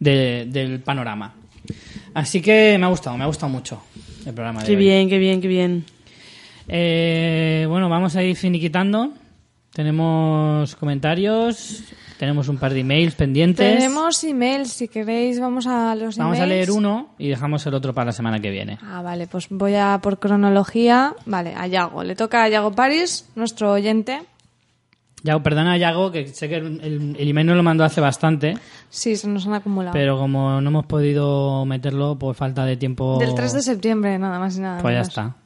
[0.00, 1.34] de- del panorama.
[2.14, 3.80] Así que me ha gustado, me ha gustado mucho
[4.26, 4.78] el programa de Qué hoy.
[4.78, 5.84] bien, qué bien, qué bien.
[6.66, 9.12] Eh, bueno, vamos a ir finiquitando.
[9.72, 11.84] Tenemos comentarios,
[12.20, 13.66] tenemos un par de emails pendientes.
[13.78, 17.94] Tenemos emails, si queréis, vamos a los Vamos a leer uno y dejamos el otro
[17.94, 18.78] para la semana que viene.
[18.82, 21.14] Ah, vale, pues voy a por cronología.
[21.24, 22.04] Vale, a Yago.
[22.04, 24.20] Le toca a Yago Paris, nuestro oyente.
[25.22, 28.54] Ya, perdona, Yago, que sé que el, el- el email nos lo mandó hace bastante,
[28.90, 29.92] Sí, se nos han acumulado.
[29.94, 33.18] pero como no hemos podido meterlo por falta de tiempo...
[33.18, 35.36] Del 3 de septiembre, nada más y nada Pues ya está.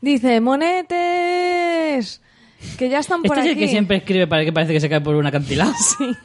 [0.00, 2.20] Dice, monetes,
[2.78, 3.62] que ya están por Este es aquí.
[3.62, 5.72] el que siempre escribe para que parece que se cae por un acantilado.
[5.98, 6.16] Sí.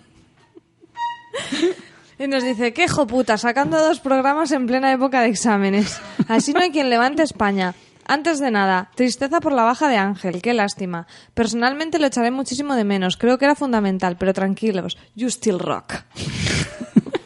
[2.20, 6.02] Y nos dice, qué puta, sacando dos programas en plena época de exámenes.
[6.28, 7.76] Así no hay quien levante España.
[8.06, 11.08] Antes de nada, tristeza por la baja de Ángel, qué lástima.
[11.34, 15.94] Personalmente lo echaré muchísimo de menos, creo que era fundamental, pero tranquilos, you still rock.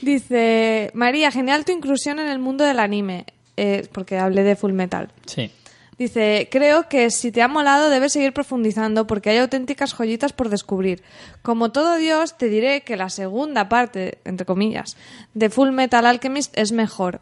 [0.00, 4.72] Dice, María, genial tu inclusión en el mundo del anime, eh, porque hablé de Full
[4.72, 5.08] Metal.
[5.26, 5.50] Sí.
[5.98, 10.50] Dice, creo que si te ha molado debes seguir profundizando porque hay auténticas joyitas por
[10.50, 11.02] descubrir.
[11.42, 14.96] Como todo Dios, te diré que la segunda parte, entre comillas,
[15.32, 17.20] de Full Metal Alchemist es mejor.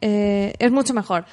[0.00, 1.24] Eh, es mucho mejor.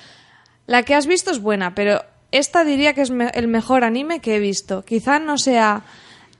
[0.68, 4.36] La que has visto es buena, pero esta diría que es el mejor anime que
[4.36, 4.86] he visto.
[4.86, 5.84] Quizá no sea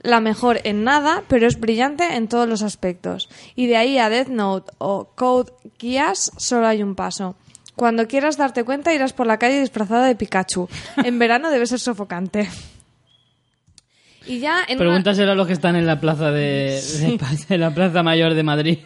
[0.02, 3.28] la mejor en nada, pero es brillante en todos los aspectos.
[3.56, 7.34] Y de ahí a Death Note o Code Geass solo hay un paso.
[7.80, 10.68] Cuando quieras darte cuenta irás por la calle disfrazada de Pikachu.
[11.02, 12.46] En verano debe ser sofocante.
[14.26, 17.56] Y ya en una- Pregúntaselo a los que están en la plaza de, de- de
[17.56, 18.78] la plaza mayor de Madrid.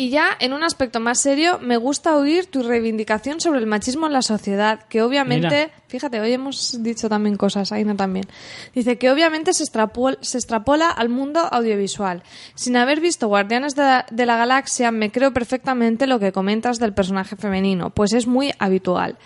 [0.00, 4.06] Y ya, en un aspecto más serio, me gusta oír tu reivindicación sobre el machismo
[4.06, 5.70] en la sociedad, que obviamente, Mira.
[5.88, 8.24] fíjate, hoy hemos dicho también cosas, Aina también.
[8.72, 12.22] Dice que obviamente se, extrapol- se extrapola al mundo audiovisual.
[12.54, 16.78] Sin haber visto Guardianes de la, de la Galaxia, me creo perfectamente lo que comentas
[16.78, 19.16] del personaje femenino, pues es muy habitual.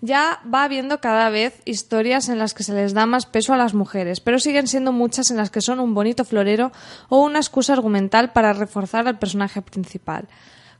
[0.00, 3.56] Ya va habiendo cada vez historias en las que se les da más peso a
[3.56, 6.70] las mujeres, pero siguen siendo muchas en las que son un bonito florero
[7.08, 10.28] o una excusa argumental para reforzar al personaje principal.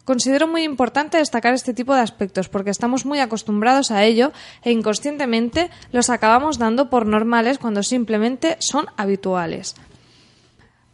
[0.05, 4.33] Considero muy importante destacar este tipo de aspectos porque estamos muy acostumbrados a ello
[4.63, 9.75] e inconscientemente los acabamos dando por normales cuando simplemente son habituales.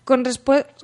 [0.05, 0.25] Con,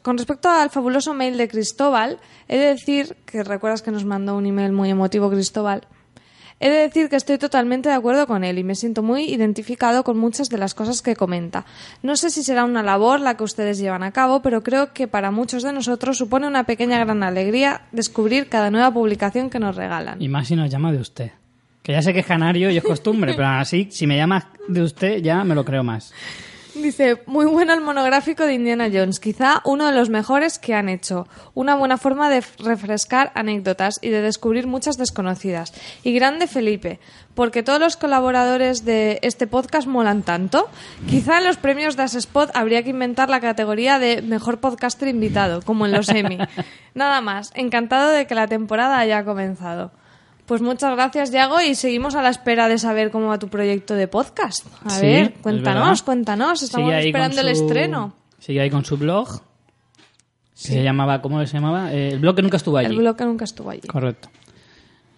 [0.02, 2.18] con respecto al fabuloso mail de Cristóbal,
[2.48, 5.88] he de decir que recuerdas que nos mandó un email muy emotivo Cristóbal.
[6.62, 10.04] He de decir que estoy totalmente de acuerdo con él y me siento muy identificado
[10.04, 11.64] con muchas de las cosas que comenta.
[12.02, 15.08] No sé si será una labor la que ustedes llevan a cabo, pero creo que
[15.08, 19.74] para muchos de nosotros supone una pequeña gran alegría descubrir cada nueva publicación que nos
[19.74, 20.20] regalan.
[20.20, 21.30] Y más si nos llama de usted.
[21.82, 24.82] Que ya sé que es canario y es costumbre, pero así, si me llamas de
[24.82, 26.12] usted, ya me lo creo más.
[26.74, 30.88] Dice, muy bueno el monográfico de Indiana Jones, quizá uno de los mejores que han
[30.88, 31.26] hecho.
[31.54, 35.72] Una buena forma de refrescar anécdotas y de descubrir muchas desconocidas.
[36.04, 37.00] Y grande Felipe,
[37.34, 40.68] porque todos los colaboradores de este podcast molan tanto.
[41.08, 45.62] Quizá en los premios de Spot habría que inventar la categoría de mejor podcaster invitado,
[45.62, 46.38] como en los Emmy.
[46.94, 49.92] Nada más, encantado de que la temporada haya comenzado.
[50.50, 53.94] Pues muchas gracias, Yago, y seguimos a la espera de saber cómo va tu proyecto
[53.94, 54.66] de podcast.
[54.84, 58.16] A Sí, ver, cuéntanos, cuéntanos, estamos esperando el estreno.
[58.40, 59.28] Sigue ahí con su blog.
[59.30, 59.42] Que
[60.56, 61.92] se llamaba, ¿cómo se llamaba?
[61.92, 62.88] Eh, el blog que nunca estuvo allí.
[62.88, 63.82] El bloque nunca estuvo allí.
[63.86, 64.28] Correcto.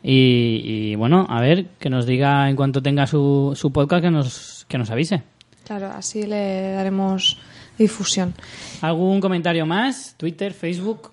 [0.02, 0.60] Y,
[0.92, 4.66] y, bueno, a ver, que nos diga en cuanto tenga su, su podcast que nos,
[4.68, 5.22] que nos avise.
[5.64, 7.38] Claro, así le daremos
[7.78, 8.34] difusión.
[8.82, 10.14] ¿Algún comentario más?
[10.18, 11.10] Twitter, Facebook.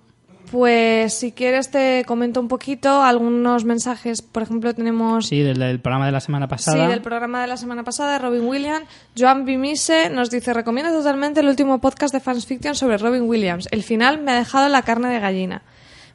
[0.52, 4.22] Pues si quieres te comento un poquito algunos mensajes.
[4.24, 6.86] Por ejemplo, tenemos Sí, del, del programa de la semana pasada.
[6.86, 8.86] Sí, del programa de la semana pasada, Robin Williams.
[9.18, 13.68] Joan Bimise nos dice, recomiendo totalmente el último podcast de Fans Fiction sobre Robin Williams.
[13.72, 15.62] El final me ha dejado la carne de gallina.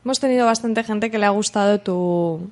[0.05, 2.51] Hemos tenido bastante gente que le ha gustado tu...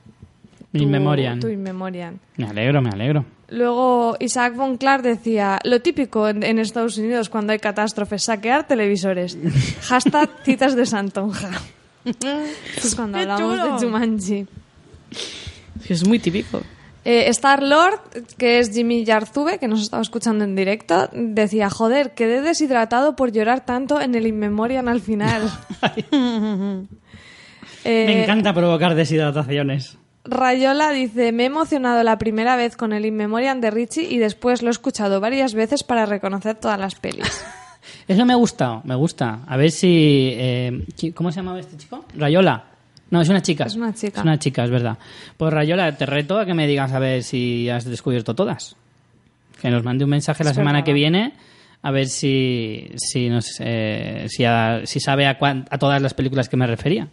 [0.73, 1.40] In tu- Memoriam.
[1.40, 2.19] Tu In Memoriam.
[2.36, 3.24] Me alegro, me alegro.
[3.49, 8.66] Luego Isaac Von Clark decía, lo típico en, en Estados Unidos cuando hay catástrofes, saquear
[8.66, 9.36] televisores.
[9.82, 11.51] Hashtag citas de Santonja.
[12.77, 13.74] es cuando ¡Qué hablamos chulo!
[13.78, 14.47] de Jumanji.
[15.89, 16.62] Es muy típico.
[17.05, 17.99] Eh, Star Lord,
[18.39, 23.32] que es Jimmy Yarzube, que nos estaba escuchando en directo, decía, joder, quedé deshidratado por
[23.32, 25.51] llorar tanto en el In Memoriam al final.
[27.85, 29.99] Eh, Me encanta provocar deshidrataciones.
[30.24, 34.19] Rayola dice, me he emocionado la primera vez con el In Memoriam de Richie y
[34.19, 37.44] después lo he escuchado varias veces para reconocer todas las pelis.
[38.09, 39.40] Eso me ha gustado, me gusta.
[39.47, 40.31] A ver si...
[40.35, 42.05] eh, ¿qui- ¿Cómo se llamaba este chico?
[42.16, 42.65] Rayola.
[43.11, 43.65] No, es una chica.
[43.65, 44.20] Es una chica.
[44.20, 44.97] Es una chica, es verdad.
[45.36, 48.77] Pues Rayola, te reto a que me digas a ver si has descubierto todas.
[49.61, 50.86] Que nos mande un mensaje la semana verdad.
[50.86, 51.32] que viene
[51.82, 56.49] a ver si si nos, eh, si, a- si sabe a, a todas las películas
[56.49, 57.09] que me refería.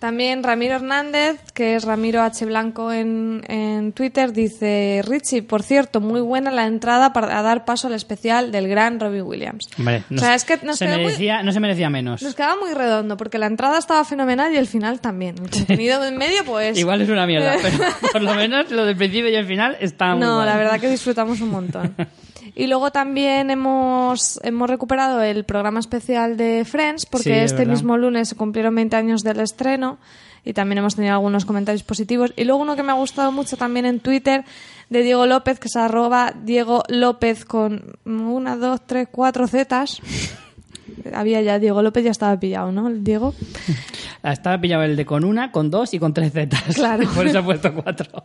[0.00, 2.46] También Ramiro Hernández, que es Ramiro H.
[2.46, 7.86] Blanco en, en Twitter, dice, Richie, por cierto, muy buena la entrada para dar paso
[7.86, 9.68] al especial del gran Robin Williams.
[9.78, 12.22] O sea, es que nos se quedó muy- merecía, no se merecía menos.
[12.22, 15.34] Nos quedaba muy redondo, porque la entrada estaba fenomenal y el final también.
[15.38, 16.78] El contenido en medio, pues...
[16.78, 17.76] Igual es una mierda, pero
[18.10, 20.88] por lo menos lo del principio y el final está muy No, la verdad que
[20.88, 21.94] disfrutamos un montón.
[22.54, 27.72] Y luego también hemos, hemos recuperado el programa especial de Friends, porque Sí, este verdad.
[27.72, 29.98] mismo lunes se cumplieron 20 años del estreno
[30.44, 32.32] y también hemos tenido algunos comentarios positivos.
[32.36, 34.44] Y luego uno que me ha gustado mucho también en Twitter
[34.88, 40.00] de Diego López, que es arroba Diego López con una, dos, tres, cuatro zetas.
[41.14, 42.90] Había ya, Diego López ya estaba pillado, ¿no?
[42.90, 43.34] Diego.
[44.22, 46.74] Estaba pillado el de con una, con dos y con tres zetas.
[46.74, 47.08] Claro.
[47.14, 48.24] Por eso ha puesto cuatro.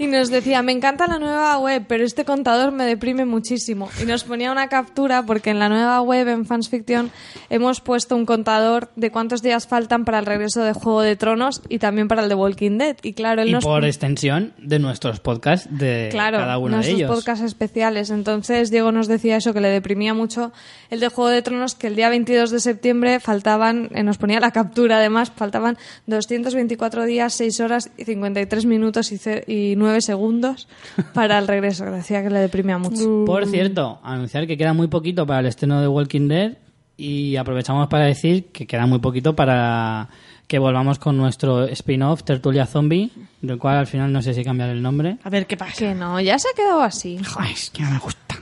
[0.00, 3.90] Y nos decía, me encanta la nueva web, pero este contador me deprime muchísimo.
[4.00, 7.10] Y nos ponía una captura porque en la nueva web, en Fans Fiction,
[7.50, 11.60] hemos puesto un contador de cuántos días faltan para el regreso de Juego de Tronos
[11.68, 12.96] y también para el de Walking Dead.
[13.02, 13.62] Y claro, él Y nos...
[13.62, 17.14] por extensión de nuestros podcasts de Claro, cada uno de nuestros ellos.
[17.14, 18.08] podcasts especiales.
[18.08, 20.50] Entonces, Diego nos decía eso, que le deprimía mucho
[20.88, 24.40] el de Juego de Tronos, que el día 22 de septiembre faltaban, eh, nos ponía
[24.40, 30.00] la captura además, faltaban 224 días, 6 horas y 53 minutos y, y 9 nueve
[30.00, 30.68] segundos
[31.14, 33.24] para el regreso, que decía que le deprimía mucho.
[33.26, 36.52] Por cierto, anunciar que queda muy poquito para el estreno de Walking Dead
[36.96, 40.08] y aprovechamos para decir que queda muy poquito para
[40.46, 43.10] que volvamos con nuestro spin-off Tertulia Zombie,
[43.40, 45.16] del cual al final no sé si cambiar el nombre.
[45.22, 45.78] A ver qué pasa.
[45.78, 47.18] Que no, ya se ha quedado así.
[47.38, 48.36] Ay, es que no me gusta.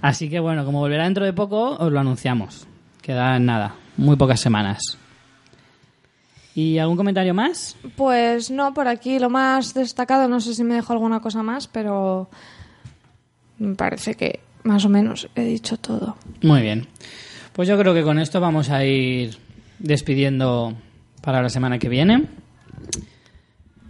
[0.00, 2.66] Así que bueno, como volverá dentro de poco, os lo anunciamos.
[3.00, 4.98] Quedan nada, muy pocas semanas.
[6.54, 7.76] ¿Y algún comentario más?
[7.96, 11.66] Pues no, por aquí lo más destacado, no sé si me dejo alguna cosa más,
[11.66, 12.28] pero
[13.58, 16.16] me parece que más o menos he dicho todo.
[16.42, 16.86] Muy bien.
[17.52, 19.36] Pues yo creo que con esto vamos a ir
[19.78, 20.74] despidiendo
[21.22, 22.26] para la semana que viene.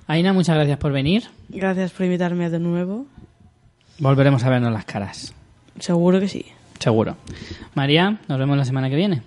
[0.06, 1.24] Aina, muchas gracias por venir.
[1.48, 3.06] Gracias por invitarme de nuevo.
[3.98, 5.34] Volveremos a vernos las caras.
[5.78, 6.44] Seguro que sí.
[6.78, 7.16] Seguro.
[7.74, 9.22] María, nos vemos la semana que viene.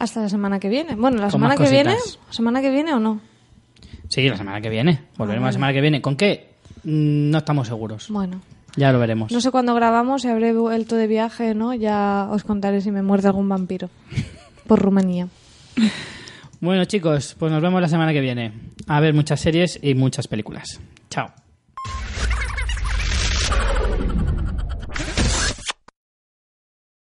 [0.00, 0.96] Hasta la semana que viene.
[0.96, 2.18] Bueno, la semana que viene, cositas.
[2.26, 3.20] ¿la semana que viene o no?
[4.08, 5.02] Sí, la semana que viene.
[5.16, 5.52] Volveremos la vale.
[5.52, 6.00] semana que viene.
[6.02, 6.54] ¿Con qué?
[6.84, 8.08] Mm, No estamos seguros.
[8.10, 8.40] Bueno,
[8.76, 9.30] Ya lo veremos.
[9.30, 11.74] no sé cuándo grabamos, si habré vuelto de viaje, ¿no?
[11.74, 13.88] Ya os contaré si me muerde algún vampiro
[14.66, 15.28] por Rumanía.
[16.60, 18.52] Bueno, chicos, pues nos vemos la semana que viene.
[18.88, 20.80] A ver muchas series y muchas películas.
[21.10, 21.28] Chao.